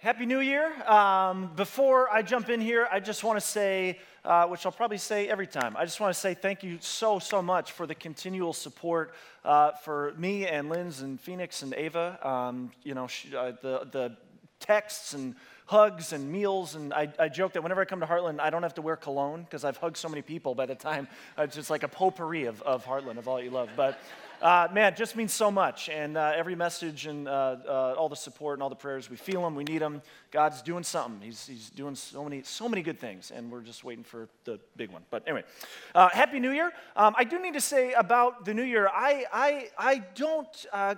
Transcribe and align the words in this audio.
Happy 0.00 0.26
New 0.26 0.38
Year. 0.38 0.72
Um, 0.88 1.50
before 1.56 2.08
I 2.08 2.22
jump 2.22 2.50
in 2.50 2.60
here, 2.60 2.86
I 2.88 3.00
just 3.00 3.24
want 3.24 3.36
to 3.36 3.44
say, 3.44 3.98
uh, 4.24 4.46
which 4.46 4.64
I'll 4.64 4.70
probably 4.70 4.96
say 4.96 5.28
every 5.28 5.48
time, 5.48 5.76
I 5.76 5.84
just 5.84 5.98
want 5.98 6.14
to 6.14 6.20
say 6.20 6.34
thank 6.34 6.62
you 6.62 6.78
so, 6.80 7.18
so 7.18 7.42
much 7.42 7.72
for 7.72 7.84
the 7.84 7.96
continual 7.96 8.52
support 8.52 9.12
uh, 9.44 9.72
for 9.72 10.14
me 10.16 10.46
and 10.46 10.68
Linz 10.68 11.00
and 11.00 11.20
Phoenix 11.20 11.62
and 11.62 11.74
Ava. 11.74 12.16
Um, 12.22 12.70
you 12.84 12.94
know, 12.94 13.08
sh- 13.08 13.34
uh, 13.36 13.54
the, 13.60 13.88
the 13.90 14.16
texts 14.60 15.14
and 15.14 15.34
hugs 15.66 16.12
and 16.12 16.30
meals. 16.30 16.76
And 16.76 16.94
I, 16.94 17.12
I, 17.18 17.28
joke 17.28 17.54
that 17.54 17.62
whenever 17.64 17.80
I 17.80 17.84
come 17.84 17.98
to 17.98 18.06
Heartland, 18.06 18.38
I 18.38 18.50
don't 18.50 18.62
have 18.62 18.74
to 18.74 18.82
wear 18.82 18.94
cologne 18.94 19.42
because 19.42 19.64
I've 19.64 19.78
hugged 19.78 19.96
so 19.96 20.08
many 20.08 20.22
people 20.22 20.54
by 20.54 20.66
the 20.66 20.76
time. 20.76 21.08
It's 21.36 21.56
just 21.56 21.70
like 21.70 21.82
a 21.82 21.88
potpourri 21.88 22.44
of, 22.44 22.62
of 22.62 22.86
Heartland, 22.86 23.18
of 23.18 23.26
all 23.26 23.42
you 23.42 23.50
love. 23.50 23.70
But 23.76 23.98
uh, 24.40 24.68
man, 24.72 24.94
just 24.96 25.16
means 25.16 25.32
so 25.32 25.50
much. 25.50 25.88
And 25.88 26.16
uh, 26.16 26.32
every 26.34 26.54
message 26.54 27.06
and 27.06 27.28
uh, 27.28 27.56
uh, 27.66 27.94
all 27.98 28.08
the 28.08 28.16
support 28.16 28.56
and 28.56 28.62
all 28.62 28.68
the 28.68 28.76
prayers, 28.76 29.10
we 29.10 29.16
feel 29.16 29.42
them, 29.42 29.54
we 29.54 29.64
need 29.64 29.80
them. 29.80 30.02
God's 30.30 30.62
doing 30.62 30.84
something. 30.84 31.20
He's, 31.20 31.46
he's 31.46 31.70
doing 31.70 31.94
so 31.94 32.22
many, 32.22 32.42
so 32.42 32.68
many 32.68 32.82
good 32.82 32.98
things, 32.98 33.30
and 33.30 33.50
we're 33.50 33.62
just 33.62 33.82
waiting 33.82 34.04
for 34.04 34.28
the 34.44 34.60
big 34.76 34.90
one. 34.90 35.02
But 35.10 35.22
anyway, 35.26 35.44
uh, 35.94 36.08
Happy 36.10 36.38
New 36.38 36.50
Year. 36.50 36.72
Um, 36.96 37.14
I 37.16 37.24
do 37.24 37.40
need 37.40 37.54
to 37.54 37.60
say 37.60 37.92
about 37.92 38.44
the 38.44 38.54
New 38.54 38.62
Year, 38.62 38.88
I, 38.92 39.24
I, 39.32 39.68
I 39.78 39.98
don't 40.14 40.66
uh, 40.72 40.94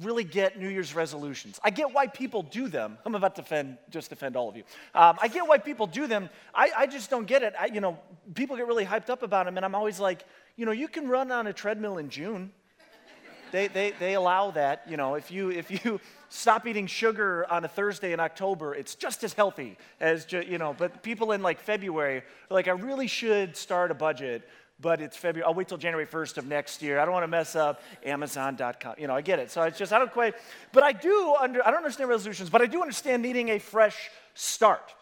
really 0.00 0.24
get 0.24 0.58
New 0.58 0.68
Year's 0.68 0.94
resolutions. 0.94 1.60
I 1.62 1.70
get 1.70 1.92
why 1.92 2.08
people 2.08 2.42
do 2.42 2.68
them. 2.68 2.98
I'm 3.06 3.14
about 3.14 3.36
to 3.36 3.42
defend, 3.42 3.78
just 3.90 4.10
defend 4.10 4.36
all 4.36 4.48
of 4.48 4.56
you. 4.56 4.64
Um, 4.94 5.16
I 5.22 5.28
get 5.28 5.46
why 5.46 5.58
people 5.58 5.86
do 5.86 6.06
them. 6.06 6.28
I, 6.54 6.70
I 6.76 6.86
just 6.86 7.08
don't 7.08 7.26
get 7.26 7.42
it. 7.42 7.54
I, 7.58 7.66
you 7.66 7.80
know, 7.80 7.98
people 8.34 8.56
get 8.56 8.66
really 8.66 8.84
hyped 8.84 9.10
up 9.10 9.22
about 9.22 9.46
them, 9.46 9.56
and 9.56 9.64
I'm 9.64 9.74
always 9.74 10.00
like, 10.00 10.24
you 10.60 10.66
know, 10.66 10.72
you 10.72 10.88
can 10.88 11.08
run 11.08 11.32
on 11.32 11.46
a 11.46 11.54
treadmill 11.54 11.96
in 11.96 12.10
June. 12.10 12.52
They, 13.50 13.68
they, 13.68 13.94
they 13.98 14.12
allow 14.12 14.50
that. 14.50 14.82
You 14.86 14.98
know, 14.98 15.14
if 15.14 15.30
you, 15.30 15.50
if 15.50 15.70
you 15.70 15.98
stop 16.28 16.66
eating 16.66 16.86
sugar 16.86 17.50
on 17.50 17.64
a 17.64 17.68
Thursday 17.68 18.12
in 18.12 18.20
October, 18.20 18.74
it's 18.74 18.94
just 18.94 19.24
as 19.24 19.32
healthy 19.32 19.78
as, 20.00 20.26
ju- 20.26 20.44
you 20.46 20.58
know, 20.58 20.74
but 20.76 21.02
people 21.02 21.32
in 21.32 21.40
like 21.40 21.60
February 21.60 22.18
are 22.18 22.24
like, 22.50 22.68
I 22.68 22.72
really 22.72 23.06
should 23.06 23.56
start 23.56 23.90
a 23.90 23.94
budget, 23.94 24.46
but 24.78 25.00
it's 25.00 25.16
February. 25.16 25.46
I'll 25.48 25.54
wait 25.54 25.68
till 25.68 25.78
January 25.78 26.06
1st 26.06 26.36
of 26.36 26.46
next 26.46 26.82
year. 26.82 27.00
I 27.00 27.06
don't 27.06 27.14
want 27.14 27.24
to 27.24 27.28
mess 27.28 27.56
up 27.56 27.80
Amazon.com. 28.04 28.96
You 28.98 29.06
know, 29.06 29.16
I 29.16 29.22
get 29.22 29.38
it. 29.38 29.50
So 29.50 29.62
it's 29.62 29.78
just, 29.78 29.94
I 29.94 29.98
don't 29.98 30.12
quite, 30.12 30.34
but 30.72 30.82
I 30.82 30.92
do 30.92 31.36
under, 31.40 31.66
I 31.66 31.70
don't 31.70 31.78
understand 31.78 32.10
resolutions, 32.10 32.50
but 32.50 32.60
I 32.60 32.66
do 32.66 32.82
understand 32.82 33.22
needing 33.22 33.48
a 33.48 33.58
fresh 33.58 34.10
start 34.34 34.92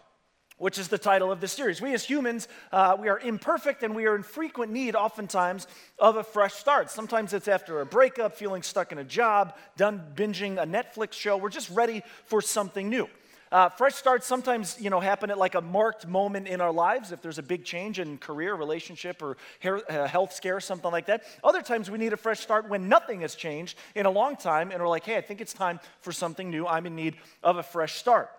which 0.59 0.79
is 0.79 0.89
the 0.89 0.99
title 0.99 1.33
of 1.33 1.41
this 1.41 1.53
series. 1.53 1.81
We 1.81 1.95
as 1.95 2.05
humans, 2.05 2.49
uh, 2.73 2.97
we 2.99 3.09
are 3.09 3.19
imperfect 3.19 3.83
and 3.83 3.95
we 3.95 4.07
are 4.07 4.15
in 4.15 4.23
frequent 4.23 4.73
need, 4.73 4.95
oftentimes, 4.95 5.67
of 5.99 6.17
a 6.17 6.25
fresh 6.25 6.55
start. 6.55 6.91
Sometimes 6.91 7.33
it's 7.33 7.49
after 7.49 7.81
a 7.81 7.87
breakup, 7.87 8.37
feeling 8.37 8.63
stuck 8.63 8.93
in 8.93 8.99
a 8.99 9.05
job, 9.05 9.57
done 9.77 10.03
binging 10.15 10.61
a 10.61 10.67
Netflix 10.67 11.15
show. 11.15 11.37
We're 11.37 11.49
just 11.49 11.71
ready 11.71 12.03
for 12.25 12.43
something 12.43 12.89
new. 12.89 13.09
Uh, 13.51 13.71
fresh 13.71 13.95
starts 13.95 14.27
sometimes, 14.27 14.77
you 14.79 14.91
know, 14.91 15.01
happen 15.01 15.31
at 15.31 15.39
like 15.39 15.55
a 15.55 15.61
marked 15.61 16.07
moment 16.07 16.47
in 16.47 16.61
our 16.61 16.73
lives. 16.73 17.13
If 17.13 17.23
there's 17.23 17.39
a 17.39 17.43
big 17.43 17.65
change 17.65 17.99
in 17.99 18.19
career, 18.19 18.55
relationship, 18.55 19.23
or 19.23 19.39
uh, 19.65 20.07
health 20.07 20.35
scare, 20.35 20.61
something 20.61 20.91
like 20.91 21.07
that. 21.07 21.23
Other 21.43 21.63
times 21.63 21.91
we 21.91 21.97
need 21.97 22.13
a 22.13 22.19
fresh 22.19 22.41
start 22.41 22.69
when 22.69 22.89
nothing 22.89 23.23
has 23.23 23.35
changed 23.35 23.79
in 23.95 24.05
a 24.05 24.11
long 24.11 24.37
time, 24.37 24.71
and 24.71 24.83
we're 24.83 24.89
like, 24.89 25.05
hey, 25.05 25.17
I 25.17 25.23
think 25.23 25.41
it's 25.41 25.55
time 25.55 25.81
for 26.01 26.13
something 26.13 26.51
new. 26.51 26.67
I'm 26.67 26.85
in 26.85 26.95
need 26.95 27.17
of 27.43 27.57
a 27.57 27.63
fresh 27.63 27.95
start. 27.95 28.31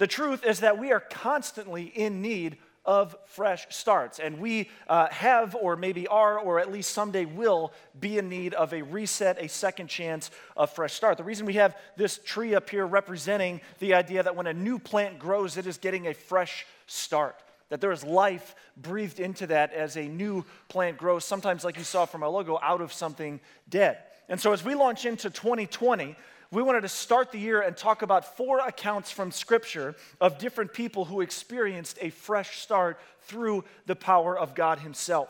The 0.00 0.06
truth 0.06 0.46
is 0.46 0.60
that 0.60 0.78
we 0.78 0.92
are 0.92 1.00
constantly 1.00 1.82
in 1.82 2.22
need 2.22 2.56
of 2.86 3.14
fresh 3.26 3.66
starts. 3.68 4.18
And 4.18 4.38
we 4.38 4.70
uh, 4.88 5.08
have, 5.10 5.54
or 5.54 5.76
maybe 5.76 6.06
are, 6.06 6.38
or 6.38 6.58
at 6.58 6.72
least 6.72 6.94
someday 6.94 7.26
will 7.26 7.74
be 8.00 8.16
in 8.16 8.30
need 8.30 8.54
of 8.54 8.72
a 8.72 8.80
reset, 8.80 9.36
a 9.38 9.46
second 9.46 9.88
chance, 9.88 10.30
a 10.56 10.66
fresh 10.66 10.94
start. 10.94 11.18
The 11.18 11.24
reason 11.24 11.44
we 11.44 11.52
have 11.52 11.76
this 11.98 12.18
tree 12.24 12.54
up 12.54 12.70
here 12.70 12.86
representing 12.86 13.60
the 13.78 13.92
idea 13.92 14.22
that 14.22 14.34
when 14.34 14.46
a 14.46 14.54
new 14.54 14.78
plant 14.78 15.18
grows, 15.18 15.58
it 15.58 15.66
is 15.66 15.76
getting 15.76 16.06
a 16.06 16.14
fresh 16.14 16.64
start. 16.86 17.36
That 17.68 17.82
there 17.82 17.92
is 17.92 18.02
life 18.02 18.54
breathed 18.78 19.20
into 19.20 19.48
that 19.48 19.74
as 19.74 19.98
a 19.98 20.08
new 20.08 20.46
plant 20.70 20.96
grows, 20.96 21.26
sometimes, 21.26 21.62
like 21.62 21.76
you 21.76 21.84
saw 21.84 22.06
from 22.06 22.22
our 22.22 22.30
logo, 22.30 22.58
out 22.62 22.80
of 22.80 22.94
something 22.94 23.38
dead. 23.68 23.98
And 24.30 24.40
so, 24.40 24.54
as 24.54 24.64
we 24.64 24.74
launch 24.74 25.04
into 25.04 25.28
2020, 25.28 26.16
we 26.52 26.62
wanted 26.62 26.80
to 26.80 26.88
start 26.88 27.30
the 27.30 27.38
year 27.38 27.60
and 27.60 27.76
talk 27.76 28.02
about 28.02 28.36
four 28.36 28.58
accounts 28.58 29.10
from 29.10 29.30
Scripture 29.30 29.94
of 30.20 30.38
different 30.38 30.72
people 30.72 31.04
who 31.04 31.20
experienced 31.20 31.96
a 32.00 32.10
fresh 32.10 32.58
start 32.58 32.98
through 33.22 33.64
the 33.86 33.94
power 33.94 34.36
of 34.36 34.54
God 34.54 34.80
Himself. 34.80 35.28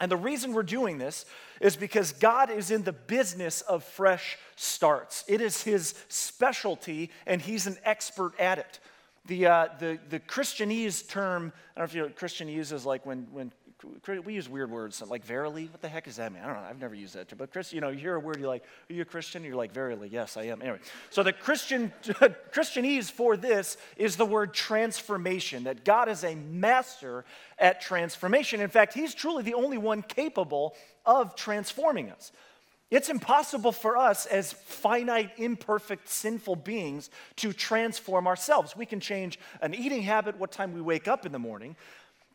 And 0.00 0.10
the 0.10 0.16
reason 0.16 0.52
we're 0.52 0.62
doing 0.62 0.98
this 0.98 1.26
is 1.60 1.76
because 1.76 2.12
God 2.12 2.50
is 2.50 2.70
in 2.70 2.84
the 2.84 2.92
business 2.92 3.60
of 3.62 3.84
fresh 3.84 4.38
starts. 4.56 5.24
It 5.28 5.40
is 5.40 5.62
His 5.62 5.94
specialty, 6.08 7.10
and 7.26 7.42
He's 7.42 7.66
an 7.66 7.76
expert 7.84 8.32
at 8.38 8.58
it. 8.58 8.80
The, 9.26 9.46
uh, 9.46 9.68
the, 9.78 9.98
the 10.08 10.20
Christianese 10.20 11.06
term, 11.08 11.52
I 11.76 11.80
don't 11.80 11.82
know 11.82 11.84
if 11.84 11.94
you 11.94 12.00
know 12.00 12.06
what 12.06 12.16
Christianese 12.16 12.72
is 12.72 12.86
like 12.86 13.04
when, 13.04 13.26
when 13.32 13.52
we 14.24 14.34
use 14.34 14.48
weird 14.48 14.70
words 14.70 15.02
like 15.02 15.24
verily. 15.24 15.66
What 15.70 15.80
the 15.80 15.88
heck 15.88 16.04
does 16.04 16.16
that 16.16 16.32
mean? 16.32 16.42
I 16.42 16.46
don't 16.46 16.56
know. 16.56 16.68
I've 16.68 16.80
never 16.80 16.94
used 16.94 17.14
that. 17.14 17.28
term. 17.28 17.38
But 17.38 17.52
Chris, 17.52 17.72
you 17.72 17.80
know, 17.80 17.90
you 17.90 17.98
hear 17.98 18.14
a 18.14 18.20
word, 18.20 18.38
you're 18.38 18.48
like, 18.48 18.64
are 18.90 18.92
you 18.92 19.02
a 19.02 19.04
Christian? 19.04 19.44
You're 19.44 19.54
like, 19.54 19.72
verily, 19.72 20.08
yes, 20.08 20.36
I 20.36 20.44
am. 20.44 20.60
Anyway, 20.60 20.80
so 21.10 21.22
the 21.22 21.32
Christian 21.32 21.92
Christianese 22.02 23.10
for 23.10 23.36
this 23.36 23.76
is 23.96 24.16
the 24.16 24.26
word 24.26 24.52
transformation. 24.52 25.64
That 25.64 25.84
God 25.84 26.08
is 26.08 26.24
a 26.24 26.34
master 26.34 27.24
at 27.58 27.80
transformation. 27.80 28.60
In 28.60 28.68
fact, 28.68 28.94
He's 28.94 29.14
truly 29.14 29.42
the 29.42 29.54
only 29.54 29.78
one 29.78 30.02
capable 30.02 30.74
of 31.06 31.36
transforming 31.36 32.10
us. 32.10 32.32
It's 32.90 33.10
impossible 33.10 33.72
for 33.72 33.98
us 33.98 34.24
as 34.24 34.52
finite, 34.52 35.32
imperfect, 35.36 36.08
sinful 36.08 36.56
beings 36.56 37.10
to 37.36 37.52
transform 37.52 38.26
ourselves. 38.26 38.74
We 38.74 38.86
can 38.86 38.98
change 38.98 39.38
an 39.60 39.74
eating 39.74 40.02
habit, 40.02 40.38
what 40.38 40.52
time 40.52 40.72
we 40.72 40.80
wake 40.80 41.06
up 41.06 41.26
in 41.26 41.32
the 41.32 41.38
morning, 41.38 41.76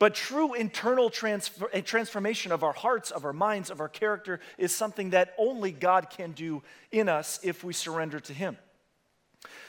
but 0.04 0.16
true 0.16 0.54
internal 0.54 1.10
transfer, 1.10 1.70
eh, 1.72 1.80
transformation 1.80 2.52
of 2.52 2.62
our 2.62 2.74
hearts, 2.74 3.10
of 3.10 3.24
our 3.24 3.32
minds, 3.32 3.70
of 3.70 3.80
our 3.80 3.88
character 3.88 4.42
is 4.58 4.76
something 4.76 5.12
that 5.12 5.34
only 5.38 5.72
God 5.72 6.10
can 6.10 6.34
do 6.34 6.62
in 6.92 7.08
us 7.08 7.40
if 7.42 7.64
we 7.64 7.72
surrender 7.72 8.20
to 8.20 8.34
Him. 8.34 8.58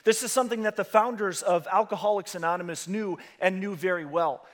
This 0.03 0.25
is 0.25 0.33
something 0.33 0.65
that 0.65 0.75
the 0.75 0.85
founders 0.85 1.41
of 1.41 1.69
Alcoholics 1.71 2.35
Anonymous 2.35 2.89
knew 2.89 3.17
and 3.39 3.61
knew 3.61 3.77
very 3.77 4.05
well. 4.05 4.45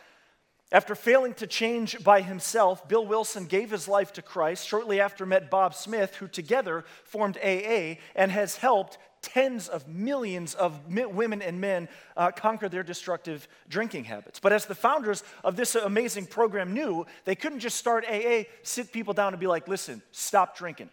After 0.71 0.95
failing 0.95 1.33
to 1.35 1.47
change 1.47 2.05
by 2.05 2.21
himself, 2.21 2.87
Bill 2.87 3.07
Wilson 3.07 3.47
gave 3.47 3.71
his 3.71 3.89
life 3.89 4.13
to 4.13 4.23
Christ, 4.23 4.69
shortly 4.69 5.01
after 5.01 5.25
met 5.25 5.51
Bob 5.51 5.75
Smith, 5.75 6.17
who 6.17 6.29
together 6.29 6.85
formed 7.05 7.39
AA 7.39 7.97
and 8.15 8.31
has 8.31 8.57
helped 8.57 8.99
tens 9.23 9.69
of 9.69 9.87
millions 9.87 10.55
of 10.55 10.81
women 10.95 11.43
and 11.43 11.61
men 11.61 11.89
uh, 12.17 12.31
conquer 12.31 12.69
their 12.69 12.83
destructive 12.83 13.47
drinking 13.69 14.05
habits. 14.05 14.41
But 14.41 14.53
as 14.53 14.67
the 14.67 14.75
founders 14.75 15.23
of 15.45 15.57
this 15.57 15.75
amazing 15.75 16.27
program 16.27 16.73
knew, 16.73 17.07
they 17.25 17.35
couldn't 17.35 17.61
just 17.61 17.77
start 17.77 18.05
AA, 18.09 18.45
sit 18.63 18.93
people 18.93 19.15
down 19.15 19.33
and 19.33 19.41
be 19.41 19.47
like, 19.47 19.69
listen, 19.69 20.03
stop 20.11 20.57
drinking. 20.57 20.91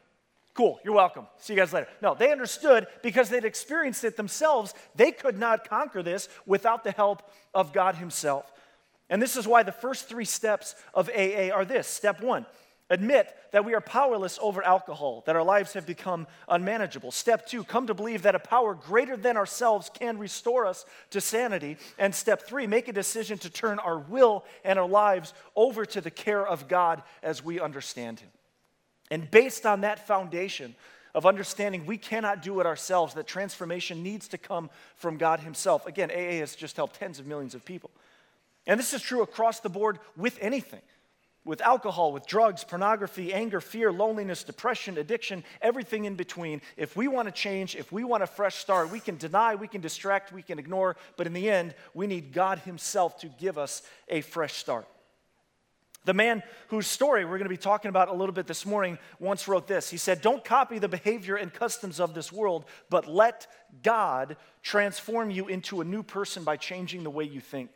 Cool, 0.53 0.79
you're 0.83 0.95
welcome. 0.95 1.27
See 1.38 1.53
you 1.53 1.59
guys 1.59 1.71
later. 1.71 1.88
No, 2.01 2.15
they 2.15 2.31
understood 2.31 2.88
because 3.03 3.29
they'd 3.29 3.45
experienced 3.45 4.03
it 4.03 4.17
themselves. 4.17 4.73
They 4.95 5.11
could 5.11 5.38
not 5.38 5.69
conquer 5.69 6.01
this 6.01 6.29
without 6.47 6.83
the 6.83 6.91
help 6.91 7.21
of 7.53 7.73
God 7.73 7.95
Himself. 7.95 8.51
And 9.09 9.21
this 9.21 9.38
is 9.38 9.47
why 9.47 9.63
the 9.63 9.71
first 9.71 10.09
three 10.09 10.25
steps 10.25 10.75
of 10.94 11.09
AA 11.09 11.49
are 11.53 11.63
this 11.63 11.88
Step 11.88 12.21
one, 12.21 12.45
Admit 12.90 13.36
that 13.52 13.66
we 13.66 13.74
are 13.74 13.81
powerless 13.81 14.40
over 14.42 14.64
alcohol, 14.64 15.22
that 15.25 15.36
our 15.36 15.44
lives 15.44 15.74
have 15.74 15.86
become 15.86 16.25
unmanageable. 16.48 17.12
Step 17.12 17.46
two, 17.46 17.66
come 17.66 17.86
to 17.88 17.94
believe 17.94 18.22
that 18.22 18.36
a 18.36 18.40
power 18.40 18.74
greater 18.74 19.18
than 19.18 19.36
ourselves 19.36 19.92
can 19.94 20.18
restore 20.18 20.66
us 20.66 20.86
to 21.09 21.20
sanity. 21.20 21.75
And 21.98 22.16
step 22.16 22.44
three, 22.48 22.66
make 22.66 22.88
a 22.88 22.94
decision 22.94 23.38
to 23.40 23.50
turn 23.50 23.80
our 23.80 24.00
will 24.00 24.46
and 24.64 24.80
our 24.80 24.88
lives 24.88 25.34
over 25.53 25.86
to 25.86 26.00
the 26.00 26.12
care 26.12 26.48
of 26.48 26.70
God 26.70 27.03
as 27.22 27.44
we 27.44 27.59
understand 27.59 28.22
Him. 28.22 28.30
And 29.12 29.30
based 29.30 29.66
on 29.66 29.81
that 29.81 30.08
foundation 30.08 30.74
of 31.14 31.25
understanding 31.25 31.86
we 31.86 31.98
cannot 31.98 32.42
do 32.42 32.62
it 32.62 32.66
ourselves, 32.66 33.16
that 33.16 33.28
transformation 33.28 34.02
needs 34.02 34.30
to 34.30 34.38
come 34.38 34.69
from 34.96 35.18
God 35.18 35.42
Himself. 35.42 35.86
Again, 35.88 36.09
AA 36.09 36.40
has 36.40 36.56
just 36.56 36.78
helped 36.78 36.98
tens 36.98 37.19
of 37.19 37.28
millions 37.28 37.54
of 37.54 37.66
people. 37.66 37.92
And 38.66 38.80
this 38.80 38.94
is 38.94 39.01
true 39.01 39.24
across 39.24 39.60
the 39.60 39.69
board 39.69 40.00
with 40.16 40.38
anything 40.40 40.81
with 41.47 41.61
alcohol, 41.61 42.11
with 42.11 42.27
drugs, 42.27 42.63
pornography, 42.63 43.33
anger, 43.33 43.61
fear, 43.61 43.91
loneliness, 43.91 44.44
depression, 44.44 44.97
addiction, 44.97 45.44
everything 45.61 46.05
in 46.05 46.15
between. 46.15 46.61
If 46.75 46.95
we 46.95 47.07
want 47.07 47.27
to 47.27 47.31
change, 47.31 47.75
if 47.75 47.91
we 47.91 48.03
want 48.03 48.21
a 48.21 48.27
fresh 48.27 48.55
start, 48.55 48.91
we 48.91 48.99
can 48.99 49.17
deny, 49.17 49.55
we 49.55 49.67
can 49.67 49.81
distract, 49.81 50.33
we 50.33 50.41
can 50.41 50.59
ignore, 50.59 50.97
but 51.15 51.25
in 51.25 51.33
the 51.33 51.49
end, 51.49 51.73
we 51.94 52.05
need 52.05 52.33
God 52.33 52.59
Himself 52.59 53.17
to 53.19 53.27
give 53.27 53.57
us 53.57 53.81
a 54.09 54.21
fresh 54.21 54.53
start. 54.53 54.88
The 56.07 56.13
man 56.13 56.41
whose 56.69 56.88
story 56.88 57.25
we're 57.25 57.38
going 57.38 57.44
to 57.44 57.49
be 57.49 57.57
talking 57.57 57.89
about 57.89 58.07
a 58.07 58.13
little 58.13 58.33
bit 58.33 58.47
this 58.47 58.65
morning 58.65 58.97
once 59.19 59.45
wrote 59.47 59.67
this. 59.67 59.89
He 59.89 59.97
said, 59.97 60.21
Don't 60.21 60.44
copy 60.44 60.79
the 60.79 60.88
behavior 60.88 61.35
and 61.35 61.53
customs 61.53 61.99
of 61.99 62.13
this 62.13 62.31
world, 62.31 62.63
but 62.89 63.09
let 63.09 63.47
God 63.83 64.38
transform 64.61 65.31
you 65.31 65.47
into 65.47 65.81
a 65.81 65.85
new 65.85 66.03
person 66.03 66.45
by 66.45 66.55
changing 66.55 67.03
the 67.03 67.09
way 67.09 67.25
you 67.25 67.41
think. 67.41 67.71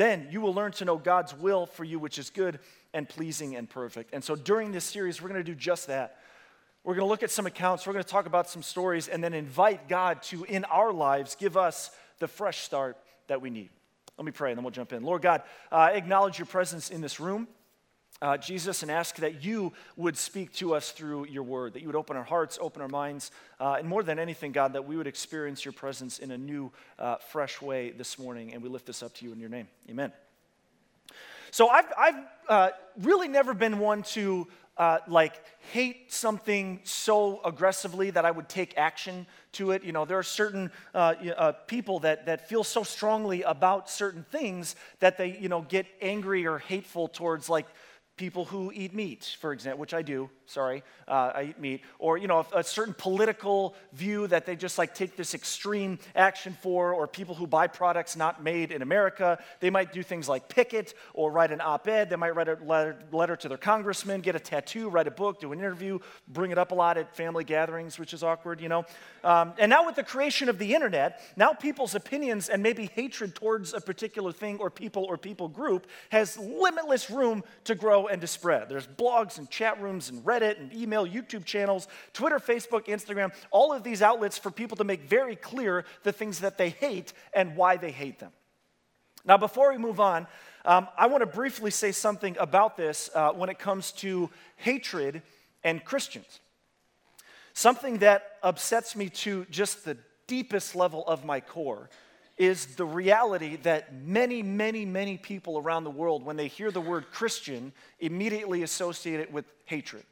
Then 0.00 0.28
you 0.30 0.40
will 0.40 0.54
learn 0.54 0.72
to 0.72 0.86
know 0.86 0.96
God's 0.96 1.34
will 1.34 1.66
for 1.66 1.84
you, 1.84 1.98
which 1.98 2.18
is 2.18 2.30
good 2.30 2.58
and 2.94 3.06
pleasing 3.06 3.54
and 3.54 3.68
perfect. 3.68 4.14
And 4.14 4.24
so 4.24 4.34
during 4.34 4.72
this 4.72 4.86
series, 4.86 5.20
we're 5.20 5.28
going 5.28 5.44
to 5.44 5.44
do 5.44 5.54
just 5.54 5.88
that. 5.88 6.16
We're 6.84 6.94
going 6.94 7.04
to 7.04 7.10
look 7.10 7.22
at 7.22 7.30
some 7.30 7.44
accounts, 7.44 7.86
we're 7.86 7.92
going 7.92 8.02
to 8.02 8.10
talk 8.10 8.24
about 8.24 8.48
some 8.48 8.62
stories, 8.62 9.08
and 9.08 9.22
then 9.22 9.34
invite 9.34 9.90
God 9.90 10.22
to, 10.22 10.44
in 10.44 10.64
our 10.64 10.90
lives, 10.90 11.34
give 11.34 11.58
us 11.58 11.90
the 12.18 12.26
fresh 12.26 12.60
start 12.60 12.96
that 13.26 13.42
we 13.42 13.50
need. 13.50 13.68
Let 14.16 14.24
me 14.24 14.32
pray 14.32 14.52
and 14.52 14.56
then 14.56 14.64
we'll 14.64 14.70
jump 14.70 14.94
in. 14.94 15.02
Lord 15.02 15.20
God, 15.20 15.42
uh, 15.70 15.90
acknowledge 15.92 16.38
your 16.38 16.46
presence 16.46 16.88
in 16.88 17.02
this 17.02 17.20
room. 17.20 17.46
Uh, 18.22 18.36
Jesus, 18.36 18.82
and 18.82 18.90
ask 18.90 19.16
that 19.16 19.42
you 19.42 19.72
would 19.96 20.14
speak 20.14 20.52
to 20.52 20.74
us 20.74 20.90
through 20.90 21.26
your 21.28 21.42
word, 21.42 21.72
that 21.72 21.80
you 21.80 21.86
would 21.86 21.96
open 21.96 22.18
our 22.18 22.22
hearts, 22.22 22.58
open 22.60 22.82
our 22.82 22.88
minds, 22.88 23.30
uh, 23.58 23.76
and 23.78 23.88
more 23.88 24.02
than 24.02 24.18
anything, 24.18 24.52
God, 24.52 24.74
that 24.74 24.86
we 24.86 24.98
would 24.98 25.06
experience 25.06 25.64
your 25.64 25.72
presence 25.72 26.18
in 26.18 26.30
a 26.30 26.36
new, 26.36 26.70
uh, 26.98 27.16
fresh 27.16 27.62
way 27.62 27.92
this 27.92 28.18
morning. 28.18 28.52
And 28.52 28.62
we 28.62 28.68
lift 28.68 28.84
this 28.84 29.02
up 29.02 29.14
to 29.14 29.24
you 29.24 29.32
in 29.32 29.40
your 29.40 29.48
name. 29.48 29.68
Amen. 29.88 30.12
So 31.50 31.68
I've, 31.68 31.92
I've 31.98 32.24
uh, 32.48 32.70
really 33.00 33.26
never 33.26 33.54
been 33.54 33.78
one 33.78 34.02
to 34.02 34.46
uh, 34.76 34.98
like 35.08 35.42
hate 35.72 36.12
something 36.12 36.80
so 36.84 37.40
aggressively 37.44 38.10
that 38.10 38.24
I 38.24 38.30
would 38.30 38.48
take 38.48 38.78
action 38.78 39.26
to 39.52 39.72
it. 39.72 39.84
You 39.84 39.92
know, 39.92 40.04
there 40.04 40.18
are 40.18 40.22
certain 40.22 40.70
uh, 40.94 41.14
uh, 41.36 41.52
people 41.66 41.98
that, 42.00 42.26
that 42.26 42.48
feel 42.48 42.64
so 42.64 42.82
strongly 42.82 43.42
about 43.42 43.90
certain 43.90 44.24
things 44.30 44.76
that 45.00 45.18
they, 45.18 45.36
you 45.38 45.48
know, 45.48 45.62
get 45.62 45.86
angry 46.00 46.46
or 46.46 46.58
hateful 46.58 47.08
towards 47.08 47.48
like 47.48 47.66
people 48.20 48.44
who 48.44 48.70
eat 48.74 48.94
meat, 48.94 49.34
for 49.40 49.50
example, 49.50 49.80
which 49.80 49.94
I 49.94 50.02
do, 50.02 50.28
sorry, 50.44 50.82
uh, 51.08 51.32
I 51.34 51.42
eat 51.44 51.58
meat, 51.58 51.80
or, 51.98 52.18
you 52.18 52.28
know, 52.28 52.44
a, 52.52 52.58
a, 52.58 52.62
certain 52.62 52.92
political 52.92 53.74
view 53.94 54.26
that 54.26 54.44
they 54.44 54.56
just 54.56 54.76
like 54.76 54.94
take 54.94 55.16
this 55.16 55.32
extreme 55.32 55.98
action 56.14 56.54
for, 56.60 56.92
or 56.92 57.08
people 57.08 57.34
who 57.34 57.46
buy 57.46 57.66
products 57.66 58.16
not 58.16 58.44
made 58.44 58.72
in 58.72 58.82
America. 58.82 59.38
They 59.60 59.70
might 59.70 59.90
do 59.90 60.02
things 60.02 60.28
like 60.28 60.50
picket 60.50 60.92
or 61.14 61.32
write 61.32 61.50
an 61.50 61.62
op 61.62 61.88
ed. 61.88 62.10
They 62.10 62.16
might 62.16 62.34
write 62.34 62.50
a 62.50 62.58
letter, 62.62 62.98
letter 63.10 63.36
to 63.36 63.48
their 63.48 63.56
congressman, 63.56 64.20
get 64.20 64.36
a 64.36 64.38
tattoo, 64.38 64.90
write 64.90 65.06
a 65.06 65.10
book, 65.10 65.40
do 65.40 65.52
an 65.52 65.58
interview, 65.58 65.98
bring 66.28 66.50
it 66.50 66.58
up 66.58 66.72
a 66.72 66.74
lot 66.74 66.98
at 66.98 67.16
family 67.16 67.44
gatherings, 67.44 67.98
which 67.98 68.12
is 68.12 68.22
awkward, 68.22 68.60
you 68.60 68.68
know. 68.68 68.84
Um, 69.24 69.54
and 69.58 69.70
now 69.70 69.86
with 69.86 69.96
the 69.96 70.04
creation 70.04 70.50
of 70.50 70.58
the 70.58 70.74
internet, 70.74 71.22
now 71.36 71.54
people's 71.54 71.94
opinions 71.94 72.50
and 72.50 72.62
maybe 72.62 72.90
hatred 72.94 73.34
towards 73.34 73.72
a 73.72 73.80
particular 73.80 74.30
thing 74.30 74.58
or 74.58 74.68
people 74.68 75.04
or 75.04 75.16
people 75.16 75.48
group 75.48 75.86
has 76.10 76.36
limitless 76.36 77.10
room 77.10 77.42
to 77.64 77.74
grow 77.74 78.08
and 78.10 78.20
to 78.20 78.26
spread. 78.26 78.68
There's 78.68 78.86
blogs 78.86 79.38
and 79.38 79.48
chat 79.48 79.80
rooms 79.80 80.10
and 80.10 80.24
Reddit 80.24 80.58
and 80.58 80.72
email, 80.72 81.06
YouTube 81.06 81.44
channels, 81.44 81.88
Twitter, 82.12 82.38
Facebook, 82.38 82.86
Instagram, 82.86 83.32
all 83.50 83.72
of 83.72 83.82
these 83.82 84.02
outlets 84.02 84.36
for 84.36 84.50
people 84.50 84.76
to 84.78 84.84
make 84.84 85.02
very 85.02 85.36
clear 85.36 85.84
the 86.02 86.12
things 86.12 86.40
that 86.40 86.58
they 86.58 86.70
hate 86.70 87.12
and 87.32 87.56
why 87.56 87.76
they 87.76 87.90
hate 87.90 88.18
them. 88.18 88.32
Now, 89.24 89.36
before 89.36 89.70
we 89.70 89.78
move 89.78 90.00
on, 90.00 90.26
um, 90.64 90.88
I 90.96 91.06
want 91.06 91.22
to 91.22 91.26
briefly 91.26 91.70
say 91.70 91.92
something 91.92 92.36
about 92.38 92.76
this 92.76 93.10
uh, 93.14 93.32
when 93.32 93.48
it 93.48 93.58
comes 93.58 93.92
to 93.92 94.30
hatred 94.56 95.22
and 95.62 95.84
Christians. 95.84 96.40
Something 97.52 97.98
that 97.98 98.38
upsets 98.42 98.96
me 98.96 99.08
to 99.10 99.46
just 99.50 99.84
the 99.84 99.96
deepest 100.26 100.74
level 100.74 101.06
of 101.06 101.24
my 101.24 101.40
core 101.40 101.90
is 102.40 102.64
the 102.76 102.86
reality 102.86 103.56
that 103.56 103.94
many, 103.94 104.42
many, 104.42 104.86
many 104.86 105.18
people 105.18 105.58
around 105.58 105.84
the 105.84 105.90
world, 105.90 106.24
when 106.24 106.36
they 106.36 106.48
hear 106.48 106.70
the 106.70 106.80
word 106.80 107.04
Christian, 107.12 107.70
immediately 107.98 108.62
associate 108.62 109.20
it 109.20 109.30
with 109.30 109.44
hatred. 109.66 110.04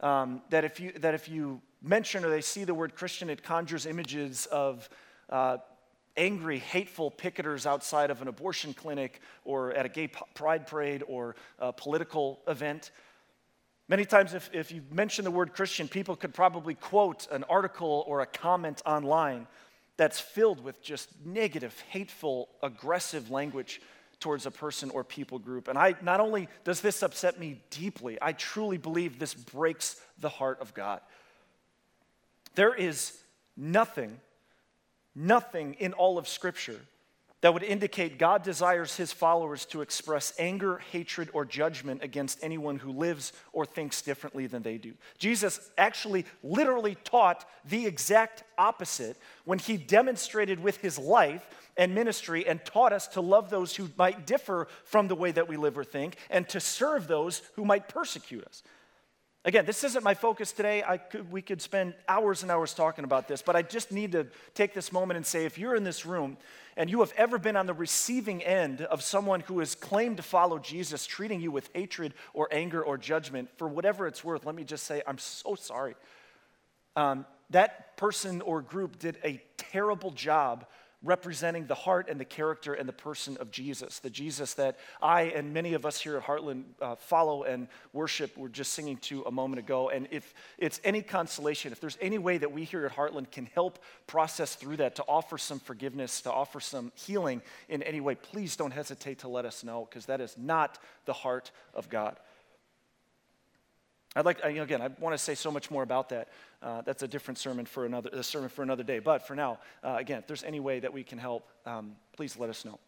Um, 0.00 0.42
that, 0.50 0.64
if 0.64 0.80
you, 0.80 0.90
that 0.98 1.14
if 1.14 1.28
you 1.28 1.62
mention 1.80 2.24
or 2.24 2.28
they 2.28 2.40
see 2.40 2.64
the 2.64 2.74
word 2.74 2.96
Christian, 2.96 3.30
it 3.30 3.44
conjures 3.44 3.86
images 3.86 4.46
of 4.46 4.88
uh, 5.30 5.58
angry, 6.16 6.58
hateful 6.58 7.12
picketers 7.12 7.66
outside 7.66 8.10
of 8.10 8.20
an 8.20 8.26
abortion 8.26 8.74
clinic 8.74 9.20
or 9.44 9.72
at 9.74 9.86
a 9.86 9.88
gay 9.88 10.10
pride 10.34 10.66
parade 10.66 11.04
or 11.06 11.36
a 11.60 11.72
political 11.72 12.40
event. 12.48 12.90
Many 13.86 14.04
times, 14.04 14.34
if, 14.34 14.50
if 14.52 14.72
you 14.72 14.82
mention 14.90 15.24
the 15.24 15.30
word 15.30 15.52
Christian, 15.52 15.86
people 15.86 16.16
could 16.16 16.34
probably 16.34 16.74
quote 16.74 17.28
an 17.30 17.44
article 17.44 18.02
or 18.08 18.22
a 18.22 18.26
comment 18.26 18.82
online 18.84 19.46
that's 19.96 20.20
filled 20.20 20.62
with 20.62 20.82
just 20.82 21.08
negative, 21.24 21.78
hateful, 21.88 22.48
aggressive 22.62 23.30
language 23.30 23.80
towards 24.20 24.46
a 24.46 24.50
person 24.50 24.90
or 24.90 25.04
people 25.04 25.38
group. 25.38 25.68
And 25.68 25.78
I 25.78 25.94
not 26.02 26.20
only 26.20 26.48
does 26.64 26.80
this 26.80 27.02
upset 27.02 27.38
me 27.38 27.60
deeply, 27.70 28.18
I 28.20 28.32
truly 28.32 28.78
believe 28.78 29.18
this 29.18 29.34
breaks 29.34 30.00
the 30.18 30.28
heart 30.28 30.60
of 30.60 30.74
God. 30.74 31.00
There 32.54 32.74
is 32.74 33.18
nothing, 33.56 34.20
nothing 35.14 35.74
in 35.74 35.92
all 35.92 36.18
of 36.18 36.26
Scripture 36.26 36.80
that 37.44 37.52
would 37.52 37.62
indicate 37.62 38.16
God 38.16 38.42
desires 38.42 38.96
his 38.96 39.12
followers 39.12 39.66
to 39.66 39.82
express 39.82 40.32
anger, 40.38 40.80
hatred, 40.90 41.28
or 41.34 41.44
judgment 41.44 42.02
against 42.02 42.38
anyone 42.42 42.78
who 42.78 42.90
lives 42.90 43.34
or 43.52 43.66
thinks 43.66 44.00
differently 44.00 44.46
than 44.46 44.62
they 44.62 44.78
do. 44.78 44.94
Jesus 45.18 45.70
actually 45.76 46.24
literally 46.42 46.94
taught 47.04 47.46
the 47.66 47.84
exact 47.84 48.44
opposite 48.56 49.18
when 49.44 49.58
he 49.58 49.76
demonstrated 49.76 50.58
with 50.58 50.78
his 50.78 50.98
life 50.98 51.46
and 51.76 51.94
ministry 51.94 52.48
and 52.48 52.64
taught 52.64 52.94
us 52.94 53.08
to 53.08 53.20
love 53.20 53.50
those 53.50 53.76
who 53.76 53.90
might 53.98 54.26
differ 54.26 54.66
from 54.84 55.08
the 55.08 55.14
way 55.14 55.30
that 55.30 55.46
we 55.46 55.58
live 55.58 55.76
or 55.76 55.84
think 55.84 56.16
and 56.30 56.48
to 56.48 56.60
serve 56.60 57.06
those 57.08 57.42
who 57.56 57.64
might 57.66 57.88
persecute 57.88 58.44
us. 58.44 58.62
Again, 59.46 59.66
this 59.66 59.84
isn't 59.84 60.02
my 60.02 60.14
focus 60.14 60.52
today. 60.52 60.82
Could, 61.10 61.30
we 61.30 61.42
could 61.42 61.60
spend 61.60 61.92
hours 62.08 62.42
and 62.42 62.50
hours 62.50 62.72
talking 62.72 63.04
about 63.04 63.28
this, 63.28 63.42
but 63.42 63.54
I 63.54 63.60
just 63.60 63.92
need 63.92 64.12
to 64.12 64.26
take 64.54 64.72
this 64.72 64.90
moment 64.90 65.18
and 65.18 65.26
say 65.26 65.44
if 65.44 65.58
you're 65.58 65.74
in 65.74 65.84
this 65.84 66.06
room 66.06 66.38
and 66.78 66.88
you 66.88 67.00
have 67.00 67.12
ever 67.14 67.36
been 67.36 67.54
on 67.54 67.66
the 67.66 67.74
receiving 67.74 68.42
end 68.42 68.80
of 68.80 69.02
someone 69.02 69.40
who 69.40 69.58
has 69.58 69.74
claimed 69.74 70.16
to 70.16 70.22
follow 70.22 70.58
Jesus, 70.58 71.04
treating 71.04 71.42
you 71.42 71.50
with 71.50 71.68
hatred 71.74 72.14
or 72.32 72.48
anger 72.52 72.82
or 72.82 72.96
judgment, 72.96 73.50
for 73.58 73.68
whatever 73.68 74.06
it's 74.06 74.24
worth, 74.24 74.46
let 74.46 74.54
me 74.54 74.64
just 74.64 74.84
say, 74.84 75.02
I'm 75.06 75.18
so 75.18 75.56
sorry. 75.56 75.94
Um, 76.96 77.26
that 77.50 77.98
person 77.98 78.40
or 78.40 78.62
group 78.62 78.98
did 78.98 79.18
a 79.24 79.42
terrible 79.58 80.10
job 80.10 80.64
representing 81.04 81.66
the 81.66 81.74
heart 81.74 82.08
and 82.08 82.18
the 82.18 82.24
character 82.24 82.74
and 82.74 82.88
the 82.88 82.92
person 82.92 83.36
of 83.36 83.50
Jesus, 83.50 83.98
the 83.98 84.10
Jesus 84.10 84.54
that 84.54 84.78
I 85.02 85.22
and 85.22 85.52
many 85.52 85.74
of 85.74 85.84
us 85.84 86.00
here 86.00 86.16
at 86.16 86.24
Heartland 86.24 86.64
uh, 86.80 86.96
follow 86.96 87.44
and 87.44 87.68
worship. 87.92 88.36
We're 88.36 88.48
just 88.48 88.72
singing 88.72 88.96
to 88.98 89.22
a 89.22 89.30
moment 89.30 89.58
ago. 89.60 89.90
And 89.90 90.08
if 90.10 90.34
it's 90.58 90.80
any 90.82 91.02
consolation, 91.02 91.72
if 91.72 91.80
there's 91.80 91.98
any 92.00 92.18
way 92.18 92.38
that 92.38 92.50
we 92.50 92.64
here 92.64 92.86
at 92.86 92.92
Heartland 92.92 93.30
can 93.30 93.46
help 93.46 93.78
process 94.06 94.54
through 94.54 94.78
that, 94.78 94.96
to 94.96 95.04
offer 95.06 95.38
some 95.38 95.60
forgiveness, 95.60 96.22
to 96.22 96.32
offer 96.32 96.58
some 96.58 96.90
healing 96.94 97.42
in 97.68 97.82
any 97.82 98.00
way, 98.00 98.14
please 98.14 98.56
don't 98.56 98.72
hesitate 98.72 99.20
to 99.20 99.28
let 99.28 99.44
us 99.44 99.62
know 99.62 99.86
because 99.88 100.06
that 100.06 100.20
is 100.20 100.36
not 100.38 100.78
the 101.04 101.12
heart 101.12 101.50
of 101.74 101.88
God. 101.88 102.18
I'd 104.16 104.24
like, 104.24 104.44
again, 104.44 104.80
I 104.80 104.88
want 105.00 105.12
to 105.14 105.18
say 105.18 105.34
so 105.34 105.50
much 105.50 105.70
more 105.70 105.82
about 105.82 106.08
that. 106.10 106.28
Uh, 106.62 106.82
that's 106.82 107.02
a 107.02 107.08
different 107.08 107.38
sermon 107.38 107.66
for 107.66 107.84
another, 107.84 108.10
a 108.12 108.22
sermon 108.22 108.48
for 108.48 108.62
another 108.62 108.84
day. 108.84 109.00
But 109.00 109.26
for 109.26 109.34
now, 109.34 109.58
uh, 109.82 109.96
again, 109.98 110.20
if 110.20 110.26
there's 110.26 110.44
any 110.44 110.60
way 110.60 110.78
that 110.80 110.92
we 110.92 111.02
can 111.02 111.18
help, 111.18 111.48
um, 111.66 111.96
please 112.16 112.38
let 112.38 112.48
us 112.48 112.64
know. 112.64 112.78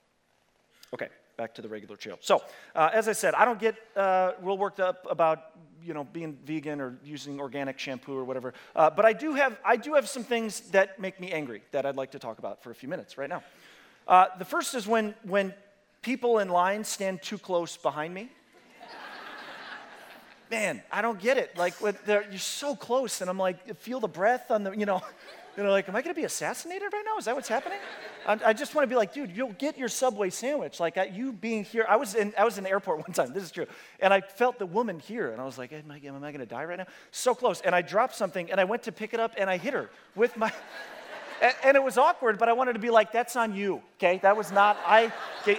Okay, 0.94 1.08
back 1.36 1.52
to 1.56 1.62
the 1.62 1.68
regular 1.68 1.96
trail. 1.96 2.16
So, 2.20 2.42
uh, 2.76 2.90
as 2.92 3.08
I 3.08 3.12
said, 3.12 3.34
I 3.34 3.44
don't 3.44 3.58
get 3.58 3.74
uh, 3.96 4.32
real 4.40 4.56
worked 4.56 4.78
up 4.78 5.04
about 5.10 5.50
you 5.82 5.94
know 5.94 6.04
being 6.04 6.38
vegan 6.44 6.80
or 6.80 6.96
using 7.04 7.40
organic 7.40 7.78
shampoo 7.78 8.16
or 8.16 8.24
whatever. 8.24 8.54
Uh, 8.74 8.88
but 8.88 9.04
I 9.04 9.12
do 9.12 9.34
have 9.34 9.58
I 9.64 9.76
do 9.76 9.94
have 9.94 10.08
some 10.08 10.22
things 10.22 10.60
that 10.70 11.00
make 11.00 11.20
me 11.20 11.32
angry 11.32 11.62
that 11.72 11.84
I'd 11.84 11.96
like 11.96 12.12
to 12.12 12.20
talk 12.20 12.38
about 12.38 12.62
for 12.62 12.70
a 12.70 12.74
few 12.74 12.88
minutes 12.88 13.18
right 13.18 13.28
now. 13.28 13.42
Uh, 14.06 14.26
the 14.38 14.44
first 14.44 14.74
is 14.76 14.86
when 14.86 15.14
when 15.24 15.52
people 16.02 16.38
in 16.38 16.48
line 16.48 16.84
stand 16.84 17.20
too 17.20 17.36
close 17.36 17.76
behind 17.76 18.14
me 18.14 18.30
man, 20.50 20.82
I 20.90 21.02
don't 21.02 21.18
get 21.18 21.38
it. 21.38 21.56
Like, 21.56 21.74
you're 21.80 22.38
so 22.38 22.74
close, 22.74 23.20
and 23.20 23.30
I'm 23.30 23.38
like, 23.38 23.76
feel 23.78 24.00
the 24.00 24.08
breath 24.08 24.50
on 24.50 24.64
the, 24.64 24.72
you 24.72 24.86
know, 24.86 25.02
you 25.56 25.62
know, 25.62 25.70
like, 25.70 25.88
am 25.88 25.96
I 25.96 26.02
going 26.02 26.14
to 26.14 26.20
be 26.20 26.26
assassinated 26.26 26.92
right 26.92 27.02
now? 27.04 27.16
Is 27.16 27.24
that 27.24 27.34
what's 27.34 27.48
happening? 27.48 27.78
I, 28.26 28.38
I 28.46 28.52
just 28.52 28.74
want 28.74 28.84
to 28.84 28.88
be 28.88 28.96
like, 28.96 29.14
dude, 29.14 29.34
you'll 29.34 29.52
get 29.52 29.78
your 29.78 29.88
Subway 29.88 30.30
sandwich. 30.30 30.78
Like, 30.80 30.98
I, 30.98 31.04
you 31.04 31.32
being 31.32 31.64
here, 31.64 31.86
I 31.88 31.96
was 31.96 32.14
in, 32.14 32.34
I 32.36 32.44
was 32.44 32.58
in 32.58 32.64
the 32.64 32.70
airport 32.70 32.98
one 33.08 33.12
time. 33.12 33.32
This 33.32 33.42
is 33.42 33.50
true, 33.50 33.66
and 34.00 34.12
I 34.12 34.20
felt 34.20 34.58
the 34.58 34.66
woman 34.66 34.98
here, 34.98 35.30
and 35.30 35.40
I 35.40 35.44
was 35.44 35.58
like, 35.58 35.72
am 35.72 35.90
I, 35.90 35.98
am 36.06 36.22
I 36.22 36.30
going 36.30 36.40
to 36.40 36.46
die 36.46 36.64
right 36.64 36.78
now? 36.78 36.86
So 37.10 37.34
close, 37.34 37.60
and 37.60 37.74
I 37.74 37.82
dropped 37.82 38.14
something, 38.14 38.50
and 38.50 38.60
I 38.60 38.64
went 38.64 38.82
to 38.84 38.92
pick 38.92 39.14
it 39.14 39.20
up, 39.20 39.32
and 39.38 39.48
I 39.48 39.56
hit 39.56 39.74
her 39.74 39.90
with 40.14 40.36
my. 40.36 40.52
and, 41.42 41.54
and 41.64 41.76
it 41.76 41.82
was 41.82 41.98
awkward, 41.98 42.38
but 42.38 42.48
I 42.48 42.52
wanted 42.52 42.74
to 42.74 42.78
be 42.78 42.90
like, 42.90 43.12
that's 43.12 43.36
on 43.36 43.54
you, 43.54 43.82
okay? 43.98 44.18
That 44.22 44.36
was 44.36 44.52
not, 44.52 44.78
I, 44.86 45.12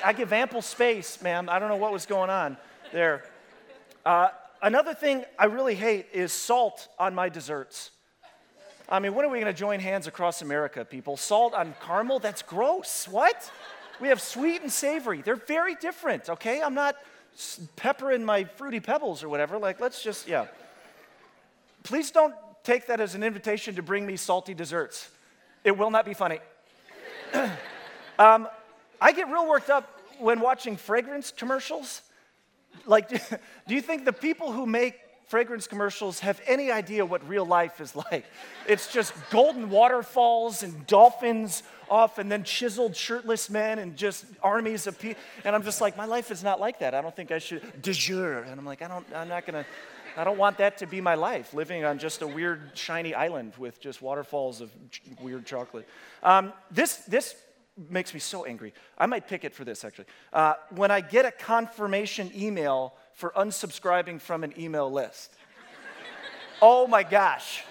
I 0.03 0.13
give 0.13 0.33
ample 0.33 0.61
space, 0.61 1.21
ma'am. 1.21 1.49
I 1.49 1.59
don't 1.59 1.69
know 1.69 1.75
what 1.75 1.91
was 1.91 2.05
going 2.05 2.29
on 2.29 2.57
there. 2.91 3.23
Uh, 4.05 4.29
another 4.61 4.93
thing 4.93 5.23
I 5.37 5.45
really 5.45 5.75
hate 5.75 6.07
is 6.13 6.31
salt 6.31 6.87
on 6.99 7.15
my 7.15 7.29
desserts. 7.29 7.91
I 8.89 8.99
mean, 8.99 9.13
when 9.15 9.25
are 9.25 9.29
we 9.29 9.39
going 9.39 9.53
to 9.53 9.57
join 9.57 9.79
hands 9.79 10.07
across 10.07 10.41
America, 10.41 10.85
people? 10.85 11.17
Salt 11.17 11.53
on 11.53 11.75
caramel? 11.85 12.19
That's 12.19 12.41
gross. 12.41 13.07
What? 13.07 13.51
We 13.99 14.07
have 14.07 14.21
sweet 14.21 14.61
and 14.61 14.71
savory. 14.71 15.21
They're 15.21 15.35
very 15.35 15.75
different, 15.75 16.29
okay? 16.29 16.61
I'm 16.61 16.73
not 16.73 16.95
pepper 17.75 18.11
in 18.11 18.23
my 18.23 18.45
fruity 18.45 18.79
pebbles 18.79 19.23
or 19.23 19.29
whatever. 19.29 19.57
Like, 19.57 19.81
let's 19.81 20.01
just, 20.01 20.27
yeah. 20.27 20.47
Please 21.83 22.11
don't 22.11 22.33
take 22.63 22.87
that 22.87 22.99
as 22.99 23.15
an 23.15 23.23
invitation 23.23 23.75
to 23.75 23.81
bring 23.81 24.05
me 24.05 24.15
salty 24.15 24.53
desserts. 24.53 25.09
It 25.63 25.77
will 25.77 25.91
not 25.91 26.05
be 26.05 26.13
funny. 26.13 26.39
um, 28.19 28.47
I 29.01 29.11
get 29.11 29.27
real 29.27 29.47
worked 29.47 29.69
up 29.69 30.01
when 30.19 30.39
watching 30.39 30.77
fragrance 30.77 31.31
commercials 31.35 32.01
like, 32.87 33.09
do 33.67 33.75
you 33.75 33.81
think 33.81 34.05
the 34.05 34.13
people 34.13 34.51
who 34.51 34.65
make 34.65 34.95
fragrance 35.27 35.67
commercials 35.67 36.21
have 36.21 36.41
any 36.47 36.71
idea 36.71 37.05
what 37.05 37.27
real 37.27 37.45
life 37.45 37.81
is 37.81 37.95
like. 37.95 38.25
It's 38.67 38.91
just 38.91 39.13
golden 39.29 39.69
waterfalls 39.69 40.63
and 40.63 40.87
dolphins 40.87 41.63
off, 41.89 42.17
and 42.17 42.31
then 42.31 42.43
chiseled 42.43 42.95
shirtless 42.95 43.49
men 43.49 43.79
and 43.79 43.95
just 43.95 44.25
armies 44.41 44.87
of 44.87 44.97
people. 44.99 45.21
And 45.43 45.55
I'm 45.55 45.63
just 45.63 45.81
like, 45.81 45.97
my 45.97 46.05
life 46.05 46.31
is 46.31 46.43
not 46.43 46.59
like 46.59 46.79
that. 46.79 46.93
I 46.93 47.01
don't 47.01 47.15
think 47.15 47.31
I 47.31 47.39
should. 47.39 47.61
J'adore. 47.81 48.49
And 48.49 48.59
I'm 48.59 48.65
like, 48.65 48.81
I 48.81 48.87
don't, 48.87 49.05
I'm 49.13 49.27
not 49.27 49.45
to. 49.45 49.65
I 50.15 50.23
don't 50.23 50.39
want 50.39 50.57
that 50.57 50.79
to 50.79 50.87
be 50.87 50.99
my 50.99 51.13
life, 51.13 51.53
living 51.53 51.85
on 51.85 51.99
just 51.99 52.23
a 52.23 52.27
weird, 52.27 52.71
shiny 52.73 53.13
island 53.13 53.53
with 53.59 53.79
just 53.79 54.01
waterfalls 54.01 54.61
of 54.61 54.71
weird 55.21 55.45
chocolate. 55.45 55.87
Um, 56.23 56.53
this, 56.71 56.95
this 57.05 57.35
makes 57.89 58.13
me 58.13 58.19
so 58.19 58.45
angry. 58.45 58.73
I 58.97 59.05
might 59.05 59.27
pick 59.27 59.43
it 59.43 59.53
for 59.53 59.63
this, 59.63 59.83
actually. 59.83 60.05
Uh, 60.33 60.53
when 60.71 60.91
I 60.91 61.01
get 61.01 61.25
a 61.25 61.31
confirmation 61.31 62.31
email 62.35 62.95
for 63.13 63.31
unsubscribing 63.31 64.21
from 64.21 64.43
an 64.43 64.53
email 64.59 64.91
list. 64.91 65.33
oh 66.61 66.87
my 66.87 67.03
gosh. 67.03 67.63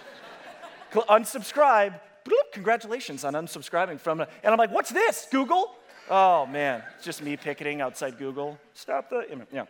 Unsubscribe. 0.93 2.01
Bloop, 2.25 2.53
congratulations 2.53 3.25
on 3.25 3.35
unsubscribing 3.35 4.01
from 4.01 4.21
it. 4.21 4.29
And 4.43 4.53
I'm 4.53 4.59
like, 4.59 4.73
what's 4.73 4.91
this, 4.91 5.29
Google? 5.31 5.75
Oh 6.09 6.47
man, 6.47 6.83
it's 6.95 7.05
just 7.05 7.23
me 7.23 7.37
picketing 7.37 7.81
outside 7.81 8.19
Google. 8.19 8.59
Stop 8.75 9.11
the, 9.11 9.27
yeah. 9.53 9.65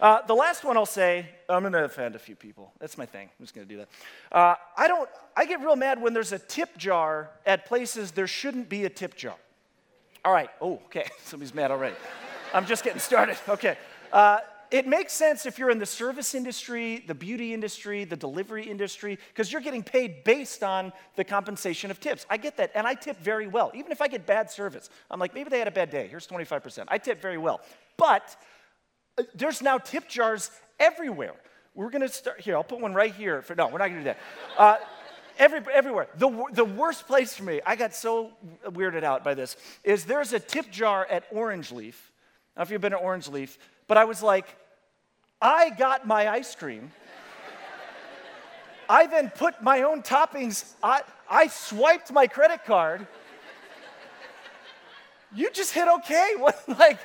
Uh, 0.00 0.22
the 0.26 0.34
last 0.34 0.64
one 0.64 0.76
I'll 0.76 0.86
say, 0.86 1.28
I'm 1.48 1.70
to 1.70 1.84
offend 1.84 2.14
a 2.14 2.18
few 2.18 2.34
people. 2.34 2.72
That's 2.78 2.96
my 2.96 3.06
thing. 3.06 3.28
I'm 3.38 3.44
just 3.44 3.54
going 3.54 3.66
to 3.66 3.74
do 3.74 3.78
that. 3.80 3.88
Uh, 4.32 4.54
I 4.76 4.88
don't, 4.88 5.08
I 5.36 5.44
get 5.44 5.60
real 5.60 5.76
mad 5.76 6.00
when 6.00 6.14
there's 6.14 6.32
a 6.32 6.38
tip 6.38 6.76
jar 6.78 7.30
at 7.44 7.66
places 7.66 8.12
there 8.12 8.26
shouldn't 8.26 8.68
be 8.68 8.84
a 8.84 8.88
tip 8.88 9.14
jar. 9.14 9.36
All 10.24 10.32
right. 10.32 10.50
Oh, 10.60 10.74
okay. 10.86 11.08
Somebody's 11.24 11.54
mad 11.54 11.70
already. 11.70 11.96
I'm 12.52 12.66
just 12.66 12.84
getting 12.84 13.00
started. 13.00 13.36
Okay. 13.48 13.76
Uh, 14.12 14.38
it 14.70 14.86
makes 14.86 15.12
sense 15.12 15.46
if 15.46 15.58
you're 15.58 15.70
in 15.70 15.80
the 15.80 15.86
service 15.86 16.34
industry, 16.34 17.02
the 17.06 17.14
beauty 17.14 17.52
industry, 17.52 18.04
the 18.04 18.16
delivery 18.16 18.64
industry, 18.64 19.18
because 19.28 19.50
you're 19.50 19.60
getting 19.60 19.82
paid 19.82 20.22
based 20.22 20.62
on 20.62 20.92
the 21.16 21.24
compensation 21.24 21.90
of 21.90 21.98
tips. 21.98 22.24
I 22.30 22.36
get 22.36 22.56
that, 22.58 22.70
and 22.76 22.86
I 22.86 22.94
tip 22.94 23.18
very 23.18 23.48
well. 23.48 23.72
Even 23.74 23.90
if 23.90 24.00
I 24.00 24.06
get 24.06 24.26
bad 24.26 24.48
service, 24.48 24.88
I'm 25.10 25.18
like, 25.18 25.34
maybe 25.34 25.50
they 25.50 25.58
had 25.58 25.66
a 25.66 25.72
bad 25.72 25.90
day. 25.90 26.06
Here's 26.06 26.26
25%. 26.26 26.84
I 26.86 26.98
tip 26.98 27.20
very 27.20 27.38
well. 27.38 27.60
But 27.96 28.36
uh, 29.18 29.24
there's 29.34 29.60
now 29.60 29.78
tip 29.78 30.08
jars 30.08 30.50
everywhere. 30.78 31.34
We're 31.74 31.90
going 31.90 32.02
to 32.02 32.08
start 32.08 32.40
here. 32.40 32.54
I'll 32.56 32.62
put 32.62 32.80
one 32.80 32.94
right 32.94 33.14
here. 33.14 33.42
For, 33.42 33.56
no, 33.56 33.66
we're 33.66 33.78
not 33.78 33.88
going 33.88 33.94
to 33.94 34.00
do 34.00 34.04
that. 34.04 34.18
Uh, 34.56 34.76
every, 35.40 35.60
everywhere. 35.72 36.06
The, 36.16 36.44
the 36.52 36.64
worst 36.64 37.08
place 37.08 37.34
for 37.34 37.42
me, 37.42 37.60
I 37.66 37.74
got 37.74 37.94
so 37.94 38.30
weirded 38.66 39.02
out 39.02 39.24
by 39.24 39.34
this, 39.34 39.56
is 39.82 40.04
there's 40.04 40.32
a 40.32 40.38
tip 40.38 40.70
jar 40.70 41.06
at 41.10 41.24
Orange 41.32 41.72
Leaf. 41.72 42.12
I 42.54 42.60
don't 42.60 42.60
know 42.60 42.62
if 42.68 42.70
you've 42.72 42.80
been 42.80 42.92
at 42.92 43.02
Orange 43.02 43.28
Leaf, 43.28 43.58
but 43.88 43.96
I 43.96 44.04
was 44.04 44.22
like, 44.22 44.46
I 45.42 45.70
got 45.70 46.06
my 46.06 46.28
ice 46.28 46.54
cream. 46.54 46.92
I 48.88 49.06
then 49.06 49.30
put 49.30 49.62
my 49.62 49.82
own 49.82 50.02
toppings, 50.02 50.72
I, 50.82 51.02
I 51.28 51.46
swiped 51.46 52.12
my 52.12 52.26
credit 52.26 52.64
card. 52.64 53.06
You 55.32 55.50
just 55.50 55.72
hit 55.72 55.88
okay. 55.88 56.34
What, 56.38 56.60
like, 56.68 56.98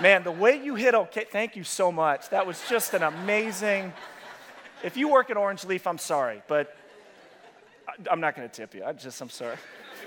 man, 0.00 0.22
the 0.22 0.30
way 0.30 0.62
you 0.62 0.76
hit 0.76 0.94
okay, 0.94 1.26
thank 1.28 1.56
you 1.56 1.64
so 1.64 1.90
much. 1.90 2.28
That 2.30 2.46
was 2.46 2.62
just 2.68 2.94
an 2.94 3.02
amazing. 3.02 3.92
If 4.84 4.96
you 4.96 5.08
work 5.08 5.28
at 5.28 5.36
Orange 5.36 5.64
Leaf, 5.64 5.88
I'm 5.88 5.98
sorry, 5.98 6.40
but 6.46 6.72
I'm 8.10 8.20
not 8.20 8.36
going 8.36 8.48
to 8.48 8.54
tip 8.54 8.74
you. 8.74 8.84
I 8.84 8.92
just, 8.92 9.20
I'm 9.20 9.30
sorry. 9.30 9.56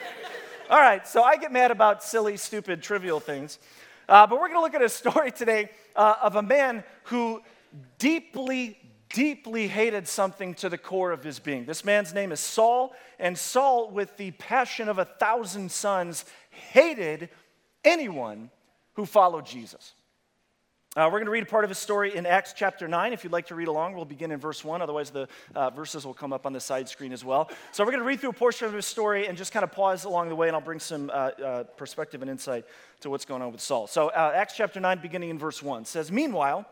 All 0.70 0.80
right, 0.80 1.06
so 1.08 1.24
I 1.24 1.38
get 1.38 1.52
mad 1.52 1.72
about 1.72 2.04
silly, 2.04 2.38
stupid, 2.38 2.82
trivial 2.82 3.20
things. 3.20 3.60
Uh, 4.08 4.28
but 4.28 4.40
we're 4.40 4.48
going 4.48 4.60
to 4.60 4.62
look 4.62 4.74
at 4.74 4.82
a 4.82 4.90
story 4.90 5.32
today 5.32 5.70
uh, 5.96 6.16
of 6.22 6.36
a 6.36 6.42
man 6.42 6.84
who 7.04 7.42
deeply, 7.98 8.78
deeply 9.10 9.68
hated 9.68 10.08
something 10.08 10.54
to 10.56 10.70
the 10.70 10.78
core 10.78 11.12
of 11.12 11.24
his 11.24 11.40
being. 11.40 11.66
This 11.66 11.84
man's 11.84 12.14
name 12.14 12.32
is 12.32 12.40
Saul, 12.40 12.94
and 13.20 13.38
Saul, 13.38 13.90
with 13.92 14.16
the 14.18 14.32
passion 14.32 14.90
of 14.90 14.98
a 14.98 15.06
thousand 15.06 15.72
suns, 15.72 16.26
hated 16.50 17.30
anyone 17.84 18.50
who 18.94 19.06
followed 19.06 19.46
Jesus. 19.46 19.94
Uh, 20.94 21.06
we're 21.06 21.20
going 21.20 21.24
to 21.24 21.32
read 21.32 21.44
a 21.44 21.46
part 21.46 21.64
of 21.64 21.70
his 21.70 21.78
story 21.78 22.18
in 22.18 22.26
Acts 22.26 22.52
chapter 22.54 22.86
9. 22.86 23.14
If 23.14 23.24
you'd 23.24 23.32
like 23.32 23.48
to 23.48 23.56
read 23.56 23.70
along, 23.70 23.94
we'll 23.94 24.04
begin 24.04 24.30
in 24.30 24.42
verse 24.42 24.62
1. 24.62 24.82
Otherwise, 24.82 25.10
the 25.10 25.26
uh, 25.56 25.70
verses 25.70 26.06
will 26.06 26.14
come 26.14 26.34
up 26.34 26.46
on 26.46 26.52
the 26.52 26.60
side 26.60 26.90
screen 26.90 27.14
as 27.14 27.24
well. 27.24 27.50
So, 27.72 27.86
we're 27.86 27.92
going 27.92 28.02
to 28.02 28.06
read 28.06 28.20
through 28.20 28.32
a 28.32 28.34
portion 28.34 28.68
of 28.68 28.74
his 28.74 28.86
story 28.86 29.26
and 29.26 29.38
just 29.38 29.54
kind 29.54 29.64
of 29.64 29.72
pause 29.72 30.04
along 30.04 30.28
the 30.28 30.36
way, 30.36 30.48
and 30.48 30.56
I'll 30.56 30.62
bring 30.62 30.82
some 30.82 31.10
uh, 31.10 31.14
uh 31.14 31.64
perspective 31.78 32.22
and 32.22 32.30
insight 32.30 32.66
to 33.00 33.10
what's 33.10 33.24
going 33.24 33.42
on 33.42 33.54
with 33.54 33.62
Saul. 33.62 33.88
So, 33.88 34.10
uh, 34.10 34.34
Acts 34.36 34.54
chapter 34.58 34.82
9, 34.82 35.00
beginning 35.02 35.30
in 35.30 35.40
verse 35.40 35.64
1, 35.64 35.86
says 35.86 36.12
Meanwhile, 36.12 36.66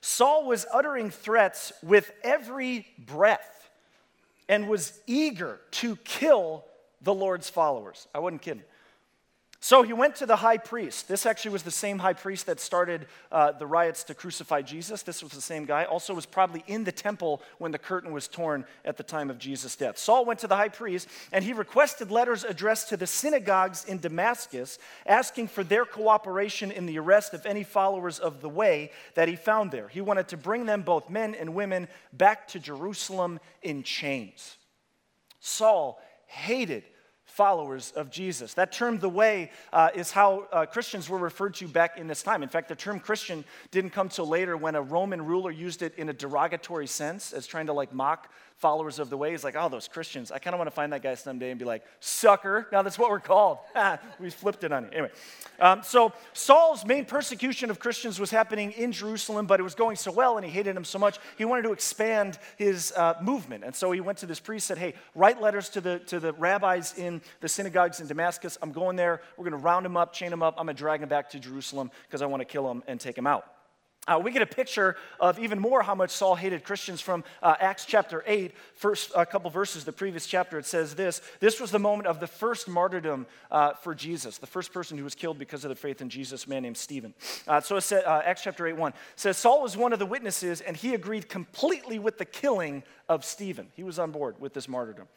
Saul 0.00 0.46
was 0.46 0.64
uttering 0.72 1.10
threats 1.10 1.72
with 1.82 2.12
every 2.22 2.86
breath 2.96 3.70
and 4.48 4.68
was 4.68 5.00
eager 5.08 5.58
to 5.72 5.96
kill 5.96 6.64
the 7.02 7.12
Lord's 7.12 7.50
followers. 7.50 8.06
I 8.14 8.20
wasn't 8.20 8.42
kidding. 8.42 8.62
So 9.62 9.82
he 9.82 9.92
went 9.92 10.16
to 10.16 10.26
the 10.26 10.36
high 10.36 10.56
priest. 10.56 11.06
This 11.06 11.26
actually 11.26 11.50
was 11.50 11.64
the 11.64 11.70
same 11.70 11.98
high 11.98 12.14
priest 12.14 12.46
that 12.46 12.60
started 12.60 13.06
uh, 13.30 13.52
the 13.52 13.66
riots 13.66 14.04
to 14.04 14.14
crucify 14.14 14.62
Jesus. 14.62 15.02
This 15.02 15.22
was 15.22 15.32
the 15.32 15.42
same 15.42 15.66
guy. 15.66 15.84
Also, 15.84 16.14
was 16.14 16.24
probably 16.24 16.64
in 16.66 16.84
the 16.84 16.92
temple 16.92 17.42
when 17.58 17.70
the 17.70 17.78
curtain 17.78 18.10
was 18.10 18.26
torn 18.26 18.64
at 18.86 18.96
the 18.96 19.02
time 19.02 19.28
of 19.28 19.38
Jesus' 19.38 19.76
death. 19.76 19.98
Saul 19.98 20.24
went 20.24 20.40
to 20.40 20.46
the 20.46 20.56
high 20.56 20.70
priest 20.70 21.08
and 21.30 21.44
he 21.44 21.52
requested 21.52 22.10
letters 22.10 22.42
addressed 22.42 22.88
to 22.88 22.96
the 22.96 23.06
synagogues 23.06 23.84
in 23.84 23.98
Damascus, 23.98 24.78
asking 25.04 25.48
for 25.48 25.62
their 25.62 25.84
cooperation 25.84 26.70
in 26.70 26.86
the 26.86 26.98
arrest 26.98 27.34
of 27.34 27.44
any 27.44 27.62
followers 27.62 28.18
of 28.18 28.40
the 28.40 28.48
way 28.48 28.90
that 29.14 29.28
he 29.28 29.36
found 29.36 29.72
there. 29.72 29.88
He 29.88 30.00
wanted 30.00 30.28
to 30.28 30.38
bring 30.38 30.64
them, 30.64 30.80
both 30.80 31.10
men 31.10 31.34
and 31.34 31.54
women, 31.54 31.86
back 32.14 32.48
to 32.48 32.58
Jerusalem 32.58 33.38
in 33.60 33.82
chains. 33.82 34.56
Saul 35.38 36.00
hated 36.24 36.84
followers 37.30 37.92
of 37.96 38.10
Jesus. 38.10 38.54
That 38.54 38.72
term, 38.72 38.98
the 38.98 39.08
way, 39.08 39.50
uh, 39.72 39.90
is 39.94 40.10
how 40.10 40.46
uh, 40.52 40.66
Christians 40.66 41.08
were 41.08 41.18
referred 41.18 41.54
to 41.54 41.68
back 41.68 41.98
in 41.98 42.06
this 42.06 42.22
time. 42.22 42.42
In 42.42 42.48
fact, 42.48 42.68
the 42.68 42.74
term 42.74 43.00
Christian 43.00 43.44
didn't 43.70 43.90
come 43.90 44.08
till 44.08 44.26
later 44.26 44.56
when 44.56 44.74
a 44.74 44.82
Roman 44.82 45.24
ruler 45.24 45.50
used 45.50 45.82
it 45.82 45.94
in 45.96 46.08
a 46.08 46.12
derogatory 46.12 46.86
sense 46.86 47.32
as 47.32 47.46
trying 47.46 47.66
to 47.66 47.72
like 47.72 47.92
mock 47.92 48.30
followers 48.60 48.98
of 48.98 49.08
the 49.08 49.16
way. 49.16 49.30
He's 49.30 49.42
like, 49.42 49.56
oh, 49.58 49.70
those 49.70 49.88
Christians. 49.88 50.30
I 50.30 50.38
kind 50.38 50.54
of 50.54 50.58
want 50.58 50.68
to 50.68 50.74
find 50.74 50.92
that 50.92 51.02
guy 51.02 51.14
someday 51.14 51.50
and 51.50 51.58
be 51.58 51.64
like, 51.64 51.82
sucker. 51.98 52.68
Now 52.70 52.82
that's 52.82 52.98
what 52.98 53.10
we're 53.10 53.18
called. 53.18 53.58
we 54.20 54.28
flipped 54.28 54.64
it 54.64 54.72
on 54.72 54.84
you. 54.84 54.90
Anyway, 54.92 55.10
um, 55.58 55.82
so 55.82 56.12
Saul's 56.34 56.84
main 56.84 57.06
persecution 57.06 57.70
of 57.70 57.78
Christians 57.78 58.20
was 58.20 58.30
happening 58.30 58.72
in 58.72 58.92
Jerusalem, 58.92 59.46
but 59.46 59.60
it 59.60 59.62
was 59.62 59.74
going 59.74 59.96
so 59.96 60.12
well 60.12 60.36
and 60.36 60.44
he 60.44 60.52
hated 60.52 60.76
him 60.76 60.84
so 60.84 60.98
much, 60.98 61.18
he 61.38 61.46
wanted 61.46 61.62
to 61.62 61.72
expand 61.72 62.38
his 62.56 62.92
uh, 62.96 63.14
movement. 63.22 63.64
And 63.64 63.74
so 63.74 63.90
he 63.92 64.00
went 64.00 64.18
to 64.18 64.26
this 64.26 64.40
priest, 64.40 64.66
said, 64.66 64.76
hey, 64.76 64.92
write 65.14 65.40
letters 65.40 65.70
to 65.70 65.80
the, 65.80 65.98
to 66.00 66.20
the 66.20 66.34
rabbis 66.34 66.98
in 66.98 67.22
the 67.40 67.48
synagogues 67.48 68.00
in 68.00 68.06
Damascus. 68.06 68.58
I'm 68.60 68.72
going 68.72 68.96
there. 68.96 69.22
We're 69.38 69.44
going 69.48 69.58
to 69.58 69.64
round 69.64 69.86
him 69.86 69.96
up, 69.96 70.12
chain 70.12 70.30
him 70.30 70.42
up. 70.42 70.56
I'm 70.58 70.66
going 70.66 70.76
to 70.76 70.80
drag 70.80 71.02
him 71.02 71.08
back 71.08 71.30
to 71.30 71.40
Jerusalem 71.40 71.90
because 72.06 72.20
I 72.20 72.26
want 72.26 72.42
to 72.42 72.46
kill 72.46 72.70
him 72.70 72.82
and 72.86 73.00
take 73.00 73.16
him 73.16 73.26
out. 73.26 73.46
Uh, 74.08 74.18
we 74.22 74.30
get 74.30 74.40
a 74.40 74.46
picture 74.46 74.96
of 75.20 75.38
even 75.38 75.58
more 75.58 75.82
how 75.82 75.94
much 75.94 76.10
Saul 76.10 76.34
hated 76.34 76.64
Christians 76.64 77.02
from 77.02 77.22
uh, 77.42 77.56
Acts 77.60 77.84
chapter 77.84 78.24
8, 78.26 78.52
first 78.74 79.12
a 79.14 79.26
couple 79.26 79.50
verses, 79.50 79.84
the 79.84 79.92
previous 79.92 80.26
chapter. 80.26 80.58
It 80.58 80.64
says 80.64 80.94
this 80.94 81.20
This 81.38 81.60
was 81.60 81.70
the 81.70 81.78
moment 81.78 82.06
of 82.06 82.18
the 82.18 82.26
first 82.26 82.66
martyrdom 82.66 83.26
uh, 83.50 83.74
for 83.74 83.94
Jesus, 83.94 84.38
the 84.38 84.46
first 84.46 84.72
person 84.72 84.96
who 84.96 85.04
was 85.04 85.14
killed 85.14 85.38
because 85.38 85.66
of 85.66 85.68
the 85.68 85.74
faith 85.74 86.00
in 86.00 86.08
Jesus, 86.08 86.48
man 86.48 86.62
named 86.62 86.78
Stephen. 86.78 87.12
Uh, 87.46 87.60
so 87.60 87.76
it 87.76 87.82
said, 87.82 88.04
uh, 88.04 88.22
Acts 88.24 88.42
chapter 88.42 88.66
8, 88.66 88.76
1 88.76 88.94
says, 89.16 89.36
Saul 89.36 89.62
was 89.62 89.76
one 89.76 89.92
of 89.92 89.98
the 89.98 90.06
witnesses, 90.06 90.62
and 90.62 90.76
he 90.76 90.94
agreed 90.94 91.28
completely 91.28 91.98
with 91.98 92.16
the 92.16 92.24
killing 92.24 92.82
of 93.06 93.22
Stephen. 93.22 93.68
He 93.74 93.82
was 93.82 93.98
on 93.98 94.12
board 94.12 94.40
with 94.40 94.54
this 94.54 94.66
martyrdom. 94.66 95.08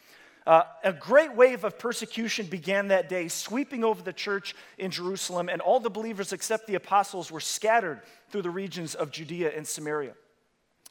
Uh, 0.46 0.64
a 0.84 0.92
great 0.92 1.34
wave 1.36 1.64
of 1.64 1.80
persecution 1.80 2.46
began 2.46 2.90
that 2.90 3.08
day, 3.08 3.30
sweeping 3.30 3.84
over 3.84 4.02
the 4.02 4.12
church 4.12 4.56
in 4.78 4.92
Jerusalem, 4.92 5.48
and 5.48 5.62
all 5.62 5.80
the 5.80 5.90
believers 5.90 6.34
except 6.34 6.68
the 6.68 6.76
apostles 6.76 7.32
were 7.32 7.40
scattered 7.40 8.02
through 8.30 8.42
the 8.42 8.50
regions 8.50 8.94
of 8.94 9.12
Judea 9.12 9.52
and 9.56 9.66
Samaria. 9.66 10.14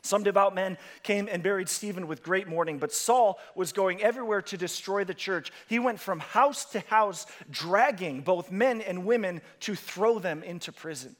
Some 0.04 0.24
devout 0.24 0.54
men 0.54 0.78
came 1.04 1.28
and 1.30 1.44
buried 1.44 1.68
Stephen 1.68 2.08
with 2.08 2.24
great 2.24 2.48
mourning, 2.48 2.78
but 2.78 2.92
Saul 2.92 3.38
was 3.54 3.72
going 3.72 4.02
everywhere 4.02 4.42
to 4.42 4.56
destroy 4.56 5.04
the 5.04 5.14
church. 5.14 5.52
He 5.68 5.78
went 5.78 6.00
from 6.00 6.18
house 6.18 6.64
to 6.66 6.80
house, 6.80 7.26
dragging 7.50 8.22
both 8.22 8.50
men 8.50 8.80
and 8.80 9.04
women 9.04 9.42
to 9.60 9.76
throw 9.76 10.18
them 10.18 10.42
into 10.42 10.72
prison. 10.72 11.14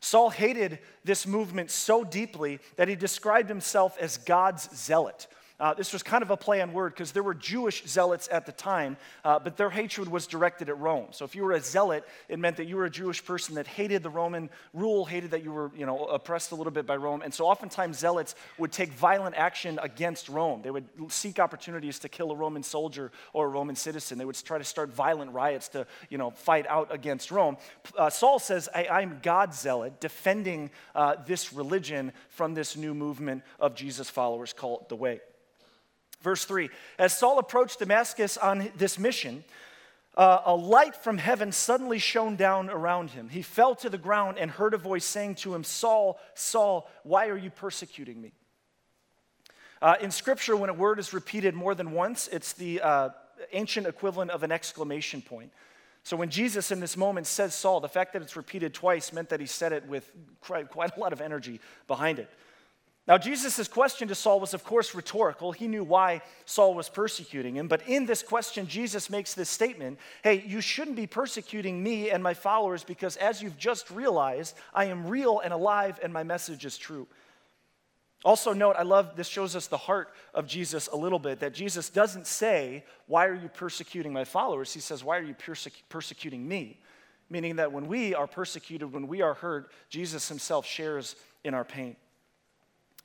Saul 0.00 0.30
hated 0.30 0.80
this 1.04 1.26
movement 1.26 1.70
so 1.70 2.02
deeply 2.02 2.58
that 2.76 2.88
he 2.88 2.96
described 2.96 3.48
himself 3.48 3.96
as 3.98 4.18
God's 4.18 4.68
zealot. 4.76 5.28
Uh, 5.58 5.72
this 5.72 5.92
was 5.92 6.02
kind 6.02 6.22
of 6.22 6.30
a 6.30 6.36
play 6.36 6.60
on 6.60 6.72
word 6.72 6.92
because 6.92 7.12
there 7.12 7.22
were 7.22 7.34
Jewish 7.34 7.84
zealots 7.86 8.28
at 8.30 8.44
the 8.44 8.52
time, 8.52 8.98
uh, 9.24 9.38
but 9.38 9.56
their 9.56 9.70
hatred 9.70 10.08
was 10.08 10.26
directed 10.26 10.68
at 10.68 10.78
Rome. 10.78 11.06
So 11.12 11.24
if 11.24 11.34
you 11.34 11.44
were 11.44 11.52
a 11.52 11.60
zealot, 11.60 12.04
it 12.28 12.38
meant 12.38 12.58
that 12.58 12.66
you 12.66 12.76
were 12.76 12.84
a 12.84 12.90
Jewish 12.90 13.24
person 13.24 13.54
that 13.54 13.66
hated 13.66 14.02
the 14.02 14.10
Roman 14.10 14.50
rule, 14.74 15.06
hated 15.06 15.30
that 15.30 15.42
you 15.42 15.52
were 15.52 15.70
you 15.74 15.86
know, 15.86 16.04
oppressed 16.06 16.52
a 16.52 16.54
little 16.54 16.70
bit 16.70 16.86
by 16.86 16.96
Rome. 16.96 17.22
And 17.22 17.32
so 17.32 17.46
oftentimes 17.46 17.98
zealots 17.98 18.34
would 18.58 18.70
take 18.70 18.92
violent 18.92 19.34
action 19.36 19.78
against 19.82 20.28
Rome. 20.28 20.60
They 20.62 20.70
would 20.70 20.84
seek 21.08 21.38
opportunities 21.38 21.98
to 22.00 22.10
kill 22.10 22.32
a 22.32 22.36
Roman 22.36 22.62
soldier 22.62 23.10
or 23.32 23.46
a 23.46 23.48
Roman 23.48 23.76
citizen. 23.76 24.18
They 24.18 24.26
would 24.26 24.36
try 24.36 24.58
to 24.58 24.64
start 24.64 24.90
violent 24.90 25.32
riots 25.32 25.68
to 25.68 25.86
you 26.10 26.18
know, 26.18 26.32
fight 26.32 26.66
out 26.66 26.92
against 26.92 27.30
Rome. 27.30 27.56
Uh, 27.96 28.10
Saul 28.10 28.38
says, 28.38 28.68
I, 28.74 29.02
am 29.02 29.20
God's 29.22 29.58
zealot, 29.58 30.00
defending 30.00 30.70
uh, 30.94 31.16
this 31.26 31.54
religion 31.54 32.12
from 32.28 32.52
this 32.52 32.76
new 32.76 32.94
movement 32.94 33.42
of 33.58 33.74
Jesus' 33.74 34.10
followers 34.10 34.52
called 34.52 34.90
the 34.90 34.96
Way. 34.96 35.20
Verse 36.26 36.44
3 36.44 36.70
As 36.98 37.16
Saul 37.16 37.38
approached 37.38 37.78
Damascus 37.78 38.36
on 38.36 38.68
this 38.76 38.98
mission, 38.98 39.44
uh, 40.16 40.40
a 40.44 40.56
light 40.56 40.96
from 40.96 41.18
heaven 41.18 41.52
suddenly 41.52 42.00
shone 42.00 42.34
down 42.34 42.68
around 42.68 43.10
him. 43.10 43.28
He 43.28 43.42
fell 43.42 43.76
to 43.76 43.88
the 43.88 43.96
ground 43.96 44.36
and 44.36 44.50
heard 44.50 44.74
a 44.74 44.76
voice 44.76 45.04
saying 45.04 45.36
to 45.36 45.54
him, 45.54 45.62
Saul, 45.62 46.18
Saul, 46.34 46.90
why 47.04 47.28
are 47.28 47.36
you 47.36 47.50
persecuting 47.50 48.20
me? 48.20 48.32
Uh, 49.80 49.94
in 50.00 50.10
Scripture, 50.10 50.56
when 50.56 50.68
a 50.68 50.74
word 50.74 50.98
is 50.98 51.12
repeated 51.12 51.54
more 51.54 51.76
than 51.76 51.92
once, 51.92 52.26
it's 52.26 52.54
the 52.54 52.80
uh, 52.80 53.10
ancient 53.52 53.86
equivalent 53.86 54.32
of 54.32 54.42
an 54.42 54.50
exclamation 54.50 55.22
point. 55.22 55.52
So 56.02 56.16
when 56.16 56.30
Jesus 56.30 56.72
in 56.72 56.80
this 56.80 56.96
moment 56.96 57.28
says 57.28 57.54
Saul, 57.54 57.78
the 57.78 57.88
fact 57.88 58.14
that 58.14 58.22
it's 58.22 58.34
repeated 58.34 58.74
twice 58.74 59.12
meant 59.12 59.28
that 59.28 59.38
he 59.38 59.46
said 59.46 59.72
it 59.72 59.86
with 59.86 60.10
quite, 60.40 60.70
quite 60.70 60.96
a 60.96 60.98
lot 60.98 61.12
of 61.12 61.20
energy 61.20 61.60
behind 61.86 62.18
it. 62.18 62.28
Now, 63.08 63.18
Jesus' 63.18 63.68
question 63.68 64.08
to 64.08 64.16
Saul 64.16 64.40
was, 64.40 64.52
of 64.52 64.64
course, 64.64 64.92
rhetorical. 64.92 65.52
He 65.52 65.68
knew 65.68 65.84
why 65.84 66.22
Saul 66.44 66.74
was 66.74 66.88
persecuting 66.88 67.54
him. 67.56 67.68
But 67.68 67.86
in 67.86 68.04
this 68.04 68.20
question, 68.20 68.66
Jesus 68.66 69.08
makes 69.08 69.32
this 69.32 69.48
statement 69.48 69.98
Hey, 70.24 70.42
you 70.44 70.60
shouldn't 70.60 70.96
be 70.96 71.06
persecuting 71.06 71.80
me 71.80 72.10
and 72.10 72.20
my 72.20 72.34
followers 72.34 72.82
because, 72.82 73.16
as 73.16 73.40
you've 73.40 73.56
just 73.56 73.90
realized, 73.92 74.56
I 74.74 74.86
am 74.86 75.06
real 75.06 75.38
and 75.38 75.52
alive 75.52 76.00
and 76.02 76.12
my 76.12 76.24
message 76.24 76.64
is 76.64 76.76
true. 76.76 77.06
Also, 78.24 78.52
note, 78.52 78.74
I 78.76 78.82
love 78.82 79.14
this 79.14 79.28
shows 79.28 79.54
us 79.54 79.68
the 79.68 79.76
heart 79.76 80.12
of 80.34 80.48
Jesus 80.48 80.88
a 80.88 80.96
little 80.96 81.20
bit 81.20 81.38
that 81.40 81.54
Jesus 81.54 81.88
doesn't 81.88 82.26
say, 82.26 82.84
Why 83.06 83.26
are 83.26 83.34
you 83.34 83.48
persecuting 83.48 84.12
my 84.12 84.24
followers? 84.24 84.72
He 84.72 84.80
says, 84.80 85.04
Why 85.04 85.18
are 85.18 85.22
you 85.22 85.34
persecu- 85.34 85.82
persecuting 85.88 86.46
me? 86.48 86.80
Meaning 87.30 87.56
that 87.56 87.70
when 87.70 87.86
we 87.86 88.16
are 88.16 88.26
persecuted, 88.26 88.92
when 88.92 89.06
we 89.06 89.22
are 89.22 89.34
hurt, 89.34 89.70
Jesus 89.90 90.28
himself 90.28 90.66
shares 90.66 91.14
in 91.44 91.54
our 91.54 91.64
pain. 91.64 91.94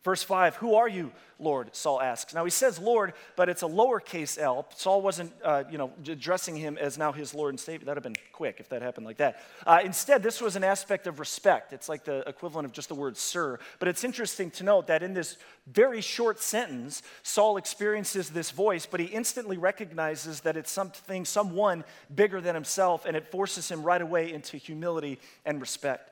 Verse 0.04 0.24
5, 0.24 0.56
Who 0.56 0.74
are 0.76 0.90
you, 0.90 1.12
Lord? 1.38 1.76
Saul 1.76 2.02
asks. 2.02 2.34
Now 2.34 2.44
he 2.44 2.50
says 2.50 2.80
Lord, 2.80 3.14
but 3.36 3.50
it's 3.50 3.62
a 3.62 3.68
lowercase 3.68 4.40
l. 4.40 4.68
Saul 4.76 5.02
wasn't, 5.02 5.32
uh, 5.44 5.64
you 5.70 5.78
know, 5.78 5.92
addressing 6.08 6.56
him 6.56 6.78
as 6.80 6.98
now 6.98 7.12
his 7.12 7.36
Lord 7.36 7.52
and 7.52 7.60
Savior. 7.60 7.86
That 7.86 7.92
would 7.92 8.04
have 8.04 8.14
been 8.14 8.24
quick 8.32 8.58
if 8.60 8.70
that 8.70 8.82
happened 8.82 9.06
like 9.06 9.18
that. 9.18 9.44
Uh, 9.66 9.82
instead, 9.84 10.24
this 10.24 10.42
was 10.42 10.56
an 10.56 10.64
aspect 10.64 11.06
of 11.06 11.20
respect. 11.20 11.72
It's 11.72 11.88
like 11.88 12.04
the 12.04 12.28
equivalent 12.28 12.66
of 12.66 12.72
just 12.72 12.90
the 12.90 12.96
word 12.96 13.16
sir. 13.16 13.60
But 13.78 13.90
it's 13.90 14.04
interesting 14.04 14.50
to 14.52 14.64
note 14.64 14.88
that 14.88 15.04
in 15.04 15.14
this 15.14 15.38
very 15.68 16.02
short 16.02 16.40
sentence, 16.40 17.04
Saul 17.22 17.58
experiences 17.58 18.32
this 18.32 18.50
voice, 18.50 18.88
but 18.88 19.00
he 19.00 19.06
instantly 19.06 19.58
recognizes 19.58 20.42
that 20.42 20.58
it's 20.58 20.72
something, 20.72 21.26
someone 21.26 21.84
bigger 22.14 22.42
than 22.42 22.56
himself, 22.56 23.06
and 23.06 23.16
it 23.16 23.30
forces 23.30 23.70
him 23.70 23.84
right 23.84 24.02
away 24.02 24.34
into 24.34 24.58
humility 24.58 25.20
and 25.46 25.62
respect. 25.62 26.11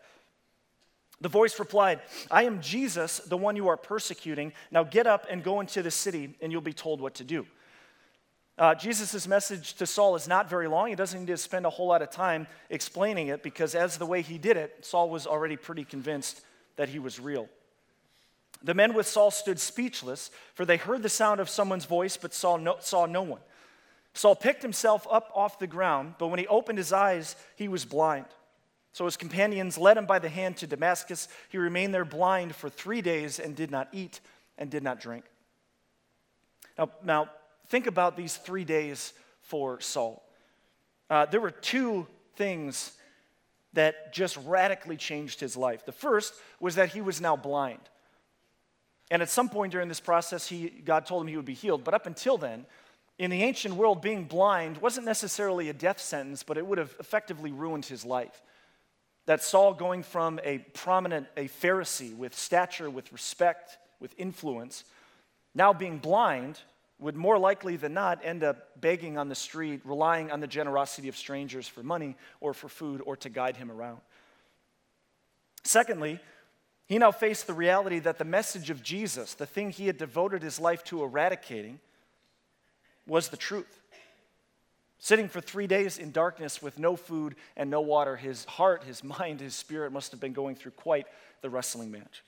The 1.22 1.30
voice 1.30 1.60
replied, 1.60 2.00
I 2.32 2.44
am 2.44 2.62
Jesus, 2.62 3.20
the 3.20 3.38
one 3.38 3.56
you 3.56 3.68
are 3.68 3.78
persecuting. 3.78 4.54
Now 4.72 4.84
get 4.84 5.06
up 5.06 5.26
and 5.30 5.44
go 5.44 5.60
into 5.60 5.82
the 5.82 5.92
city, 5.92 6.36
and 6.42 6.52
you'll 6.52 6.62
be 6.62 6.74
told 6.74 7.02
what 7.02 7.16
to 7.16 7.24
do. 7.24 7.46
Uh, 8.58 8.76
Jesus' 8.76 9.28
message 9.28 9.76
to 9.76 9.86
Saul 9.86 10.16
is 10.16 10.28
not 10.28 10.50
very 10.50 10.68
long. 10.68 10.88
He 10.88 10.96
doesn't 10.96 11.22
need 11.22 11.28
to 11.28 11.38
spend 11.38 11.66
a 11.66 11.70
whole 11.70 11.88
lot 11.88 12.02
of 12.02 12.10
time 12.10 12.48
explaining 12.70 13.28
it 13.28 13.42
because, 13.42 13.74
as 13.74 13.98
the 13.98 14.06
way 14.06 14.22
he 14.22 14.38
did 14.38 14.58
it, 14.58 14.86
Saul 14.86 15.10
was 15.10 15.26
already 15.26 15.56
pretty 15.56 15.86
convinced 15.86 16.42
that 16.76 16.90
he 16.90 17.00
was 17.00 17.20
real. 17.20 17.48
The 18.62 18.74
men 18.74 18.94
with 18.94 19.08
Saul 19.08 19.32
stood 19.32 19.60
speechless, 19.60 20.32
for 20.54 20.66
they 20.66 20.76
heard 20.76 21.04
the 21.04 21.10
sound 21.10 21.40
of 21.40 21.50
someone's 21.50 21.86
voice 21.86 22.18
but 22.18 22.34
saw 22.34 22.58
no, 22.58 22.76
saw 22.80 23.06
no 23.06 23.22
one. 23.22 23.40
Saul 24.14 24.36
picked 24.36 24.62
himself 24.62 25.08
up 25.10 25.32
off 25.34 25.60
the 25.60 25.68
ground, 25.68 26.16
but 26.18 26.28
when 26.28 26.40
he 26.40 26.48
opened 26.48 26.78
his 26.78 26.92
eyes, 26.92 27.38
he 27.56 27.70
was 27.70 27.86
blind. 27.86 28.26
So 28.92 29.06
his 29.06 29.18
companions 29.18 29.78
led 29.78 29.98
him 29.98 30.06
by 30.06 30.20
the 30.20 30.30
hand 30.30 30.58
to 30.58 30.68
Damascus. 30.68 31.28
He 31.50 31.58
remained 31.58 31.94
there 31.94 32.06
blind 32.06 32.56
for 32.56 32.70
three 32.70 33.02
days 33.02 33.40
and 33.40 33.56
did 33.56 33.72
not 33.72 33.88
eat 33.92 34.20
and 34.58 34.70
did 34.70 34.84
not 34.84 35.00
drink. 35.00 35.26
Now, 36.78 36.90
now 37.04 37.30
think 37.68 37.88
about 37.88 38.18
these 38.18 38.38
three 38.38 38.64
days 38.64 39.14
for 39.42 39.80
Saul. 39.80 40.24
Uh, 41.10 41.26
there 41.26 41.42
were 41.42 41.52
two 41.52 42.08
things 42.36 42.94
that 43.74 44.14
just 44.14 44.38
radically 44.46 44.98
changed 44.98 45.40
his 45.40 45.56
life. 45.56 45.86
The 45.86 45.92
first 45.92 46.34
was 46.60 46.76
that 46.76 46.90
he 46.90 47.02
was 47.02 47.22
now 47.22 47.36
blind. 47.36 47.82
And 49.12 49.22
at 49.22 49.30
some 49.30 49.50
point 49.50 49.72
during 49.72 49.88
this 49.88 50.00
process, 50.00 50.48
he, 50.48 50.70
God 50.70 51.06
told 51.06 51.22
him 51.22 51.28
he 51.28 51.36
would 51.36 51.46
be 51.46 51.54
healed. 51.54 51.84
But 51.84 51.94
up 51.94 52.06
until 52.06 52.38
then, 52.38 52.66
in 53.18 53.32
the 53.32 53.44
ancient 53.44 53.76
world, 53.76 54.02
being 54.02 54.26
blind 54.26 54.78
wasn't 54.78 55.06
necessarily 55.06 55.70
a 55.70 55.74
death 55.74 56.00
sentence, 56.00 56.42
but 56.44 56.58
it 56.58 56.66
would 56.66 56.78
have 56.78 56.96
effectively 57.00 57.52
ruined 57.52 57.86
his 57.86 58.06
life 58.06 58.42
that 59.30 59.44
Saul, 59.44 59.76
going 59.76 60.02
from 60.02 60.40
a 60.44 60.58
prominent, 60.74 61.28
a 61.38 61.48
Pharisee 61.48 62.18
with 62.18 62.36
stature, 62.36 62.90
with 62.90 63.14
respect, 63.14 63.78
with 64.00 64.12
influence, 64.18 64.86
now 65.54 65.72
being 65.72 66.00
blind, 66.00 66.60
would 66.98 67.16
more 67.16 67.38
likely 67.38 67.76
than 67.76 67.94
not 67.94 68.26
end 68.26 68.44
up 68.44 68.82
begging 68.82 69.20
on 69.20 69.30
the 69.30 69.36
street, 69.36 69.82
relying 69.84 70.32
on 70.32 70.40
the 70.40 70.48
generosity 70.48 71.10
of 71.10 71.16
strangers 71.16 71.68
for 71.68 71.84
money 71.84 72.16
or 72.42 72.56
for 72.56 72.70
food 72.70 73.04
or 73.06 73.16
to 73.18 73.30
guide 73.30 73.56
him 73.56 73.72
around. 73.72 74.00
Secondly, 75.64 76.20
he 76.88 76.98
now 76.98 77.12
faced 77.12 77.46
the 77.46 77.54
reality 77.54 78.00
that 78.00 78.18
the 78.18 78.26
message 78.26 78.72
of 78.72 78.82
Jesus, 78.82 79.36
the 79.36 79.46
thing 79.46 79.70
he 79.70 79.86
had 79.86 80.00
devoted 80.00 80.42
his 80.42 80.60
life 80.60 80.84
to 80.86 81.04
eradicating, 81.04 81.80
was 83.06 83.30
the 83.30 83.38
truth. 83.38 83.79
Sitting 85.00 85.30
for 85.30 85.40
three 85.40 85.66
days 85.66 85.98
in 85.98 86.12
darkness 86.12 86.62
with 86.62 86.78
no 86.78 86.98
food 86.98 87.36
and 87.56 87.70
no 87.70 87.80
water, 87.80 88.18
his 88.18 88.44
heart, 88.46 88.84
his 88.84 89.04
mind, 89.20 89.40
his 89.40 89.56
spirit 89.56 89.92
must 89.92 90.12
have 90.12 90.20
been 90.20 90.34
going 90.34 90.56
through 90.56 90.72
quite 90.72 91.08
the 91.42 91.50
wrestling 91.50 91.90
match. 91.90 92.24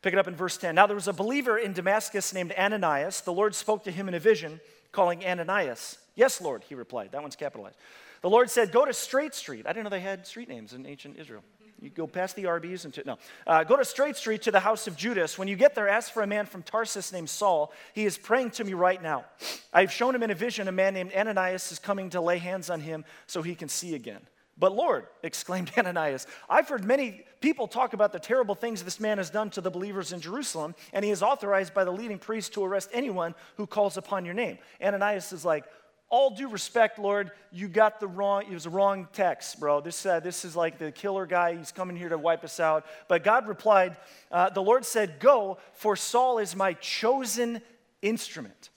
Pick 0.00 0.12
it 0.12 0.18
up 0.18 0.26
in 0.26 0.34
verse 0.34 0.56
10. 0.56 0.74
Now 0.74 0.86
there 0.86 0.96
was 0.96 1.08
a 1.08 1.12
believer 1.12 1.58
in 1.58 1.72
Damascus 1.72 2.32
named 2.32 2.52
Ananias. 2.58 3.20
The 3.20 3.32
Lord 3.32 3.54
spoke 3.54 3.84
to 3.84 3.90
him 3.90 4.08
in 4.08 4.14
a 4.14 4.18
vision, 4.18 4.60
calling 4.90 5.24
Ananias. 5.24 5.98
Yes, 6.14 6.40
Lord, 6.40 6.64
he 6.68 6.74
replied. 6.74 7.12
That 7.12 7.22
one's 7.22 7.36
capitalized. 7.36 7.76
The 8.20 8.30
Lord 8.30 8.50
said, 8.50 8.72
Go 8.72 8.84
to 8.84 8.92
Straight 8.92 9.34
Street. 9.34 9.66
I 9.66 9.72
didn't 9.72 9.84
know 9.84 9.90
they 9.90 10.00
had 10.00 10.26
street 10.26 10.48
names 10.48 10.72
in 10.72 10.86
ancient 10.86 11.18
Israel. 11.18 11.42
You 11.82 11.90
go 11.90 12.06
past 12.06 12.36
the 12.36 12.46
Arby's 12.46 12.84
and 12.84 12.94
to, 12.94 13.02
no. 13.04 13.18
Uh, 13.44 13.64
go 13.64 13.76
to 13.76 13.84
Straight 13.84 14.16
Street 14.16 14.42
to 14.42 14.52
the 14.52 14.60
house 14.60 14.86
of 14.86 14.96
Judas. 14.96 15.36
When 15.36 15.48
you 15.48 15.56
get 15.56 15.74
there, 15.74 15.88
ask 15.88 16.12
for 16.12 16.22
a 16.22 16.26
man 16.28 16.46
from 16.46 16.62
Tarsus 16.62 17.12
named 17.12 17.28
Saul. 17.28 17.72
He 17.92 18.06
is 18.06 18.16
praying 18.16 18.50
to 18.52 18.64
me 18.64 18.72
right 18.72 19.02
now. 19.02 19.24
I've 19.72 19.90
shown 19.90 20.14
him 20.14 20.22
in 20.22 20.30
a 20.30 20.34
vision 20.34 20.68
a 20.68 20.72
man 20.72 20.94
named 20.94 21.12
Ananias 21.12 21.72
is 21.72 21.80
coming 21.80 22.10
to 22.10 22.20
lay 22.20 22.38
hands 22.38 22.70
on 22.70 22.80
him 22.80 23.04
so 23.26 23.42
he 23.42 23.56
can 23.56 23.68
see 23.68 23.96
again. 23.96 24.20
But 24.56 24.76
Lord, 24.76 25.06
exclaimed 25.24 25.72
Ananias, 25.76 26.28
I've 26.48 26.68
heard 26.68 26.84
many 26.84 27.24
people 27.40 27.66
talk 27.66 27.94
about 27.94 28.12
the 28.12 28.20
terrible 28.20 28.54
things 28.54 28.84
this 28.84 29.00
man 29.00 29.18
has 29.18 29.28
done 29.28 29.50
to 29.50 29.60
the 29.60 29.70
believers 29.70 30.12
in 30.12 30.20
Jerusalem, 30.20 30.76
and 30.92 31.04
he 31.04 31.10
is 31.10 31.20
authorized 31.20 31.74
by 31.74 31.82
the 31.82 31.90
leading 31.90 32.18
priest 32.18 32.54
to 32.54 32.64
arrest 32.64 32.90
anyone 32.92 33.34
who 33.56 33.66
calls 33.66 33.96
upon 33.96 34.24
your 34.24 34.34
name. 34.34 34.58
Ananias 34.80 35.32
is 35.32 35.44
like, 35.44 35.64
all 36.12 36.28
due 36.28 36.48
respect, 36.48 36.98
Lord, 36.98 37.30
you 37.50 37.68
got 37.68 37.98
the 37.98 38.06
wrong, 38.06 38.42
it 38.42 38.52
was 38.52 38.64
the 38.64 38.70
wrong 38.70 39.08
text, 39.14 39.58
bro. 39.58 39.80
This, 39.80 40.04
uh, 40.04 40.20
this 40.20 40.44
is 40.44 40.54
like 40.54 40.76
the 40.76 40.92
killer 40.92 41.24
guy. 41.24 41.56
He's 41.56 41.72
coming 41.72 41.96
here 41.96 42.10
to 42.10 42.18
wipe 42.18 42.44
us 42.44 42.60
out. 42.60 42.84
But 43.08 43.24
God 43.24 43.48
replied, 43.48 43.96
uh, 44.30 44.50
The 44.50 44.62
Lord 44.62 44.84
said, 44.84 45.20
Go, 45.20 45.56
for 45.72 45.96
Saul 45.96 46.36
is 46.36 46.54
my 46.54 46.74
chosen 46.74 47.62
instrument 48.02 48.68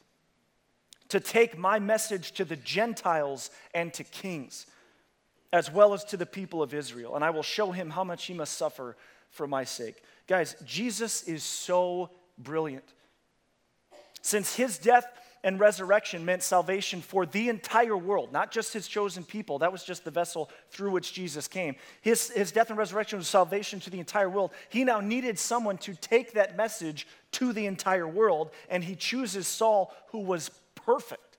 to 1.10 1.19
take 1.19 1.58
my 1.58 1.78
message 1.78 2.32
to 2.32 2.45
the 2.45 2.56
Gentiles 2.56 3.52
and 3.74 3.93
to 3.95 4.06
kings, 4.06 4.65
as 5.52 5.69
well 5.69 5.93
as 5.93 6.06
to 6.06 6.17
the 6.17 6.26
people 6.26 6.63
of 6.63 6.74
Israel. 6.74 7.15
And 7.15 7.24
I 7.24 7.32
will 7.32 7.43
show 7.43 7.74
him 7.74 7.89
how 7.89 8.06
much 8.06 8.28
he 8.28 8.34
must 8.34 8.58
suffer 8.58 8.95
for 9.30 9.45
my 9.45 9.65
sake. 9.65 10.02
Guys, 10.26 10.56
Jesus 10.65 11.24
is 11.24 11.43
so 11.43 12.12
brilliant. 12.38 12.93
Since 14.21 14.56
his 14.56 14.78
death, 14.78 15.06
and 15.45 15.60
resurrection 15.60 16.25
meant 16.25 16.41
salvation 16.41 17.01
for 17.01 17.25
the 17.27 17.49
entire 17.49 17.95
world, 17.95 18.34
not 18.34 18.51
just 18.51 18.73
his 18.73 18.88
chosen 18.88 19.23
people. 19.23 19.60
That 19.60 19.71
was 19.71 19.84
just 19.84 20.03
the 20.03 20.10
vessel 20.10 20.49
through 20.71 20.89
which 20.89 21.13
Jesus 21.13 21.47
came. 21.47 21.75
His, 22.01 22.31
his 22.31 22.51
death 22.51 22.71
and 22.71 22.79
resurrection 22.79 23.19
was 23.19 23.27
salvation 23.27 23.79
to 23.81 23.91
the 23.91 23.99
entire 23.99 24.29
world. 24.29 24.51
He 24.69 24.84
now 24.84 25.01
needed 25.01 25.38
someone 25.38 25.77
to 25.77 25.93
take 25.93 26.34
that 26.34 26.58
message 26.58 27.08
to 27.34 27.53
the 27.53 27.67
entire 27.67 28.08
world, 28.08 28.49
and 28.69 28.84
he 28.84 28.95
chooses 28.95 29.47
Saul, 29.47 29.93
who 30.08 30.21
was 30.21 30.49
perfect. 30.73 31.35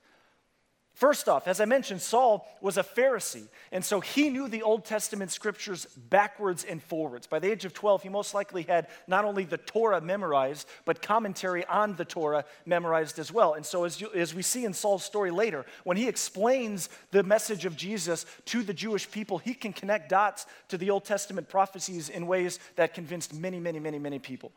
First 0.97 1.29
off, 1.29 1.47
as 1.47 1.61
I 1.61 1.65
mentioned, 1.65 2.01
Saul 2.01 2.47
was 2.59 2.75
a 2.79 2.83
Pharisee, 2.83 3.47
and 3.71 3.85
so 3.85 3.99
he 3.99 4.31
knew 4.31 4.47
the 4.47 4.63
Old 4.63 4.83
Testament 4.83 5.29
scriptures 5.29 5.85
backwards 5.95 6.63
and 6.63 6.81
forwards. 6.81 7.27
By 7.27 7.37
the 7.37 7.51
age 7.51 7.65
of 7.65 7.73
12, 7.75 8.01
he 8.01 8.09
most 8.09 8.33
likely 8.33 8.63
had 8.63 8.87
not 9.05 9.23
only 9.23 9.43
the 9.43 9.59
Torah 9.59 10.01
memorized, 10.01 10.67
but 10.85 11.03
commentary 11.03 11.63
on 11.65 11.95
the 11.97 12.03
Torah 12.03 12.45
memorized 12.65 13.19
as 13.19 13.31
well. 13.31 13.53
And 13.53 13.63
so, 13.63 13.83
as, 13.83 14.01
you, 14.01 14.11
as 14.15 14.33
we 14.33 14.41
see 14.41 14.65
in 14.65 14.73
Saul's 14.73 15.03
story 15.03 15.29
later, 15.29 15.67
when 15.83 15.97
he 15.97 16.07
explains 16.07 16.89
the 17.11 17.21
message 17.21 17.65
of 17.65 17.77
Jesus 17.77 18.25
to 18.45 18.63
the 18.63 18.73
Jewish 18.73 19.11
people, 19.11 19.37
he 19.37 19.53
can 19.53 19.73
connect 19.73 20.09
dots 20.09 20.47
to 20.69 20.79
the 20.79 20.89
Old 20.89 21.05
Testament 21.05 21.47
prophecies 21.47 22.09
in 22.09 22.25
ways 22.25 22.57
that 22.75 22.95
convinced 22.95 23.35
many, 23.35 23.59
many, 23.59 23.79
many, 23.79 23.99
many 23.99 24.17
people. 24.17 24.51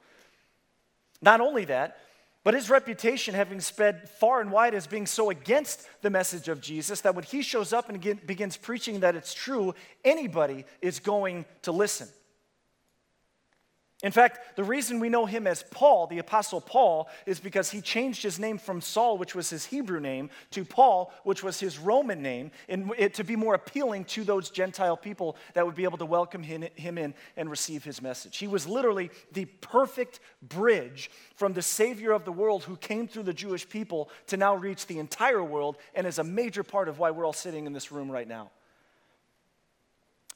Not 1.21 1.43
only 1.43 1.67
that, 1.67 1.99
but 2.43 2.55
his 2.55 2.71
reputation 2.71 3.35
having 3.35 3.61
spread 3.61 4.09
far 4.09 4.41
and 4.41 4.51
wide 4.51 4.75
as 4.75 4.87
being 4.87 5.07
so 5.07 5.31
against 5.31 5.87
the 6.03 6.11
message 6.11 6.49
of 6.49 6.61
Jesus 6.61 7.03
that 7.03 7.15
when 7.15 7.25
he 7.25 7.43
shows 7.43 7.73
up 7.73 7.89
and 7.89 8.01
begins 8.27 8.57
preaching 8.57 9.01
that 9.01 9.15
it's 9.15 9.35
true, 9.35 9.75
anybody 10.05 10.65
is 10.81 11.01
going 11.01 11.45
to 11.63 11.73
listen. 11.73 12.09
In 14.03 14.13
fact, 14.13 14.57
the 14.57 14.65
reason 14.65 14.99
we 14.99 15.11
know 15.11 15.27
him 15.27 15.47
as 15.47 15.63
Paul, 15.71 16.07
the 16.07 16.21
Apostle 16.21 16.63
Paul, 16.63 17.11
is 17.27 17.39
because 17.39 17.71
he 17.71 17.83
changed 17.83 18.23
his 18.23 18.39
name 18.39 18.57
from 18.57 18.81
Saul, 18.81 19.19
which 19.19 19.35
was 19.35 19.51
his 19.51 19.67
Hebrew 19.67 20.01
name, 20.01 20.31
to 20.53 20.65
Paul, 20.65 21.13
which 21.25 21.43
was 21.43 21.61
his 21.61 21.79
Roman 21.79 22.23
name, 22.23 22.51
in, 22.67 22.91
it, 22.97 23.13
to 23.15 23.25
be 23.25 23.37
more 23.37 23.53
appealing 23.53 24.07
to 24.07 24.25
those 24.25 24.49
Gentile 24.49 24.97
people 24.97 25.37
that 25.53 25.67
would 25.67 25.75
be 25.75 25.85
able 25.85 25.99
to 25.99 26.07
welcome 26.07 26.43
him, 26.43 26.65
him 26.77 26.97
in 26.97 27.13
and 27.37 27.51
receive 27.51 27.85
his 27.85 28.01
message. 28.01 28.39
He 28.39 28.47
was 28.47 28.67
literally 28.67 29.11
the 29.33 29.45
perfect 29.45 30.21
bridge 30.41 31.11
from 31.37 31.53
the 31.53 31.63
Savior 31.63 32.13
of 32.13 32.25
the 32.25 32.33
world 32.33 32.65
who 32.65 32.77
came 32.77 33.07
through 33.07 33.25
the 33.25 33.35
Jewish 33.35 33.69
people 33.69 34.09
to 34.29 34.39
now 34.39 34.55
reach 34.55 34.87
the 34.87 34.99
entire 34.99 35.45
world 35.45 35.77
and 35.95 36.07
is 36.07 36.19
a 36.19 36.25
major 36.25 36.63
part 36.63 36.89
of 36.89 36.99
why 36.99 37.11
we're 37.11 37.27
all 37.27 37.35
sitting 37.35 37.67
in 37.67 37.75
this 37.75 37.93
room 37.93 38.11
right 38.11 38.29
now. 38.29 38.51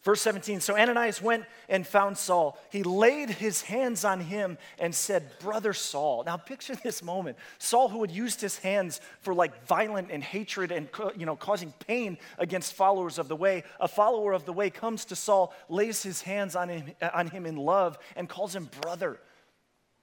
Verse 0.05 0.21
17 0.21 0.61
So 0.61 0.77
Ananias 0.77 1.23
went 1.23 1.45
and 1.69 1.87
found 1.87 2.19
Saul. 2.19 2.59
He 2.71 2.83
laid 2.83 3.31
his 3.31 3.63
hands 3.63 4.05
on 4.05 4.21
him 4.21 4.59
and 4.79 4.95
said, 4.95 5.39
Brother 5.41 5.73
Saul. 5.73 6.23
Now 6.25 6.37
picture 6.37 6.77
this 6.77 7.03
moment. 7.03 7.39
Saul, 7.59 7.89
who 7.89 8.03
had 8.03 8.11
used 8.11 8.41
his 8.41 8.59
hands 8.59 9.01
for 9.21 9.35
like 9.35 9.67
violent 9.67 10.11
and 10.11 10.23
hatred 10.23 10.71
and 10.71 10.89
you 11.17 11.25
know, 11.25 11.37
causing 11.37 11.73
pain 11.87 12.19
against 12.39 12.75
followers 12.75 13.19
of 13.19 13.29
the 13.29 13.37
way, 13.37 13.65
a 13.81 13.89
follower 13.89 14.33
of 14.35 14.45
the 14.45 14.53
way 14.53 14.69
comes 14.69 15.07
to 15.07 15.17
Saul, 15.17 15.55
lays 15.71 16.03
his 16.03 16.21
hands 16.21 16.55
on 16.55 16.69
him, 16.69 16.91
on 17.15 17.29
him 17.29 17.47
in 17.47 17.57
love, 17.57 17.99
and 18.15 18.29
calls 18.29 18.55
him 18.55 18.69
brother. 18.83 19.19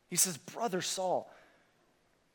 He 0.10 0.16
says, 0.18 0.36
Brother 0.38 0.82
Saul. 0.82 1.31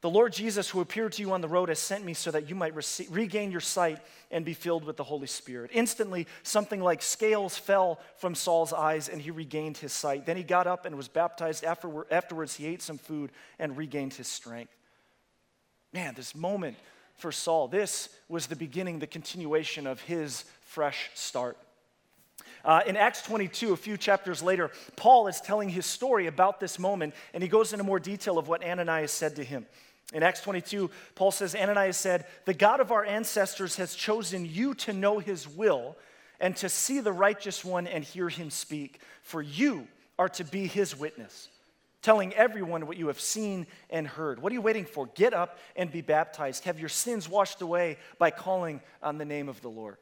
The 0.02 0.10
Lord 0.10 0.32
Jesus, 0.32 0.68
who 0.68 0.80
appeared 0.80 1.12
to 1.12 1.22
you 1.22 1.32
on 1.32 1.40
the 1.40 1.48
road, 1.48 1.70
has 1.70 1.78
sent 1.78 2.04
me 2.04 2.12
so 2.12 2.30
that 2.30 2.48
you 2.48 2.54
might 2.54 2.74
receive, 2.74 3.10
regain 3.10 3.50
your 3.50 3.62
sight 3.62 3.98
and 4.30 4.44
be 4.44 4.52
filled 4.52 4.84
with 4.84 4.96
the 4.98 5.04
Holy 5.04 5.26
Spirit. 5.26 5.70
Instantly, 5.72 6.26
something 6.42 6.80
like 6.80 7.00
scales 7.00 7.56
fell 7.56 7.98
from 8.18 8.34
Saul's 8.34 8.74
eyes 8.74 9.08
and 9.08 9.22
he 9.22 9.30
regained 9.30 9.78
his 9.78 9.94
sight. 9.94 10.26
Then 10.26 10.36
he 10.36 10.42
got 10.42 10.66
up 10.66 10.84
and 10.84 10.96
was 10.96 11.08
baptized. 11.08 11.64
Afterward, 11.64 12.06
afterwards, 12.10 12.56
he 12.56 12.66
ate 12.66 12.82
some 12.82 12.98
food 12.98 13.32
and 13.58 13.76
regained 13.76 14.12
his 14.12 14.28
strength. 14.28 14.76
Man, 15.94 16.12
this 16.14 16.34
moment 16.34 16.76
for 17.14 17.32
Saul, 17.32 17.66
this 17.66 18.10
was 18.28 18.48
the 18.48 18.56
beginning, 18.56 18.98
the 18.98 19.06
continuation 19.06 19.86
of 19.86 20.02
his 20.02 20.44
fresh 20.60 21.10
start. 21.14 21.56
Uh, 22.66 22.80
in 22.84 22.96
Acts 22.96 23.22
22, 23.22 23.72
a 23.72 23.76
few 23.76 23.96
chapters 23.96 24.42
later, 24.42 24.72
Paul 24.96 25.28
is 25.28 25.40
telling 25.40 25.68
his 25.68 25.86
story 25.86 26.26
about 26.26 26.58
this 26.58 26.80
moment, 26.80 27.14
and 27.32 27.40
he 27.40 27.48
goes 27.48 27.72
into 27.72 27.84
more 27.84 28.00
detail 28.00 28.38
of 28.38 28.48
what 28.48 28.64
Ananias 28.64 29.12
said 29.12 29.36
to 29.36 29.44
him. 29.44 29.66
In 30.12 30.24
Acts 30.24 30.40
22, 30.40 30.90
Paul 31.14 31.30
says, 31.30 31.54
Ananias 31.54 31.96
said, 31.96 32.26
The 32.44 32.54
God 32.54 32.80
of 32.80 32.90
our 32.90 33.04
ancestors 33.04 33.76
has 33.76 33.94
chosen 33.94 34.44
you 34.44 34.74
to 34.74 34.92
know 34.92 35.20
his 35.20 35.48
will 35.48 35.96
and 36.40 36.56
to 36.56 36.68
see 36.68 36.98
the 36.98 37.12
righteous 37.12 37.64
one 37.64 37.86
and 37.86 38.02
hear 38.02 38.28
him 38.28 38.50
speak, 38.50 39.00
for 39.22 39.40
you 39.40 39.86
are 40.18 40.28
to 40.30 40.42
be 40.42 40.66
his 40.66 40.98
witness, 40.98 41.48
telling 42.02 42.34
everyone 42.34 42.88
what 42.88 42.96
you 42.96 43.06
have 43.06 43.20
seen 43.20 43.68
and 43.90 44.08
heard. 44.08 44.42
What 44.42 44.50
are 44.50 44.54
you 44.54 44.60
waiting 44.60 44.86
for? 44.86 45.06
Get 45.14 45.34
up 45.34 45.58
and 45.76 45.90
be 45.90 46.00
baptized. 46.00 46.64
Have 46.64 46.80
your 46.80 46.88
sins 46.88 47.28
washed 47.28 47.62
away 47.62 47.98
by 48.18 48.32
calling 48.32 48.80
on 49.04 49.18
the 49.18 49.24
name 49.24 49.48
of 49.48 49.60
the 49.60 49.70
Lord. 49.70 49.98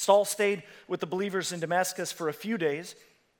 Saul 0.00 0.24
stayed 0.24 0.62
with 0.88 1.00
the 1.00 1.06
believers 1.06 1.52
in 1.52 1.60
Damascus 1.60 2.10
for 2.10 2.30
a 2.30 2.32
few 2.32 2.56
days. 2.56 2.94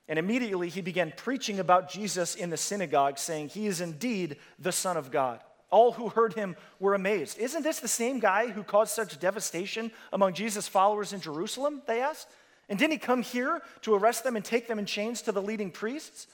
And 0.07 0.19
immediately 0.19 0.69
he 0.69 0.81
began 0.81 1.11
preaching 1.17 1.59
about 1.59 1.89
Jesus 1.89 2.35
in 2.35 2.51
the 2.51 2.57
synagogue, 2.57 3.17
saying, 3.17 3.49
He 3.49 3.65
is 3.65 3.81
indeed 3.81 4.37
the 4.59 4.71
Son 4.71 4.95
of 4.95 5.09
God. 5.09 5.39
All 5.71 5.91
who 5.91 6.09
heard 6.09 6.35
him 6.35 6.55
were 6.79 6.93
amazed. 6.93 7.39
Isn't 7.39 7.63
this 7.63 7.79
the 7.79 7.87
same 7.87 8.19
guy 8.19 8.49
who 8.49 8.61
caused 8.61 8.93
such 8.93 9.19
devastation 9.19 9.91
among 10.13 10.35
Jesus' 10.35 10.67
followers 10.67 11.13
in 11.13 11.19
Jerusalem? 11.19 11.81
They 11.87 11.99
asked. 11.99 12.27
And 12.69 12.77
didn't 12.77 12.93
he 12.93 12.99
come 12.99 13.23
here 13.23 13.63
to 13.81 13.95
arrest 13.95 14.23
them 14.23 14.35
and 14.35 14.45
take 14.45 14.67
them 14.67 14.77
in 14.77 14.85
chains 14.85 15.23
to 15.23 15.31
the 15.31 15.41
leading 15.41 15.71
priests? 15.71 16.27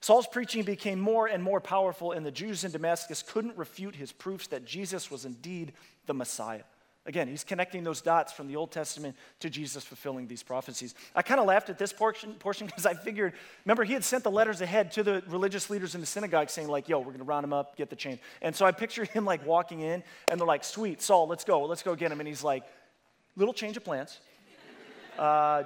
Saul's 0.00 0.26
preaching 0.26 0.62
became 0.62 0.98
more 0.98 1.26
and 1.26 1.42
more 1.42 1.60
powerful, 1.60 2.12
and 2.12 2.24
the 2.24 2.30
Jews 2.30 2.64
in 2.64 2.72
Damascus 2.72 3.22
couldn't 3.22 3.58
refute 3.58 3.94
his 3.94 4.10
proofs 4.10 4.46
that 4.46 4.64
Jesus 4.64 5.10
was 5.10 5.26
indeed 5.26 5.74
the 6.06 6.14
Messiah. 6.14 6.62
Again, 7.06 7.28
he's 7.28 7.44
connecting 7.44 7.84
those 7.84 8.00
dots 8.00 8.32
from 8.32 8.48
the 8.48 8.56
Old 8.56 8.70
Testament 8.70 9.14
to 9.40 9.50
Jesus 9.50 9.84
fulfilling 9.84 10.26
these 10.26 10.42
prophecies. 10.42 10.94
I 11.14 11.20
kind 11.20 11.38
of 11.38 11.44
laughed 11.44 11.68
at 11.68 11.78
this 11.78 11.92
portion 11.92 12.34
because 12.38 12.86
I 12.86 12.94
figured, 12.94 13.34
remember, 13.66 13.84
he 13.84 13.92
had 13.92 14.04
sent 14.04 14.24
the 14.24 14.30
letters 14.30 14.62
ahead 14.62 14.90
to 14.92 15.02
the 15.02 15.22
religious 15.28 15.68
leaders 15.68 15.94
in 15.94 16.00
the 16.00 16.06
synagogue 16.06 16.48
saying, 16.48 16.68
like, 16.68 16.88
yo, 16.88 16.98
we're 17.00 17.06
going 17.06 17.18
to 17.18 17.24
round 17.24 17.44
him 17.44 17.52
up, 17.52 17.76
get 17.76 17.90
the 17.90 17.96
chain. 17.96 18.18
And 18.40 18.56
so 18.56 18.64
I 18.64 18.72
pictured 18.72 19.08
him 19.08 19.26
like 19.26 19.44
walking 19.46 19.80
in, 19.80 20.02
and 20.28 20.40
they're 20.40 20.46
like, 20.46 20.64
sweet, 20.64 21.02
Saul, 21.02 21.28
let's 21.28 21.44
go, 21.44 21.64
let's 21.64 21.82
go 21.82 21.94
get 21.94 22.10
him. 22.10 22.20
And 22.20 22.28
he's 22.28 22.42
like, 22.42 22.62
little 23.36 23.54
change 23.54 23.76
of 23.76 23.84
plans. 23.84 24.18
Uh, 25.18 25.64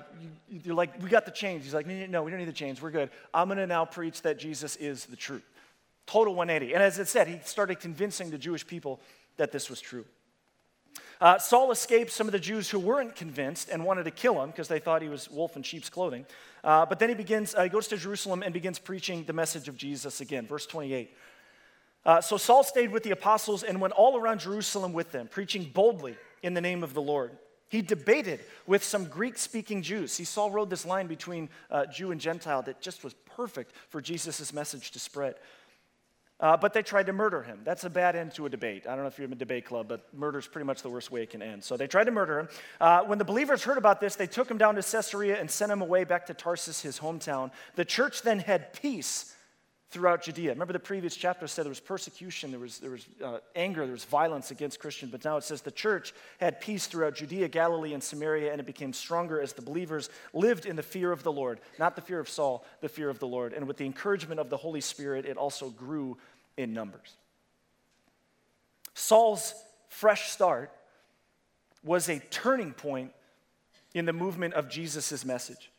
you, 0.50 0.72
are 0.72 0.74
like, 0.74 1.00
we 1.00 1.08
got 1.08 1.24
the 1.24 1.30
chains. 1.30 1.64
He's 1.64 1.72
like, 1.72 1.86
no, 1.86 2.22
we 2.22 2.30
don't 2.30 2.40
need 2.40 2.48
the 2.48 2.52
chains. 2.52 2.82
We're 2.82 2.90
good. 2.90 3.10
I'm 3.32 3.46
going 3.48 3.58
to 3.58 3.66
now 3.66 3.84
preach 3.84 4.22
that 4.22 4.38
Jesus 4.38 4.76
is 4.76 5.06
the 5.06 5.16
truth. 5.16 5.44
Total 6.06 6.34
180. 6.34 6.74
And 6.74 6.82
as 6.82 6.98
it 6.98 7.06
said, 7.06 7.28
he 7.28 7.38
started 7.44 7.80
convincing 7.80 8.30
the 8.30 8.38
Jewish 8.38 8.66
people 8.66 9.00
that 9.36 9.52
this 9.52 9.70
was 9.70 9.80
true. 9.80 10.04
Uh, 11.20 11.38
Saul 11.38 11.72
escaped 11.72 12.12
some 12.12 12.28
of 12.28 12.32
the 12.32 12.38
Jews 12.38 12.70
who 12.70 12.78
weren't 12.78 13.16
convinced 13.16 13.68
and 13.70 13.84
wanted 13.84 14.04
to 14.04 14.10
kill 14.12 14.40
him 14.42 14.50
because 14.50 14.68
they 14.68 14.78
thought 14.78 15.02
he 15.02 15.08
was 15.08 15.28
wolf 15.28 15.56
in 15.56 15.62
sheep's 15.62 15.90
clothing. 15.90 16.24
Uh, 16.62 16.86
but 16.86 16.98
then 16.98 17.08
he 17.08 17.14
begins, 17.14 17.54
uh, 17.54 17.64
he 17.64 17.68
goes 17.68 17.88
to 17.88 17.96
Jerusalem 17.96 18.42
and 18.42 18.54
begins 18.54 18.78
preaching 18.78 19.24
the 19.24 19.32
message 19.32 19.68
of 19.68 19.76
Jesus 19.76 20.20
again. 20.20 20.46
Verse 20.46 20.66
28. 20.66 21.10
Uh, 22.04 22.20
so 22.20 22.36
Saul 22.36 22.62
stayed 22.62 22.92
with 22.92 23.02
the 23.02 23.10
apostles 23.10 23.64
and 23.64 23.80
went 23.80 23.94
all 23.94 24.16
around 24.16 24.40
Jerusalem 24.40 24.92
with 24.92 25.10
them, 25.10 25.26
preaching 25.28 25.64
boldly 25.64 26.16
in 26.42 26.54
the 26.54 26.60
name 26.60 26.84
of 26.84 26.94
the 26.94 27.02
Lord. 27.02 27.32
He 27.68 27.82
debated 27.82 28.40
with 28.66 28.82
some 28.82 29.04
Greek 29.06 29.36
speaking 29.36 29.82
Jews. 29.82 30.12
See, 30.12 30.24
Saul 30.24 30.50
rode 30.50 30.70
this 30.70 30.86
line 30.86 31.06
between 31.06 31.50
uh, 31.70 31.84
Jew 31.86 32.12
and 32.12 32.20
Gentile 32.20 32.62
that 32.62 32.80
just 32.80 33.04
was 33.04 33.14
perfect 33.36 33.72
for 33.90 34.00
Jesus' 34.00 34.52
message 34.52 34.92
to 34.92 34.98
spread. 34.98 35.34
Uh, 36.40 36.56
but 36.56 36.72
they 36.72 36.82
tried 36.82 37.06
to 37.06 37.12
murder 37.12 37.42
him. 37.42 37.60
That's 37.64 37.82
a 37.82 37.90
bad 37.90 38.14
end 38.14 38.32
to 38.34 38.46
a 38.46 38.48
debate. 38.48 38.86
I 38.86 38.90
don't 38.90 39.00
know 39.00 39.08
if 39.08 39.18
you're 39.18 39.26
in 39.26 39.32
a 39.32 39.36
debate 39.36 39.64
club, 39.64 39.88
but 39.88 40.06
murder 40.14 40.38
is 40.38 40.46
pretty 40.46 40.66
much 40.66 40.82
the 40.82 40.88
worst 40.88 41.10
way 41.10 41.22
it 41.22 41.30
can 41.30 41.42
end. 41.42 41.64
So 41.64 41.76
they 41.76 41.88
tried 41.88 42.04
to 42.04 42.12
murder 42.12 42.38
him. 42.40 42.48
Uh, 42.80 43.02
when 43.02 43.18
the 43.18 43.24
believers 43.24 43.64
heard 43.64 43.76
about 43.76 44.00
this, 44.00 44.14
they 44.14 44.28
took 44.28 44.48
him 44.48 44.56
down 44.56 44.76
to 44.76 44.82
Caesarea 44.82 45.40
and 45.40 45.50
sent 45.50 45.72
him 45.72 45.82
away 45.82 46.04
back 46.04 46.26
to 46.26 46.34
Tarsus, 46.34 46.80
his 46.80 47.00
hometown. 47.00 47.50
The 47.74 47.84
church 47.84 48.22
then 48.22 48.38
had 48.38 48.72
peace 48.72 49.34
throughout 49.90 50.22
Judea. 50.22 50.50
Remember 50.50 50.74
the 50.74 50.78
previous 50.78 51.16
chapter 51.16 51.46
said 51.46 51.64
there 51.64 51.70
was 51.70 51.80
persecution, 51.80 52.50
there 52.50 52.60
was, 52.60 52.78
there 52.78 52.90
was 52.90 53.06
uh, 53.24 53.38
anger, 53.56 53.84
there 53.84 53.92
was 53.92 54.04
violence 54.04 54.50
against 54.50 54.78
Christians, 54.80 55.10
but 55.10 55.24
now 55.24 55.38
it 55.38 55.44
says 55.44 55.62
the 55.62 55.70
church 55.70 56.12
had 56.38 56.60
peace 56.60 56.86
throughout 56.86 57.14
Judea, 57.14 57.48
Galilee, 57.48 57.94
and 57.94 58.02
Samaria, 58.02 58.52
and 58.52 58.60
it 58.60 58.66
became 58.66 58.92
stronger 58.92 59.40
as 59.40 59.54
the 59.54 59.62
believers 59.62 60.10
lived 60.34 60.66
in 60.66 60.76
the 60.76 60.82
fear 60.82 61.10
of 61.10 61.22
the 61.22 61.32
Lord, 61.32 61.60
not 61.78 61.96
the 61.96 62.02
fear 62.02 62.20
of 62.20 62.28
Saul, 62.28 62.66
the 62.82 62.88
fear 62.88 63.08
of 63.08 63.18
the 63.18 63.26
Lord. 63.26 63.54
And 63.54 63.66
with 63.66 63.78
the 63.78 63.86
encouragement 63.86 64.40
of 64.40 64.50
the 64.50 64.58
Holy 64.58 64.82
Spirit, 64.82 65.24
it 65.24 65.38
also 65.38 65.70
grew 65.70 66.18
in 66.58 66.74
numbers. 66.74 67.16
Saul's 68.92 69.54
fresh 69.88 70.30
start 70.30 70.70
was 71.82 72.10
a 72.10 72.18
turning 72.30 72.72
point 72.72 73.12
in 73.94 74.04
the 74.04 74.12
movement 74.12 74.52
of 74.52 74.68
Jesus' 74.68 75.24
message. 75.24 75.70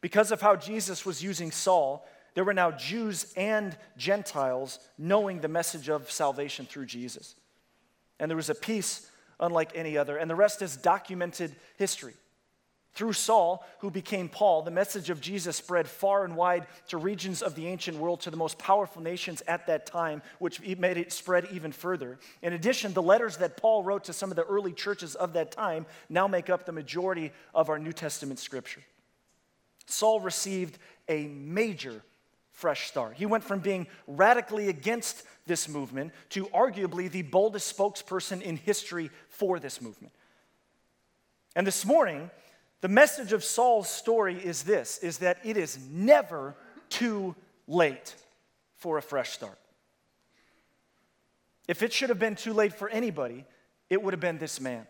Because 0.00 0.32
of 0.32 0.40
how 0.40 0.56
Jesus 0.56 1.06
was 1.06 1.22
using 1.22 1.50
Saul, 1.50 2.06
there 2.34 2.44
were 2.44 2.54
now 2.54 2.72
Jews 2.72 3.32
and 3.36 3.76
Gentiles 3.96 4.78
knowing 4.98 5.40
the 5.40 5.48
message 5.48 5.88
of 5.88 6.10
salvation 6.10 6.66
through 6.66 6.86
Jesus. 6.86 7.36
And 8.18 8.30
there 8.30 8.36
was 8.36 8.50
a 8.50 8.54
peace 8.54 9.08
unlike 9.40 9.72
any 9.74 9.96
other. 9.96 10.16
And 10.16 10.30
the 10.30 10.34
rest 10.34 10.62
is 10.62 10.76
documented 10.76 11.54
history. 11.76 12.14
Through 12.94 13.14
Saul, 13.14 13.66
who 13.80 13.90
became 13.90 14.28
Paul, 14.28 14.62
the 14.62 14.70
message 14.70 15.10
of 15.10 15.20
Jesus 15.20 15.56
spread 15.56 15.88
far 15.88 16.24
and 16.24 16.36
wide 16.36 16.68
to 16.88 16.96
regions 16.96 17.42
of 17.42 17.56
the 17.56 17.66
ancient 17.66 17.98
world, 17.98 18.20
to 18.20 18.30
the 18.30 18.36
most 18.36 18.56
powerful 18.56 19.02
nations 19.02 19.42
at 19.48 19.66
that 19.66 19.84
time, 19.84 20.22
which 20.38 20.60
made 20.78 20.96
it 20.96 21.12
spread 21.12 21.48
even 21.50 21.72
further. 21.72 22.18
In 22.40 22.52
addition, 22.52 22.92
the 22.92 23.02
letters 23.02 23.38
that 23.38 23.56
Paul 23.56 23.82
wrote 23.82 24.04
to 24.04 24.12
some 24.12 24.30
of 24.30 24.36
the 24.36 24.44
early 24.44 24.72
churches 24.72 25.16
of 25.16 25.32
that 25.32 25.50
time 25.50 25.86
now 26.08 26.28
make 26.28 26.48
up 26.48 26.66
the 26.66 26.72
majority 26.72 27.32
of 27.52 27.68
our 27.68 27.80
New 27.80 27.92
Testament 27.92 28.38
scripture. 28.38 28.82
Saul 29.86 30.20
received 30.20 30.78
a 31.08 31.26
major 31.26 32.00
fresh 32.54 32.86
start. 32.86 33.16
He 33.16 33.26
went 33.26 33.44
from 33.44 33.58
being 33.58 33.86
radically 34.06 34.68
against 34.68 35.24
this 35.46 35.68
movement 35.68 36.12
to 36.30 36.46
arguably 36.46 37.10
the 37.10 37.22
boldest 37.22 37.76
spokesperson 37.76 38.40
in 38.40 38.56
history 38.56 39.10
for 39.28 39.58
this 39.58 39.82
movement. 39.82 40.14
And 41.56 41.66
this 41.66 41.84
morning, 41.84 42.30
the 42.80 42.88
message 42.88 43.32
of 43.32 43.44
Saul's 43.44 43.88
story 43.88 44.36
is 44.36 44.62
this 44.62 44.98
is 44.98 45.18
that 45.18 45.38
it 45.44 45.56
is 45.56 45.78
never 45.90 46.54
too 46.88 47.34
late 47.66 48.14
for 48.76 48.98
a 48.98 49.02
fresh 49.02 49.30
start. 49.30 49.58
If 51.66 51.82
it 51.82 51.92
should 51.92 52.08
have 52.08 52.18
been 52.18 52.36
too 52.36 52.52
late 52.52 52.74
for 52.74 52.88
anybody, 52.88 53.44
it 53.90 54.00
would 54.02 54.12
have 54.12 54.20
been 54.20 54.38
this 54.38 54.60
man. 54.60 54.86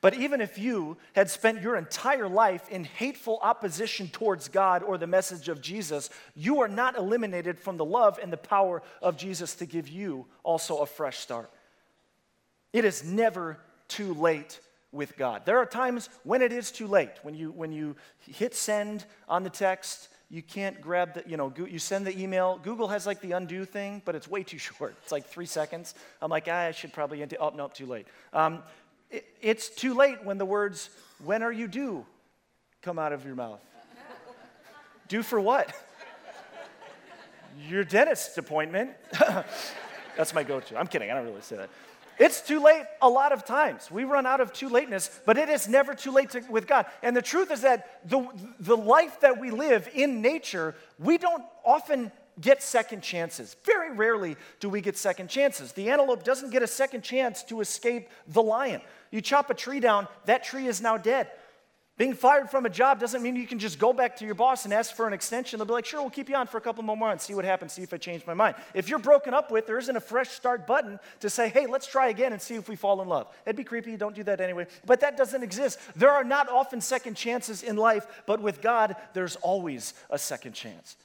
But 0.00 0.14
even 0.14 0.40
if 0.40 0.58
you 0.58 0.96
had 1.14 1.28
spent 1.28 1.60
your 1.60 1.76
entire 1.76 2.28
life 2.28 2.68
in 2.68 2.84
hateful 2.84 3.40
opposition 3.42 4.08
towards 4.08 4.48
God 4.48 4.84
or 4.84 4.96
the 4.96 5.08
message 5.08 5.48
of 5.48 5.60
Jesus, 5.60 6.08
you 6.36 6.60
are 6.60 6.68
not 6.68 6.96
eliminated 6.96 7.58
from 7.58 7.76
the 7.76 7.84
love 7.84 8.18
and 8.22 8.32
the 8.32 8.36
power 8.36 8.82
of 9.02 9.16
Jesus 9.16 9.56
to 9.56 9.66
give 9.66 9.88
you 9.88 10.26
also 10.44 10.78
a 10.78 10.86
fresh 10.86 11.18
start. 11.18 11.50
It 12.72 12.84
is 12.84 13.02
never 13.02 13.58
too 13.88 14.14
late 14.14 14.60
with 14.92 15.16
God. 15.16 15.44
There 15.44 15.58
are 15.58 15.66
times 15.66 16.08
when 16.22 16.42
it 16.42 16.52
is 16.52 16.70
too 16.70 16.86
late. 16.86 17.12
When 17.22 17.34
you, 17.34 17.50
when 17.50 17.72
you 17.72 17.96
hit 18.20 18.54
send 18.54 19.04
on 19.28 19.42
the 19.42 19.50
text, 19.50 20.08
you 20.30 20.42
can't 20.42 20.80
grab 20.80 21.14
the, 21.14 21.24
you 21.26 21.36
know, 21.36 21.52
you 21.56 21.78
send 21.78 22.06
the 22.06 22.16
email. 22.18 22.60
Google 22.62 22.88
has 22.88 23.06
like 23.06 23.20
the 23.20 23.32
undo 23.32 23.64
thing, 23.64 24.02
but 24.04 24.14
it's 24.14 24.28
way 24.28 24.42
too 24.42 24.58
short. 24.58 24.94
It's 25.02 25.12
like 25.12 25.26
three 25.26 25.46
seconds. 25.46 25.94
I'm 26.22 26.30
like, 26.30 26.46
ah, 26.48 26.66
I 26.66 26.70
should 26.70 26.92
probably 26.92 27.22
undo. 27.22 27.36
Oh, 27.40 27.50
no, 27.50 27.68
too 27.68 27.86
late. 27.86 28.06
Um, 28.32 28.62
it's 29.40 29.68
too 29.68 29.94
late 29.94 30.24
when 30.24 30.38
the 30.38 30.44
words, 30.44 30.90
when 31.24 31.42
are 31.42 31.52
you 31.52 31.68
due, 31.68 32.04
come 32.82 32.98
out 32.98 33.12
of 33.12 33.24
your 33.24 33.34
mouth. 33.34 33.60
due 35.08 35.22
for 35.22 35.40
what? 35.40 35.74
Your 37.68 37.84
dentist's 37.84 38.38
appointment. 38.38 38.90
That's 40.16 40.34
my 40.34 40.42
go 40.42 40.60
to. 40.60 40.78
I'm 40.78 40.86
kidding, 40.86 41.10
I 41.10 41.14
don't 41.14 41.26
really 41.26 41.40
say 41.40 41.56
that. 41.56 41.70
It's 42.18 42.40
too 42.40 42.60
late 42.60 42.82
a 43.00 43.08
lot 43.08 43.30
of 43.30 43.44
times. 43.44 43.90
We 43.90 44.02
run 44.02 44.26
out 44.26 44.40
of 44.40 44.52
too 44.52 44.68
lateness, 44.68 45.20
but 45.24 45.38
it 45.38 45.48
is 45.48 45.68
never 45.68 45.94
too 45.94 46.10
late 46.10 46.30
to, 46.30 46.40
with 46.50 46.66
God. 46.66 46.86
And 47.02 47.16
the 47.16 47.22
truth 47.22 47.52
is 47.52 47.60
that 47.60 48.00
the, 48.08 48.28
the 48.58 48.76
life 48.76 49.20
that 49.20 49.38
we 49.38 49.52
live 49.52 49.88
in 49.94 50.20
nature, 50.20 50.74
we 50.98 51.16
don't 51.16 51.44
often 51.64 52.10
get 52.40 52.62
second 52.62 53.02
chances. 53.02 53.56
Very 53.64 53.92
rarely 53.92 54.36
do 54.60 54.68
we 54.68 54.80
get 54.80 54.96
second 54.96 55.28
chances. 55.28 55.72
The 55.72 55.90
antelope 55.90 56.24
doesn't 56.24 56.50
get 56.50 56.62
a 56.62 56.66
second 56.66 57.02
chance 57.02 57.42
to 57.44 57.60
escape 57.60 58.08
the 58.26 58.42
lion. 58.42 58.80
You 59.10 59.20
chop 59.20 59.50
a 59.50 59.54
tree 59.54 59.80
down, 59.80 60.08
that 60.26 60.44
tree 60.44 60.66
is 60.66 60.80
now 60.80 60.96
dead. 60.96 61.30
Being 61.98 62.14
fired 62.14 62.48
from 62.48 62.64
a 62.64 62.70
job 62.70 63.00
doesn't 63.00 63.22
mean 63.24 63.34
you 63.34 63.46
can 63.46 63.58
just 63.58 63.80
go 63.80 63.92
back 63.92 64.16
to 64.18 64.24
your 64.24 64.36
boss 64.36 64.64
and 64.64 64.72
ask 64.72 64.94
for 64.94 65.08
an 65.08 65.12
extension. 65.12 65.58
They'll 65.58 65.66
be 65.66 65.72
like, 65.72 65.84
sure, 65.84 66.00
we'll 66.00 66.10
keep 66.10 66.28
you 66.28 66.36
on 66.36 66.46
for 66.46 66.56
a 66.56 66.60
couple 66.60 66.84
more 66.84 66.96
months, 66.96 67.24
see 67.24 67.34
what 67.34 67.44
happens, 67.44 67.72
see 67.72 67.82
if 67.82 67.92
I 67.92 67.96
change 67.96 68.24
my 68.24 68.34
mind. 68.34 68.54
If 68.72 68.88
you're 68.88 69.00
broken 69.00 69.34
up 69.34 69.50
with, 69.50 69.66
there 69.66 69.78
isn't 69.78 69.96
a 69.96 70.00
fresh 70.00 70.28
start 70.28 70.64
button 70.64 71.00
to 71.18 71.28
say, 71.28 71.48
hey, 71.48 71.66
let's 71.66 71.88
try 71.88 72.08
again 72.08 72.32
and 72.32 72.40
see 72.40 72.54
if 72.54 72.68
we 72.68 72.76
fall 72.76 73.02
in 73.02 73.08
love. 73.08 73.26
It'd 73.44 73.56
be 73.56 73.64
creepy, 73.64 73.96
don't 73.96 74.14
do 74.14 74.22
that 74.22 74.40
anyway. 74.40 74.68
But 74.86 75.00
that 75.00 75.16
doesn't 75.16 75.42
exist. 75.42 75.80
There 75.96 76.12
are 76.12 76.22
not 76.22 76.48
often 76.48 76.80
second 76.80 77.16
chances 77.16 77.64
in 77.64 77.74
life, 77.76 78.06
but 78.26 78.40
with 78.40 78.62
God, 78.62 78.94
there's 79.12 79.34
always 79.34 79.94
a 80.08 80.18
second 80.20 80.52
chance. 80.52 80.96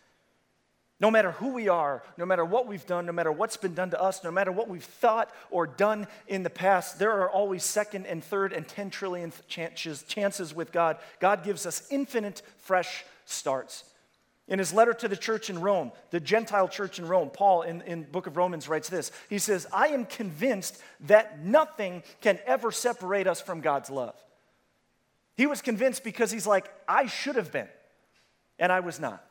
No 0.99 1.09
matter 1.11 1.31
who 1.31 1.53
we 1.53 1.67
are, 1.67 2.03
no 2.17 2.25
matter 2.25 2.45
what 2.45 2.67
we've 2.67 2.85
done, 2.85 3.05
no 3.05 3.11
matter 3.11 3.31
what's 3.31 3.57
been 3.57 3.73
done 3.73 3.89
to 3.89 4.01
us, 4.01 4.23
no 4.23 4.31
matter 4.31 4.51
what 4.51 4.69
we've 4.69 4.83
thought 4.83 5.31
or 5.49 5.67
done 5.67 6.07
in 6.27 6.43
the 6.43 6.49
past, 6.49 6.99
there 6.99 7.11
are 7.11 7.29
always 7.29 7.63
second 7.63 8.05
and 8.05 8.23
third 8.23 8.53
and 8.53 8.67
10 8.67 8.89
trillion 8.89 9.33
chances, 9.47 10.03
chances 10.03 10.53
with 10.53 10.71
God. 10.71 10.97
God 11.19 11.43
gives 11.43 11.65
us 11.65 11.87
infinite 11.89 12.41
fresh 12.59 13.03
starts. 13.25 13.83
In 14.47 14.59
his 14.59 14.73
letter 14.73 14.93
to 14.93 15.07
the 15.07 15.15
church 15.15 15.49
in 15.49 15.59
Rome, 15.59 15.91
the 16.11 16.19
Gentile 16.19 16.67
church 16.67 16.99
in 16.99 17.07
Rome, 17.07 17.29
Paul 17.29 17.61
in, 17.61 17.81
in 17.83 18.03
book 18.03 18.27
of 18.27 18.35
Romans 18.35 18.67
writes 18.67 18.89
this. 18.89 19.11
He 19.29 19.39
says, 19.39 19.65
I 19.73 19.87
am 19.87 20.05
convinced 20.05 20.81
that 21.01 21.43
nothing 21.43 22.03
can 22.21 22.39
ever 22.45 22.71
separate 22.71 23.25
us 23.25 23.41
from 23.41 23.61
God's 23.61 23.89
love. 23.89 24.15
He 25.35 25.47
was 25.47 25.61
convinced 25.61 26.03
because 26.03 26.29
he's 26.29 26.45
like, 26.45 26.71
I 26.87 27.07
should 27.07 27.37
have 27.37 27.51
been, 27.51 27.69
and 28.59 28.71
I 28.71 28.81
was 28.81 28.99
not. 28.99 29.23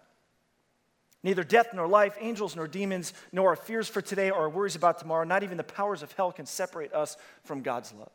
Neither 1.23 1.45
death 1.45 1.69
nor 1.73 1.87
life, 1.87 2.17
angels 2.21 2.57
nor 2.57 2.67
demons, 2.67 3.13
nor 3.31 3.51
our 3.51 3.57
fears 3.57 3.89
for 3.89 4.03
today 4.03 4.31
or 4.31 4.41
our 4.41 4.51
worries 4.51 4.75
about 4.75 4.99
tomorrow, 4.99 5.25
not 5.25 5.43
even 5.43 5.57
the 5.57 5.63
powers 5.65 6.03
of 6.03 6.11
hell 6.13 6.33
can 6.33 6.47
separate 6.47 6.93
us 6.93 7.17
from 7.45 7.63
God's 7.63 7.93
love. 7.93 8.11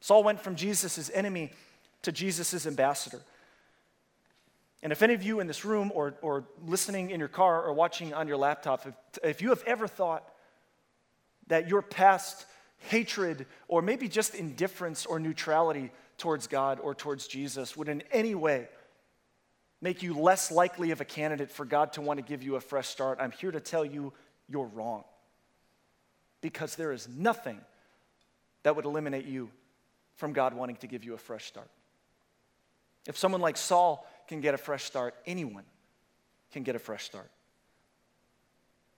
Saul 0.00 0.22
went 0.22 0.40
from 0.40 0.54
Jesus' 0.54 1.10
enemy 1.12 1.50
to 2.02 2.12
Jesus' 2.12 2.66
ambassador. 2.66 3.20
And 4.82 4.92
if 4.92 5.02
any 5.02 5.14
of 5.14 5.22
you 5.22 5.40
in 5.40 5.46
this 5.46 5.64
room 5.64 5.92
or, 5.94 6.14
or 6.22 6.44
listening 6.66 7.10
in 7.10 7.20
your 7.20 7.28
car 7.28 7.62
or 7.62 7.72
watching 7.72 8.12
on 8.12 8.26
your 8.26 8.36
laptop, 8.36 8.86
if, 8.86 8.94
if 9.22 9.42
you 9.42 9.50
have 9.50 9.62
ever 9.64 9.86
thought 9.86 10.28
that 11.46 11.68
your 11.68 11.82
past 11.82 12.46
hatred 12.78 13.46
or 13.68 13.80
maybe 13.80 14.08
just 14.08 14.34
indifference 14.34 15.06
or 15.06 15.20
neutrality 15.20 15.90
towards 16.18 16.48
God 16.48 16.80
or 16.80 16.94
towards 16.94 17.28
Jesus 17.28 17.76
would 17.76 17.88
in 17.88 18.02
any 18.10 18.34
way 18.34 18.68
make 19.82 20.02
you 20.02 20.14
less 20.14 20.50
likely 20.50 20.92
of 20.92 21.00
a 21.00 21.04
candidate 21.04 21.50
for 21.50 21.66
God 21.66 21.92
to 21.94 22.00
want 22.00 22.18
to 22.18 22.22
give 22.22 22.42
you 22.42 22.54
a 22.54 22.60
fresh 22.60 22.88
start, 22.88 23.18
I'm 23.20 23.32
here 23.32 23.50
to 23.50 23.60
tell 23.60 23.84
you 23.84 24.14
you're 24.48 24.66
wrong. 24.66 25.04
Because 26.40 26.76
there 26.76 26.92
is 26.92 27.08
nothing 27.08 27.60
that 28.62 28.76
would 28.76 28.84
eliminate 28.84 29.26
you 29.26 29.50
from 30.14 30.32
God 30.32 30.54
wanting 30.54 30.76
to 30.76 30.86
give 30.86 31.04
you 31.04 31.14
a 31.14 31.18
fresh 31.18 31.46
start. 31.46 31.68
If 33.06 33.18
someone 33.18 33.40
like 33.40 33.56
Saul 33.56 34.06
can 34.28 34.40
get 34.40 34.54
a 34.54 34.58
fresh 34.58 34.84
start, 34.84 35.14
anyone 35.26 35.64
can 36.52 36.62
get 36.62 36.76
a 36.76 36.78
fresh 36.78 37.04
start. 37.04 37.30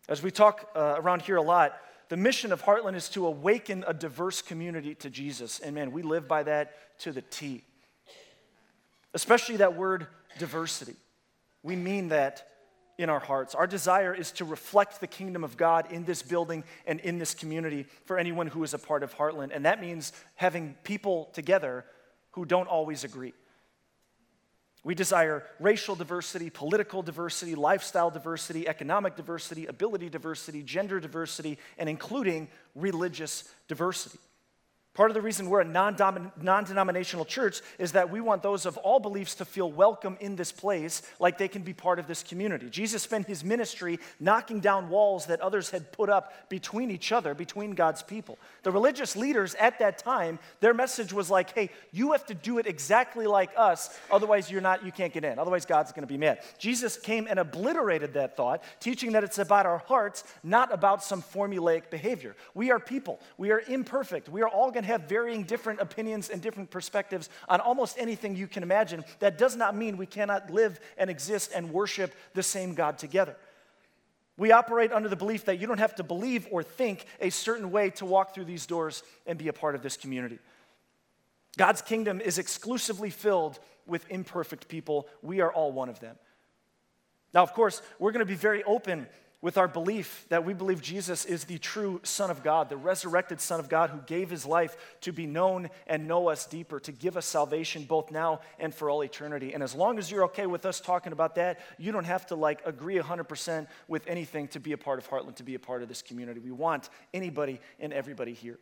As 0.06 0.22
we 0.22 0.30
talk 0.30 0.70
uh, 0.76 0.96
around 0.98 1.22
here 1.22 1.36
a 1.36 1.42
lot, 1.42 1.80
the 2.10 2.16
mission 2.18 2.52
of 2.52 2.62
Heartland 2.62 2.94
is 2.94 3.08
to 3.10 3.26
awaken 3.26 3.84
a 3.86 3.94
diverse 3.94 4.42
community 4.42 4.94
to 4.96 5.08
Jesus. 5.08 5.60
And 5.60 5.74
man, 5.74 5.92
we 5.92 6.02
live 6.02 6.28
by 6.28 6.42
that 6.42 6.98
to 7.00 7.12
the 7.12 7.22
T. 7.22 7.64
Especially 9.14 9.56
that 9.56 9.76
word 9.76 10.06
diversity. 10.38 10.94
We 11.62 11.76
mean 11.76 12.08
that 12.08 12.46
in 12.98 13.10
our 13.10 13.20
hearts. 13.20 13.54
Our 13.54 13.66
desire 13.66 14.14
is 14.14 14.30
to 14.32 14.44
reflect 14.44 15.00
the 15.00 15.06
kingdom 15.06 15.42
of 15.42 15.56
God 15.56 15.90
in 15.90 16.04
this 16.04 16.22
building 16.22 16.64
and 16.86 17.00
in 17.00 17.18
this 17.18 17.34
community 17.34 17.86
for 18.04 18.18
anyone 18.18 18.46
who 18.46 18.62
is 18.62 18.74
a 18.74 18.78
part 18.78 19.02
of 19.02 19.16
Heartland. 19.16 19.50
And 19.52 19.64
that 19.64 19.80
means 19.80 20.12
having 20.36 20.76
people 20.84 21.30
together 21.32 21.84
who 22.32 22.44
don't 22.44 22.68
always 22.68 23.04
agree. 23.04 23.32
We 24.84 24.94
desire 24.94 25.44
racial 25.58 25.94
diversity, 25.94 26.50
political 26.50 27.02
diversity, 27.02 27.54
lifestyle 27.54 28.10
diversity, 28.10 28.68
economic 28.68 29.16
diversity, 29.16 29.66
ability 29.66 30.10
diversity, 30.10 30.62
gender 30.62 31.00
diversity, 31.00 31.58
and 31.78 31.88
including 31.88 32.48
religious 32.74 33.50
diversity. 33.66 34.18
Part 34.94 35.10
of 35.10 35.14
the 35.14 35.22
reason 35.22 35.50
we're 35.50 35.60
a 35.60 35.64
non 35.64 35.96
denominational 35.96 37.24
church 37.24 37.60
is 37.80 37.92
that 37.92 38.10
we 38.10 38.20
want 38.20 38.44
those 38.44 38.64
of 38.64 38.76
all 38.78 39.00
beliefs 39.00 39.34
to 39.36 39.44
feel 39.44 39.70
welcome 39.70 40.16
in 40.20 40.36
this 40.36 40.52
place, 40.52 41.02
like 41.18 41.36
they 41.36 41.48
can 41.48 41.62
be 41.62 41.72
part 41.72 41.98
of 41.98 42.06
this 42.06 42.22
community. 42.22 42.70
Jesus 42.70 43.02
spent 43.02 43.26
his 43.26 43.42
ministry 43.42 43.98
knocking 44.20 44.60
down 44.60 44.88
walls 44.88 45.26
that 45.26 45.40
others 45.40 45.70
had 45.70 45.90
put 45.90 46.08
up 46.08 46.48
between 46.48 46.92
each 46.92 47.10
other, 47.10 47.34
between 47.34 47.72
God's 47.72 48.04
people. 48.04 48.38
The 48.62 48.70
religious 48.70 49.16
leaders 49.16 49.56
at 49.56 49.80
that 49.80 49.98
time, 49.98 50.38
their 50.60 50.72
message 50.72 51.12
was 51.12 51.28
like, 51.28 51.52
hey, 51.52 51.70
you 51.90 52.12
have 52.12 52.24
to 52.26 52.34
do 52.34 52.58
it 52.58 52.66
exactly 52.68 53.26
like 53.26 53.50
us, 53.56 53.98
otherwise 54.12 54.48
you're 54.48 54.60
not, 54.60 54.86
you 54.86 54.92
can't 54.92 55.12
get 55.12 55.24
in. 55.24 55.40
Otherwise, 55.40 55.66
God's 55.66 55.90
gonna 55.90 56.06
be 56.06 56.18
mad. 56.18 56.38
Jesus 56.56 56.96
came 56.96 57.26
and 57.28 57.40
obliterated 57.40 58.14
that 58.14 58.36
thought, 58.36 58.62
teaching 58.78 59.10
that 59.12 59.24
it's 59.24 59.38
about 59.38 59.66
our 59.66 59.78
hearts, 59.78 60.22
not 60.44 60.72
about 60.72 61.02
some 61.02 61.20
formulaic 61.20 61.90
behavior. 61.90 62.36
We 62.54 62.70
are 62.70 62.78
people, 62.78 63.18
we 63.36 63.50
are 63.50 63.60
imperfect, 63.66 64.28
we 64.28 64.42
are 64.42 64.48
all 64.48 64.70
gonna 64.70 64.83
have 64.84 65.08
varying 65.08 65.44
different 65.44 65.80
opinions 65.80 66.30
and 66.30 66.40
different 66.40 66.70
perspectives 66.70 67.28
on 67.48 67.60
almost 67.60 67.96
anything 67.98 68.36
you 68.36 68.46
can 68.46 68.62
imagine. 68.62 69.04
That 69.18 69.38
does 69.38 69.56
not 69.56 69.76
mean 69.76 69.96
we 69.96 70.06
cannot 70.06 70.50
live 70.50 70.80
and 70.96 71.10
exist 71.10 71.52
and 71.54 71.72
worship 71.72 72.14
the 72.34 72.42
same 72.42 72.74
God 72.74 72.98
together. 72.98 73.36
We 74.36 74.50
operate 74.50 74.92
under 74.92 75.08
the 75.08 75.16
belief 75.16 75.44
that 75.44 75.60
you 75.60 75.66
don't 75.66 75.78
have 75.78 75.94
to 75.96 76.02
believe 76.02 76.48
or 76.50 76.62
think 76.62 77.04
a 77.20 77.30
certain 77.30 77.70
way 77.70 77.90
to 77.90 78.04
walk 78.04 78.34
through 78.34 78.46
these 78.46 78.66
doors 78.66 79.02
and 79.26 79.38
be 79.38 79.48
a 79.48 79.52
part 79.52 79.74
of 79.74 79.82
this 79.82 79.96
community. 79.96 80.38
God's 81.56 81.82
kingdom 81.82 82.20
is 82.20 82.38
exclusively 82.38 83.10
filled 83.10 83.60
with 83.86 84.04
imperfect 84.10 84.66
people. 84.66 85.08
We 85.22 85.40
are 85.40 85.52
all 85.52 85.70
one 85.70 85.88
of 85.88 86.00
them. 86.00 86.16
Now, 87.32 87.42
of 87.42 87.52
course, 87.52 87.82
we're 87.98 88.12
going 88.12 88.20
to 88.20 88.26
be 88.26 88.34
very 88.34 88.62
open 88.64 89.06
with 89.44 89.58
our 89.58 89.68
belief 89.68 90.24
that 90.30 90.42
we 90.42 90.54
believe 90.54 90.80
Jesus 90.80 91.26
is 91.26 91.44
the 91.44 91.58
true 91.58 92.00
Son 92.02 92.30
of 92.30 92.42
God, 92.42 92.70
the 92.70 92.78
resurrected 92.78 93.42
Son 93.42 93.60
of 93.60 93.68
God 93.68 93.90
who 93.90 93.98
gave 94.06 94.30
his 94.30 94.46
life 94.46 94.74
to 95.02 95.12
be 95.12 95.26
known 95.26 95.68
and 95.86 96.08
know 96.08 96.28
us 96.30 96.46
deeper, 96.46 96.80
to 96.80 96.90
give 96.90 97.18
us 97.18 97.26
salvation 97.26 97.84
both 97.84 98.10
now 98.10 98.40
and 98.58 98.74
for 98.74 98.88
all 98.88 99.02
eternity. 99.02 99.52
And 99.52 99.62
as 99.62 99.74
long 99.74 99.98
as 99.98 100.10
you're 100.10 100.24
okay 100.24 100.46
with 100.46 100.64
us 100.64 100.80
talking 100.80 101.12
about 101.12 101.34
that, 101.34 101.60
you 101.76 101.92
don't 101.92 102.06
have 102.06 102.24
to 102.28 102.34
like 102.36 102.62
agree 102.64 102.98
100% 102.98 103.66
with 103.86 104.06
anything 104.06 104.48
to 104.48 104.60
be 104.60 104.72
a 104.72 104.78
part 104.78 104.98
of 104.98 105.10
Heartland, 105.10 105.36
to 105.36 105.42
be 105.42 105.56
a 105.56 105.60
part 105.60 105.82
of 105.82 105.90
this 105.90 106.00
community. 106.00 106.40
We 106.40 106.50
want 106.50 106.88
anybody 107.12 107.60
and 107.78 107.92
everybody 107.92 108.32
here. 108.32 108.58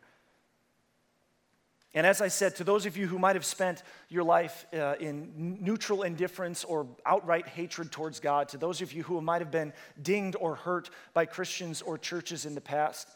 And 1.95 2.07
as 2.07 2.23
I 2.23 2.29
said, 2.29 2.57
to 2.57 2.65
those 2.65 2.87
of 2.87 2.97
you 2.97 3.07
who 3.07 3.19
might 3.19 3.37
have 3.37 3.45
spent 3.45 3.83
your 4.09 4.25
life 4.25 4.67
uh, 4.73 4.95
in 4.99 5.59
neutral 5.61 6.03
indifference 6.03 6.65
or 6.65 6.87
outright 7.05 7.47
hatred 7.47 7.93
towards 7.93 8.19
God, 8.19 8.49
to 8.51 8.57
those 8.57 8.81
of 8.81 8.93
you 8.93 9.03
who 9.03 9.21
might 9.21 9.43
have 9.43 9.51
been 9.51 9.75
dinged 10.01 10.37
or 10.41 10.55
hurt 10.55 10.89
by 11.13 11.27
Christians 11.27 11.83
or 11.83 11.99
churches 11.99 12.47
in 12.47 12.55
the 12.55 12.63
past, 12.63 13.09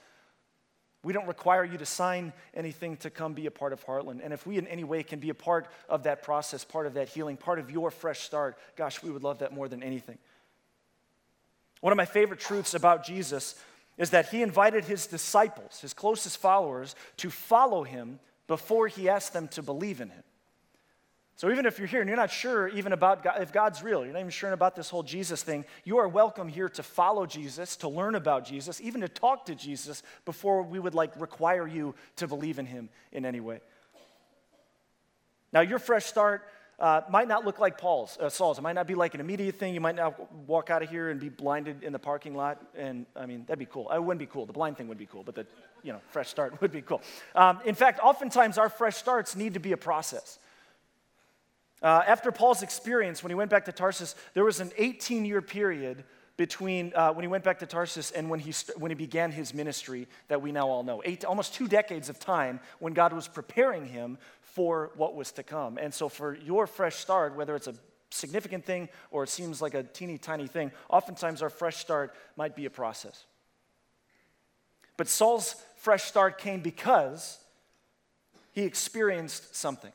we 1.03 1.15
don't 1.15 1.27
require 1.27 1.65
you 1.65 1.79
to 1.79 1.87
sign 1.87 2.33
anything 2.53 2.97
to 2.99 3.11
come 3.11 3.33
be 3.33 3.47
a 3.47 3.51
part 3.51 3.73
of 3.73 3.87
Heartland. 3.87 4.21
And 4.23 4.35
if 4.35 4.47
we 4.47 4.59
in 4.59 4.67
any 4.67 4.85
way 4.85 5.03
can 5.03 5.21
be 5.21 5.31
a 5.31 5.35
part 5.35 5.69
of 5.89 6.03
that 6.03 6.23
process, 6.23 6.65
part 6.65 6.87
of 6.87 6.95
that 6.95 7.09
healing, 7.09 7.37
part 7.37 7.59
of 7.59 7.71
your 7.71 7.91
fresh 7.91 8.21
start, 8.21 8.59
gosh, 8.77 9.03
we 9.03 9.11
would 9.11 9.23
love 9.23 9.39
that 9.39 9.55
more 9.55 9.69
than 9.69 9.83
anything. 9.83 10.19
One 11.81 11.93
of 11.93 11.97
my 11.97 12.05
favorite 12.05 12.41
truths 12.41 12.75
about 12.75 13.05
Jesus 13.05 13.55
is 13.97 14.11
that 14.11 14.29
he 14.29 14.43
invited 14.43 14.85
his 14.85 15.07
disciples, 15.07 15.81
his 15.81 15.95
closest 15.95 16.39
followers, 16.39 16.95
to 17.19 17.31
follow 17.31 17.85
him 17.85 18.19
before 18.46 18.88
he 18.88 19.09
asked 19.09 19.32
them 19.32 19.48
to 19.48 19.62
believe 19.62 20.00
in 20.00 20.11
him. 20.11 20.22
So 21.37 21.50
even 21.50 21.66
if 21.66 21.78
you're 21.78 21.87
here 21.87 22.00
and 22.00 22.09
you're 22.09 22.16
not 22.16 22.30
sure 22.30 22.66
even 22.68 22.94
about 22.94 23.22
God, 23.22 23.42
if 23.42 23.52
God's 23.52 23.82
real, 23.82 24.04
you're 24.04 24.14
not 24.14 24.20
even 24.20 24.30
sure 24.30 24.52
about 24.52 24.74
this 24.74 24.88
whole 24.88 25.02
Jesus 25.02 25.42
thing, 25.42 25.66
you 25.85 25.98
are 25.98 26.09
welcome 26.09 26.48
here 26.48 26.70
to 26.70 26.82
follow 26.82 27.26
Jesus, 27.26 27.76
to 27.76 27.88
learn 27.88 28.14
about 28.14 28.46
Jesus, 28.46 28.80
even 28.80 29.02
to 29.02 29.09
talk 29.09 29.44
to 29.46 29.54
Jesus 29.54 30.02
before 30.24 30.62
we 30.62 30.78
would 30.78 30.94
like 30.94 31.12
require 31.20 31.66
you 31.66 31.94
to 32.16 32.26
believe 32.26 32.59
in 32.59 32.64
him 32.64 32.88
in 33.12 33.26
any 33.26 33.40
way. 33.40 33.61
Now, 35.52 35.61
your 35.61 35.78
fresh 35.78 36.06
start 36.06 36.48
uh, 36.78 37.02
might 37.11 37.28
not 37.28 37.44
look 37.44 37.59
like 37.59 37.78
Paul's, 37.78 38.18
uh, 38.18 38.28
Saul's. 38.28 38.59
It 38.59 38.62
might 38.62 38.74
not 38.74 38.87
be 38.87 38.94
like 38.94 39.14
an 39.14 39.20
immediate 39.20 39.56
thing. 39.56 39.74
You 39.74 39.80
might 39.80 39.94
not 39.94 40.32
walk 40.46 40.70
out 40.70 40.82
of 40.82 40.90
here 40.90 41.11
and 41.11 41.18
be 41.20 41.28
blinded 41.28 41.82
in 41.82 41.92
the 41.92 41.98
parking 41.98 42.35
lot. 42.35 42.62
And 42.76 43.06
I 43.14 43.26
mean, 43.26 43.44
that'd 43.46 43.59
be 43.59 43.66
cool. 43.66 43.90
It 43.90 44.02
wouldn't 44.02 44.20
be 44.20 44.26
cool. 44.26 44.46
The 44.46 44.52
blind 44.52 44.76
thing 44.76 44.88
would 44.88 44.98
be 44.98 45.06
cool, 45.06 45.22
but 45.22 45.35
the 45.35 45.46
you 45.87 45.92
know 45.92 46.01
fresh 46.11 46.29
start 46.29 46.61
would 46.61 46.72
be 46.72 46.83
cool. 46.83 47.01
Um, 47.35 47.61
in 47.64 47.75
fact, 47.75 48.01
oftentimes 48.03 48.59
our 48.59 48.68
fresh 48.68 48.96
starts 48.96 49.37
need 49.37 49.55
to 49.55 49.61
be 49.61 49.72
a 49.72 49.77
process. 49.77 50.38
Uh, 51.83 52.03
after 52.07 52.33
Paul's 52.33 52.62
experience, 52.62 53.22
when 53.22 53.31
he 53.31 53.35
went 53.35 53.51
back 53.51 53.66
to 53.66 53.72
Tarsus, 53.72 54.16
there 54.35 54.44
was 54.44 54.61
an 54.61 54.72
18 54.77 55.25
year 55.25 55.40
period 55.40 56.05
between 56.37 56.92
uh, 56.94 57.12
when 57.12 57.22
he 57.22 57.29
went 57.29 57.44
back 57.44 57.61
to 57.61 57.66
Tarsus 57.66 58.11
and 58.11 58.29
when 58.29 58.40
he, 58.40 58.53
st- 58.53 58.79
when 58.79 58.90
he 58.90 58.94
began 58.94 59.31
his 59.31 59.55
ministry 59.55 60.07
that 60.29 60.42
we 60.42 60.53
now 60.53 60.68
all 60.68 60.83
know. 60.83 61.01
Eight, 61.05 61.25
almost 61.25 61.55
two 61.55 61.68
decades 61.68 62.09
of 62.09 62.18
time 62.18 62.61
when 62.79 62.92
God 62.92 63.12
was 63.12 63.29
preparing 63.29 63.87
him 63.87 64.18
for 64.40 64.90
what 64.96 65.14
was 65.14 65.33
to 65.33 65.42
come. 65.42 65.79
And 65.79 65.92
so, 65.94 66.09
for 66.09 66.37
your 66.37 66.66
fresh 66.66 66.96
start, 66.96 67.37
whether 67.37 67.55
it's 67.55 67.68
a 67.68 67.75
significant 68.11 68.64
thing 68.64 68.88
or 69.11 69.22
it 69.22 69.29
seems 69.29 69.62
like 69.62 69.75
a 69.75 69.83
teeny 69.83 70.18
tiny 70.18 70.46
thing, 70.46 70.72
oftentimes 70.90 71.42
our 71.42 71.51
fresh 71.51 71.77
start 71.77 72.14
might 72.37 72.57
be 72.57 72.64
a 72.64 72.70
process. 72.70 73.27
But 74.96 75.09
Saul's 75.09 75.57
fresh 75.87 76.03
start 76.03 76.38
came 76.38 76.59
because 76.59 77.38
he 78.51 78.62
experienced 78.62 79.55
something. 79.55 79.92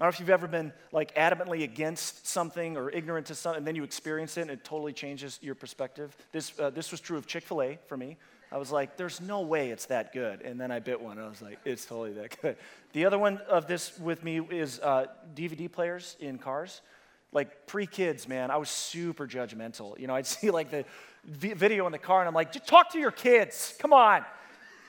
I 0.00 0.02
don't 0.02 0.06
know 0.06 0.14
if 0.14 0.18
you've 0.18 0.30
ever 0.30 0.48
been 0.48 0.72
like 0.90 1.14
adamantly 1.14 1.62
against 1.62 2.26
something 2.26 2.76
or 2.76 2.90
ignorant 2.90 3.28
to 3.28 3.36
something, 3.36 3.58
and 3.58 3.66
then 3.68 3.76
you 3.76 3.84
experience 3.84 4.36
it 4.36 4.40
and 4.40 4.50
it 4.50 4.64
totally 4.64 4.92
changes 4.92 5.38
your 5.40 5.54
perspective. 5.54 6.16
This, 6.32 6.58
uh, 6.58 6.70
this 6.70 6.90
was 6.90 7.00
true 7.00 7.16
of 7.16 7.28
Chick 7.28 7.44
fil 7.44 7.62
A 7.62 7.78
for 7.86 7.96
me. 7.96 8.16
I 8.50 8.58
was 8.58 8.72
like, 8.72 8.96
there's 8.96 9.20
no 9.20 9.42
way 9.42 9.70
it's 9.70 9.86
that 9.86 10.12
good. 10.12 10.42
And 10.42 10.60
then 10.60 10.72
I 10.72 10.80
bit 10.80 11.00
one 11.00 11.18
and 11.18 11.26
I 11.26 11.28
was 11.28 11.40
like, 11.40 11.60
it's 11.64 11.86
totally 11.86 12.14
that 12.14 12.36
good. 12.42 12.56
The 12.94 13.04
other 13.04 13.16
one 13.16 13.38
of 13.48 13.68
this 13.68 13.96
with 14.00 14.24
me 14.24 14.40
is 14.40 14.80
uh, 14.80 15.06
DVD 15.36 15.70
players 15.70 16.16
in 16.18 16.36
cars. 16.36 16.80
Like 17.30 17.68
pre 17.68 17.86
kids, 17.86 18.26
man, 18.26 18.50
I 18.50 18.56
was 18.56 18.70
super 18.70 19.28
judgmental. 19.28 19.96
You 20.00 20.08
know, 20.08 20.16
I'd 20.16 20.26
see 20.36 20.50
like 20.50 20.72
the 20.72 20.84
video 21.24 21.86
in 21.86 21.92
the 21.92 21.98
car 21.98 22.18
and 22.22 22.26
I'm 22.26 22.34
like, 22.34 22.50
just 22.50 22.66
talk 22.66 22.90
to 22.94 22.98
your 22.98 23.12
kids, 23.12 23.76
come 23.78 23.92
on. 23.92 24.24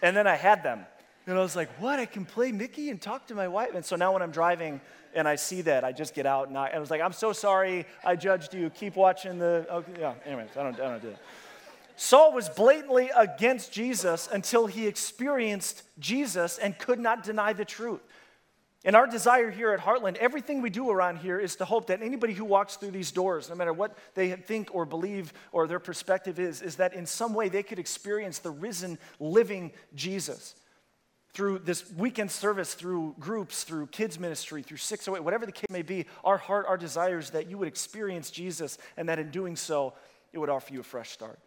And 0.06 0.16
then 0.16 0.28
I 0.28 0.36
had 0.36 0.62
them. 0.62 0.86
And 1.26 1.36
I 1.36 1.42
was 1.42 1.56
like, 1.56 1.70
what? 1.82 1.98
I 1.98 2.06
can 2.06 2.26
play 2.26 2.52
Mickey 2.52 2.92
and 2.92 3.02
talk 3.02 3.26
to 3.30 3.34
my 3.34 3.48
wife? 3.48 3.74
And 3.74 3.84
so 3.84 3.96
now 3.96 4.14
when 4.14 4.22
I'm 4.22 4.30
driving 4.30 4.80
and 5.16 5.28
I 5.28 5.36
see 5.36 5.64
that, 5.64 5.84
I 5.84 5.94
just 5.94 6.14
get 6.14 6.28
out 6.28 6.48
and 6.48 6.56
I, 6.56 6.68
I 6.68 6.78
was 6.78 6.92
like, 6.92 7.02
I'm 7.02 7.12
so 7.12 7.34
sorry, 7.34 7.88
I 8.04 8.16
judged 8.16 8.54
you. 8.54 8.70
Keep 8.70 8.98
watching 8.98 9.40
the. 9.40 9.66
Okay, 9.68 9.94
yeah, 10.00 10.14
anyways, 10.24 10.50
I 10.56 10.62
don't, 10.62 10.80
I 10.80 10.90
don't 10.92 11.02
do 11.02 11.10
that. 11.10 11.22
Saul 11.96 12.34
was 12.34 12.50
blatantly 12.50 13.10
against 13.18 13.72
Jesus 13.72 14.30
until 14.32 14.68
he 14.68 14.86
experienced 14.86 15.82
Jesus 15.98 16.60
and 16.60 16.78
could 16.78 17.00
not 17.00 17.24
deny 17.24 17.54
the 17.54 17.66
truth. 17.66 18.02
And 18.86 18.96
our 18.96 19.08
desire 19.08 19.50
here 19.50 19.72
at 19.72 19.80
Heartland, 19.80 20.18
everything 20.18 20.62
we 20.62 20.70
do 20.70 20.92
around 20.92 21.18
here 21.18 21.40
is 21.40 21.56
to 21.56 21.66
hope 21.66 21.88
that 21.88 22.04
anybody 22.04 22.34
who 22.34 22.46
walks 22.46 22.76
through 22.76 22.92
these 22.92 23.12
doors, 23.12 23.50
no 23.50 23.56
matter 23.56 23.74
what 23.74 23.98
they 24.14 24.32
think 24.34 24.70
or 24.76 24.86
believe 24.86 25.34
or 25.52 25.68
their 25.68 25.80
perspective 25.80 26.40
is, 26.40 26.62
is 26.62 26.76
that 26.76 26.94
in 26.94 27.08
some 27.08 27.34
way 27.34 27.50
they 27.50 27.64
could 27.64 27.80
experience 27.80 28.38
the 28.38 28.52
risen, 28.52 29.00
living 29.20 29.72
Jesus 29.96 30.54
through 31.34 31.60
this 31.60 31.92
weekend 31.94 32.30
service, 32.30 32.76
through 32.76 33.16
groups, 33.20 33.64
through 33.64 33.88
kids' 33.88 34.20
ministry, 34.20 34.62
through 34.62 34.78
608, 34.78 35.24
whatever 35.26 35.48
the 35.48 35.52
case 35.52 35.70
may 35.72 35.82
be. 35.82 36.06
Our 36.24 36.38
heart, 36.38 36.68
our 36.70 36.78
desire 36.78 37.18
is 37.18 37.32
that 37.32 37.50
you 37.50 37.58
would 37.58 37.68
experience 37.68 38.30
Jesus 38.30 38.78
and 38.98 39.10
that 39.10 39.18
in 39.18 39.32
doing 39.32 39.56
so, 39.56 39.94
it 40.32 40.38
would 40.38 40.50
offer 40.50 40.72
you 40.72 40.82
a 40.82 40.84
fresh 40.84 41.10
start. 41.10 41.40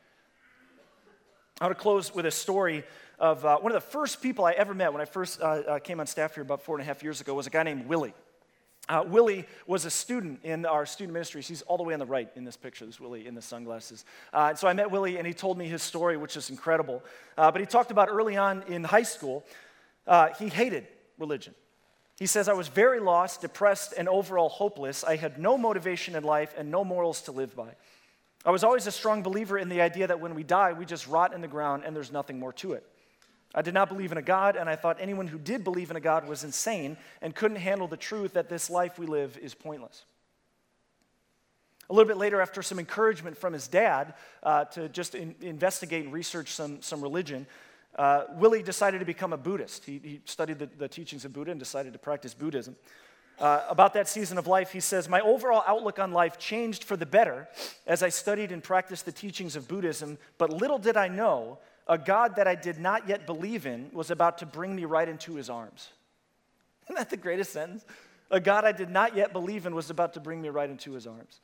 I 1.60 1.64
want 1.64 1.76
to 1.76 1.82
close 1.82 2.14
with 2.14 2.24
a 2.24 2.30
story 2.30 2.84
of 3.18 3.44
uh, 3.44 3.58
one 3.58 3.72
of 3.72 3.74
the 3.74 3.90
first 3.90 4.22
people 4.22 4.44
I 4.44 4.52
ever 4.52 4.74
met 4.74 4.92
when 4.92 5.02
I 5.02 5.06
first 5.06 5.40
uh, 5.40 5.44
uh, 5.44 5.78
came 5.80 5.98
on 5.98 6.06
staff 6.06 6.34
here 6.34 6.42
about 6.42 6.62
four 6.62 6.76
and 6.76 6.82
a 6.82 6.84
half 6.84 7.02
years 7.02 7.20
ago 7.20 7.34
was 7.34 7.48
a 7.48 7.50
guy 7.50 7.64
named 7.64 7.88
Willie. 7.88 8.14
Uh, 8.88 9.02
Willie 9.04 9.44
was 9.66 9.84
a 9.84 9.90
student 9.90 10.44
in 10.44 10.64
our 10.64 10.86
student 10.86 11.14
ministries. 11.14 11.48
He's 11.48 11.62
all 11.62 11.76
the 11.76 11.82
way 11.82 11.94
on 11.94 11.98
the 11.98 12.06
right 12.06 12.28
in 12.36 12.44
this 12.44 12.56
picture. 12.56 12.86
This 12.86 13.00
Willie 13.00 13.26
in 13.26 13.34
the 13.34 13.42
sunglasses. 13.42 14.04
Uh, 14.32 14.54
so 14.54 14.68
I 14.68 14.72
met 14.72 14.92
Willie, 14.92 15.18
and 15.18 15.26
he 15.26 15.34
told 15.34 15.58
me 15.58 15.66
his 15.66 15.82
story, 15.82 16.16
which 16.16 16.36
is 16.36 16.48
incredible. 16.48 17.02
Uh, 17.36 17.50
but 17.50 17.60
he 17.60 17.66
talked 17.66 17.90
about 17.90 18.08
early 18.08 18.36
on 18.36 18.62
in 18.68 18.84
high 18.84 19.02
school, 19.02 19.44
he 20.38 20.48
hated 20.48 20.86
religion. 21.18 21.56
He 22.20 22.26
says, 22.26 22.48
I 22.48 22.52
was 22.52 22.68
very 22.68 23.00
lost, 23.00 23.40
depressed, 23.40 23.94
and 23.98 24.08
overall 24.08 24.48
hopeless. 24.48 25.02
I 25.02 25.16
had 25.16 25.40
no 25.40 25.58
motivation 25.58 26.14
in 26.14 26.22
life 26.22 26.54
and 26.56 26.70
no 26.70 26.84
morals 26.84 27.22
to 27.22 27.32
live 27.32 27.56
by. 27.56 27.74
I 28.44 28.50
was 28.50 28.64
always 28.64 28.86
a 28.86 28.92
strong 28.92 29.22
believer 29.22 29.58
in 29.58 29.68
the 29.68 29.80
idea 29.80 30.06
that 30.06 30.20
when 30.20 30.34
we 30.34 30.42
die, 30.42 30.72
we 30.72 30.84
just 30.84 31.06
rot 31.08 31.34
in 31.34 31.40
the 31.40 31.48
ground 31.48 31.82
and 31.84 31.94
there's 31.94 32.12
nothing 32.12 32.38
more 32.38 32.52
to 32.54 32.72
it. 32.72 32.86
I 33.54 33.62
did 33.62 33.74
not 33.74 33.88
believe 33.88 34.12
in 34.12 34.18
a 34.18 34.22
God, 34.22 34.56
and 34.56 34.68
I 34.68 34.76
thought 34.76 34.98
anyone 35.00 35.26
who 35.26 35.38
did 35.38 35.64
believe 35.64 35.90
in 35.90 35.96
a 35.96 36.00
God 36.00 36.28
was 36.28 36.44
insane 36.44 36.98
and 37.22 37.34
couldn't 37.34 37.56
handle 37.56 37.88
the 37.88 37.96
truth 37.96 38.34
that 38.34 38.48
this 38.48 38.68
life 38.68 38.98
we 38.98 39.06
live 39.06 39.38
is 39.38 39.54
pointless. 39.54 40.04
A 41.88 41.94
little 41.94 42.06
bit 42.06 42.18
later, 42.18 42.42
after 42.42 42.62
some 42.62 42.78
encouragement 42.78 43.38
from 43.38 43.54
his 43.54 43.66
dad 43.66 44.12
uh, 44.42 44.66
to 44.66 44.90
just 44.90 45.14
in, 45.14 45.34
investigate 45.40 46.04
and 46.04 46.12
research 46.12 46.52
some, 46.52 46.82
some 46.82 47.00
religion, 47.00 47.46
uh, 47.96 48.24
Willie 48.34 48.62
decided 48.62 48.98
to 48.98 49.06
become 49.06 49.32
a 49.32 49.38
Buddhist. 49.38 49.86
He, 49.86 49.98
he 50.04 50.20
studied 50.26 50.58
the, 50.58 50.66
the 50.66 50.88
teachings 50.88 51.24
of 51.24 51.32
Buddha 51.32 51.50
and 51.50 51.58
decided 51.58 51.94
to 51.94 51.98
practice 51.98 52.34
Buddhism. 52.34 52.76
Uh, 53.40 53.64
about 53.68 53.94
that 53.94 54.08
season 54.08 54.36
of 54.36 54.46
life, 54.46 54.72
he 54.72 54.80
says, 54.80 55.08
My 55.08 55.20
overall 55.20 55.62
outlook 55.66 55.98
on 55.98 56.12
life 56.12 56.38
changed 56.38 56.82
for 56.82 56.96
the 56.96 57.06
better 57.06 57.48
as 57.86 58.02
I 58.02 58.08
studied 58.08 58.50
and 58.50 58.62
practiced 58.62 59.04
the 59.04 59.12
teachings 59.12 59.54
of 59.54 59.68
Buddhism, 59.68 60.18
but 60.38 60.50
little 60.50 60.78
did 60.78 60.96
I 60.96 61.08
know 61.08 61.58
a 61.86 61.96
God 61.96 62.36
that 62.36 62.46
I 62.46 62.54
did 62.54 62.78
not 62.78 63.08
yet 63.08 63.26
believe 63.26 63.64
in 63.64 63.90
was 63.92 64.10
about 64.10 64.38
to 64.38 64.46
bring 64.46 64.74
me 64.74 64.84
right 64.84 65.08
into 65.08 65.34
his 65.34 65.48
arms. 65.48 65.88
Isn't 66.86 66.96
that 66.96 67.10
the 67.10 67.16
greatest 67.16 67.52
sentence? 67.52 67.84
A 68.30 68.40
God 68.40 68.64
I 68.64 68.72
did 68.72 68.90
not 68.90 69.16
yet 69.16 69.32
believe 69.32 69.66
in 69.66 69.74
was 69.74 69.88
about 69.88 70.14
to 70.14 70.20
bring 70.20 70.42
me 70.42 70.50
right 70.50 70.68
into 70.68 70.92
his 70.92 71.06
arms. 71.06 71.40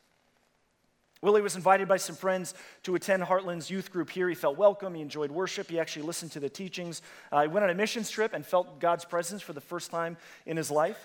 Willie 1.22 1.40
was 1.40 1.56
invited 1.56 1.88
by 1.88 1.96
some 1.96 2.16
friends 2.16 2.52
to 2.82 2.94
attend 2.94 3.22
Heartland's 3.22 3.70
youth 3.70 3.90
group 3.90 4.10
here. 4.10 4.28
He 4.28 4.34
felt 4.34 4.58
welcome. 4.58 4.94
He 4.94 5.00
enjoyed 5.00 5.30
worship. 5.30 5.70
He 5.70 5.80
actually 5.80 6.02
listened 6.02 6.32
to 6.32 6.40
the 6.40 6.50
teachings. 6.50 7.00
Uh, 7.32 7.42
he 7.42 7.48
went 7.48 7.64
on 7.64 7.70
a 7.70 7.74
missions 7.74 8.10
trip 8.10 8.34
and 8.34 8.44
felt 8.44 8.78
God's 8.78 9.06
presence 9.06 9.40
for 9.40 9.54
the 9.54 9.60
first 9.62 9.90
time 9.90 10.18
in 10.44 10.58
his 10.58 10.70
life. 10.70 10.98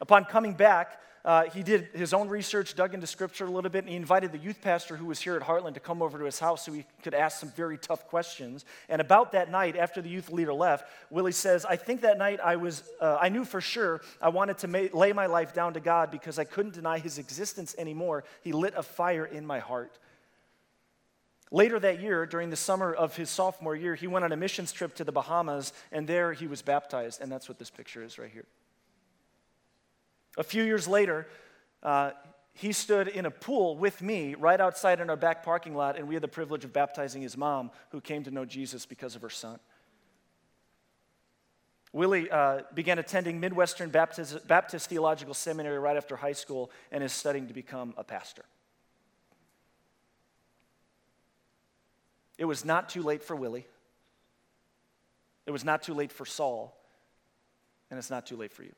Upon 0.00 0.24
coming 0.24 0.54
back, 0.54 1.00
uh, 1.24 1.44
he 1.44 1.62
did 1.62 1.88
his 1.94 2.12
own 2.12 2.28
research, 2.28 2.74
dug 2.74 2.92
into 2.92 3.06
scripture 3.06 3.46
a 3.46 3.50
little 3.50 3.70
bit, 3.70 3.84
and 3.84 3.88
he 3.88 3.96
invited 3.96 4.30
the 4.30 4.38
youth 4.38 4.60
pastor 4.60 4.94
who 4.94 5.06
was 5.06 5.18
here 5.18 5.36
at 5.36 5.42
Heartland 5.42 5.72
to 5.72 5.80
come 5.80 6.02
over 6.02 6.18
to 6.18 6.24
his 6.26 6.38
house 6.38 6.66
so 6.66 6.72
he 6.72 6.84
could 7.02 7.14
ask 7.14 7.40
some 7.40 7.50
very 7.52 7.78
tough 7.78 8.06
questions. 8.08 8.66
And 8.90 9.00
about 9.00 9.32
that 9.32 9.50
night, 9.50 9.74
after 9.74 10.02
the 10.02 10.10
youth 10.10 10.30
leader 10.30 10.52
left, 10.52 10.86
Willie 11.08 11.32
says, 11.32 11.64
I 11.64 11.76
think 11.76 12.02
that 12.02 12.18
night 12.18 12.40
I 12.44 12.56
was, 12.56 12.82
uh, 13.00 13.16
I 13.18 13.30
knew 13.30 13.46
for 13.46 13.62
sure 13.62 14.02
I 14.20 14.28
wanted 14.28 14.58
to 14.58 14.68
ma- 14.68 14.88
lay 14.92 15.14
my 15.14 15.24
life 15.24 15.54
down 15.54 15.72
to 15.74 15.80
God 15.80 16.10
because 16.10 16.38
I 16.38 16.44
couldn't 16.44 16.74
deny 16.74 16.98
his 16.98 17.16
existence 17.16 17.74
anymore. 17.78 18.24
He 18.42 18.52
lit 18.52 18.74
a 18.76 18.82
fire 18.82 19.24
in 19.24 19.46
my 19.46 19.60
heart. 19.60 19.98
Later 21.50 21.78
that 21.80 22.02
year, 22.02 22.26
during 22.26 22.50
the 22.50 22.56
summer 22.56 22.92
of 22.92 23.16
his 23.16 23.30
sophomore 23.30 23.76
year, 23.76 23.94
he 23.94 24.08
went 24.08 24.26
on 24.26 24.32
a 24.32 24.36
missions 24.36 24.72
trip 24.72 24.94
to 24.96 25.04
the 25.04 25.12
Bahamas, 25.12 25.72
and 25.90 26.06
there 26.06 26.34
he 26.34 26.48
was 26.48 26.60
baptized. 26.60 27.22
And 27.22 27.32
that's 27.32 27.48
what 27.48 27.58
this 27.58 27.70
picture 27.70 28.02
is 28.02 28.18
right 28.18 28.30
here. 28.30 28.44
A 30.36 30.42
few 30.42 30.64
years 30.64 30.88
later, 30.88 31.26
uh, 31.82 32.12
he 32.52 32.72
stood 32.72 33.08
in 33.08 33.26
a 33.26 33.30
pool 33.30 33.76
with 33.76 34.00
me 34.00 34.34
right 34.34 34.60
outside 34.60 35.00
in 35.00 35.10
our 35.10 35.16
back 35.16 35.44
parking 35.44 35.74
lot, 35.74 35.96
and 35.96 36.06
we 36.06 36.14
had 36.14 36.22
the 36.22 36.28
privilege 36.28 36.64
of 36.64 36.72
baptizing 36.72 37.22
his 37.22 37.36
mom, 37.36 37.70
who 37.90 38.00
came 38.00 38.22
to 38.24 38.30
know 38.30 38.44
Jesus 38.44 38.86
because 38.86 39.16
of 39.16 39.22
her 39.22 39.30
son. 39.30 39.58
Willie 41.92 42.28
uh, 42.28 42.62
began 42.74 42.98
attending 42.98 43.38
Midwestern 43.38 43.88
Baptist, 43.88 44.46
Baptist 44.48 44.88
Theological 44.88 45.32
Seminary 45.32 45.78
right 45.78 45.96
after 45.96 46.16
high 46.16 46.32
school 46.32 46.72
and 46.90 47.04
is 47.04 47.12
studying 47.12 47.46
to 47.46 47.54
become 47.54 47.94
a 47.96 48.02
pastor. 48.02 48.44
It 52.36 52.46
was 52.46 52.64
not 52.64 52.88
too 52.88 53.02
late 53.02 53.22
for 53.22 53.36
Willie. 53.36 53.66
It 55.46 55.52
was 55.52 55.64
not 55.64 55.82
too 55.82 55.94
late 55.94 56.10
for 56.10 56.26
Saul. 56.26 56.76
and 57.90 57.98
it's 57.98 58.10
not 58.10 58.26
too 58.26 58.36
late 58.36 58.52
for 58.52 58.64
you. 58.64 58.72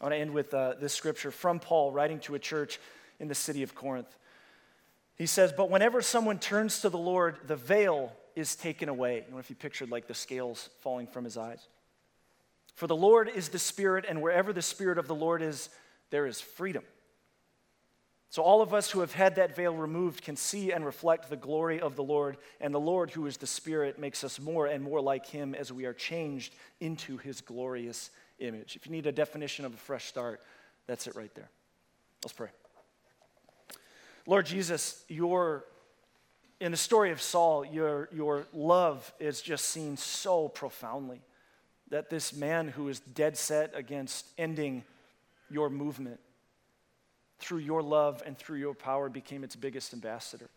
I 0.00 0.04
want 0.04 0.14
to 0.14 0.18
end 0.18 0.32
with 0.32 0.52
uh, 0.52 0.74
this 0.80 0.92
scripture 0.92 1.30
from 1.30 1.58
Paul 1.58 1.90
writing 1.90 2.20
to 2.20 2.34
a 2.34 2.38
church 2.38 2.78
in 3.18 3.28
the 3.28 3.34
city 3.34 3.62
of 3.62 3.74
Corinth. 3.74 4.14
He 5.16 5.26
says, 5.26 5.52
But 5.52 5.70
whenever 5.70 6.02
someone 6.02 6.38
turns 6.38 6.80
to 6.80 6.90
the 6.90 6.98
Lord, 6.98 7.38
the 7.46 7.56
veil 7.56 8.12
is 8.34 8.54
taken 8.54 8.90
away. 8.90 9.24
You 9.26 9.32
know, 9.32 9.38
if 9.38 9.48
you 9.48 9.56
pictured 9.56 9.90
like 9.90 10.06
the 10.06 10.14
scales 10.14 10.68
falling 10.80 11.06
from 11.06 11.24
his 11.24 11.38
eyes. 11.38 11.66
For 12.74 12.86
the 12.86 12.96
Lord 12.96 13.30
is 13.30 13.48
the 13.48 13.58
Spirit, 13.58 14.04
and 14.06 14.20
wherever 14.20 14.52
the 14.52 14.60
Spirit 14.60 14.98
of 14.98 15.08
the 15.08 15.14
Lord 15.14 15.40
is, 15.40 15.70
there 16.10 16.26
is 16.26 16.42
freedom. 16.42 16.84
So, 18.36 18.42
all 18.42 18.60
of 18.60 18.74
us 18.74 18.90
who 18.90 19.00
have 19.00 19.14
had 19.14 19.36
that 19.36 19.56
veil 19.56 19.74
removed 19.74 20.22
can 20.22 20.36
see 20.36 20.70
and 20.70 20.84
reflect 20.84 21.30
the 21.30 21.38
glory 21.38 21.80
of 21.80 21.96
the 21.96 22.02
Lord, 22.02 22.36
and 22.60 22.74
the 22.74 22.78
Lord, 22.78 23.10
who 23.10 23.24
is 23.24 23.38
the 23.38 23.46
Spirit, 23.46 23.98
makes 23.98 24.22
us 24.24 24.38
more 24.38 24.66
and 24.66 24.84
more 24.84 25.00
like 25.00 25.24
Him 25.24 25.54
as 25.54 25.72
we 25.72 25.86
are 25.86 25.94
changed 25.94 26.54
into 26.78 27.16
His 27.16 27.40
glorious 27.40 28.10
image. 28.38 28.76
If 28.76 28.84
you 28.84 28.92
need 28.92 29.06
a 29.06 29.10
definition 29.10 29.64
of 29.64 29.72
a 29.72 29.78
fresh 29.78 30.04
start, 30.04 30.42
that's 30.86 31.06
it 31.06 31.16
right 31.16 31.34
there. 31.34 31.48
Let's 32.24 32.34
pray. 32.34 32.50
Lord 34.26 34.44
Jesus, 34.44 35.02
your 35.08 35.64
in 36.60 36.72
the 36.72 36.76
story 36.76 37.12
of 37.12 37.22
Saul, 37.22 37.64
your, 37.64 38.10
your 38.12 38.46
love 38.52 39.14
is 39.18 39.40
just 39.40 39.64
seen 39.64 39.96
so 39.96 40.48
profoundly 40.48 41.22
that 41.88 42.10
this 42.10 42.34
man 42.34 42.68
who 42.68 42.90
is 42.90 43.00
dead 43.00 43.38
set 43.38 43.72
against 43.74 44.26
ending 44.36 44.84
your 45.48 45.70
movement 45.70 46.20
through 47.38 47.58
your 47.58 47.82
love 47.82 48.22
and 48.24 48.36
through 48.36 48.58
your 48.58 48.74
power 48.74 49.08
became 49.08 49.44
its 49.44 49.56
biggest 49.56 49.92
ambassador. 49.92 50.48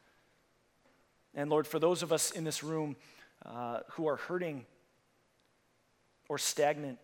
And 1.35 1.49
Lord, 1.49 1.67
for 1.67 1.79
those 1.79 2.03
of 2.03 2.11
us 2.11 2.31
in 2.31 2.43
this 2.43 2.63
room 2.63 2.95
uh, 3.45 3.79
who 3.91 4.07
are 4.07 4.15
hurting 4.15 4.65
or 6.27 6.37
stagnant 6.37 6.99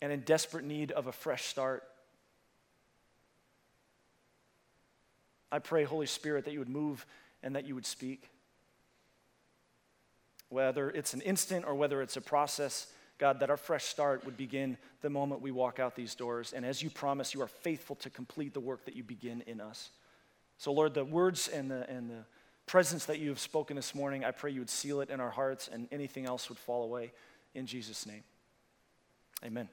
and 0.00 0.12
in 0.12 0.20
desperate 0.20 0.64
need 0.64 0.92
of 0.92 1.06
a 1.06 1.12
fresh 1.12 1.44
start, 1.44 1.84
I 5.50 5.58
pray, 5.58 5.84
Holy 5.84 6.06
Spirit, 6.06 6.46
that 6.46 6.52
you 6.52 6.60
would 6.60 6.68
move 6.68 7.04
and 7.42 7.56
that 7.56 7.66
you 7.66 7.74
would 7.74 7.84
speak. 7.84 8.30
Whether 10.48 10.90
it's 10.90 11.12
an 11.12 11.20
instant 11.20 11.66
or 11.66 11.74
whether 11.74 12.00
it's 12.00 12.16
a 12.16 12.20
process, 12.20 12.86
God, 13.22 13.38
that 13.38 13.50
our 13.50 13.56
fresh 13.56 13.84
start 13.84 14.24
would 14.24 14.36
begin 14.36 14.76
the 15.00 15.08
moment 15.08 15.42
we 15.42 15.52
walk 15.52 15.78
out 15.78 15.94
these 15.94 16.16
doors. 16.16 16.52
And 16.52 16.66
as 16.66 16.82
you 16.82 16.90
promise, 16.90 17.32
you 17.32 17.40
are 17.40 17.46
faithful 17.46 17.94
to 17.96 18.10
complete 18.10 18.52
the 18.52 18.58
work 18.58 18.84
that 18.86 18.96
you 18.96 19.04
begin 19.04 19.44
in 19.46 19.60
us. 19.60 19.90
So, 20.58 20.72
Lord, 20.72 20.92
the 20.92 21.04
words 21.04 21.46
and 21.46 21.70
the, 21.70 21.88
and 21.88 22.10
the 22.10 22.24
presence 22.66 23.04
that 23.04 23.20
you 23.20 23.28
have 23.28 23.38
spoken 23.38 23.76
this 23.76 23.94
morning, 23.94 24.24
I 24.24 24.32
pray 24.32 24.50
you 24.50 24.58
would 24.58 24.68
seal 24.68 25.00
it 25.02 25.08
in 25.08 25.20
our 25.20 25.30
hearts 25.30 25.70
and 25.72 25.86
anything 25.92 26.26
else 26.26 26.48
would 26.48 26.58
fall 26.58 26.82
away. 26.82 27.12
In 27.54 27.64
Jesus' 27.64 28.06
name, 28.06 28.24
amen. 29.44 29.68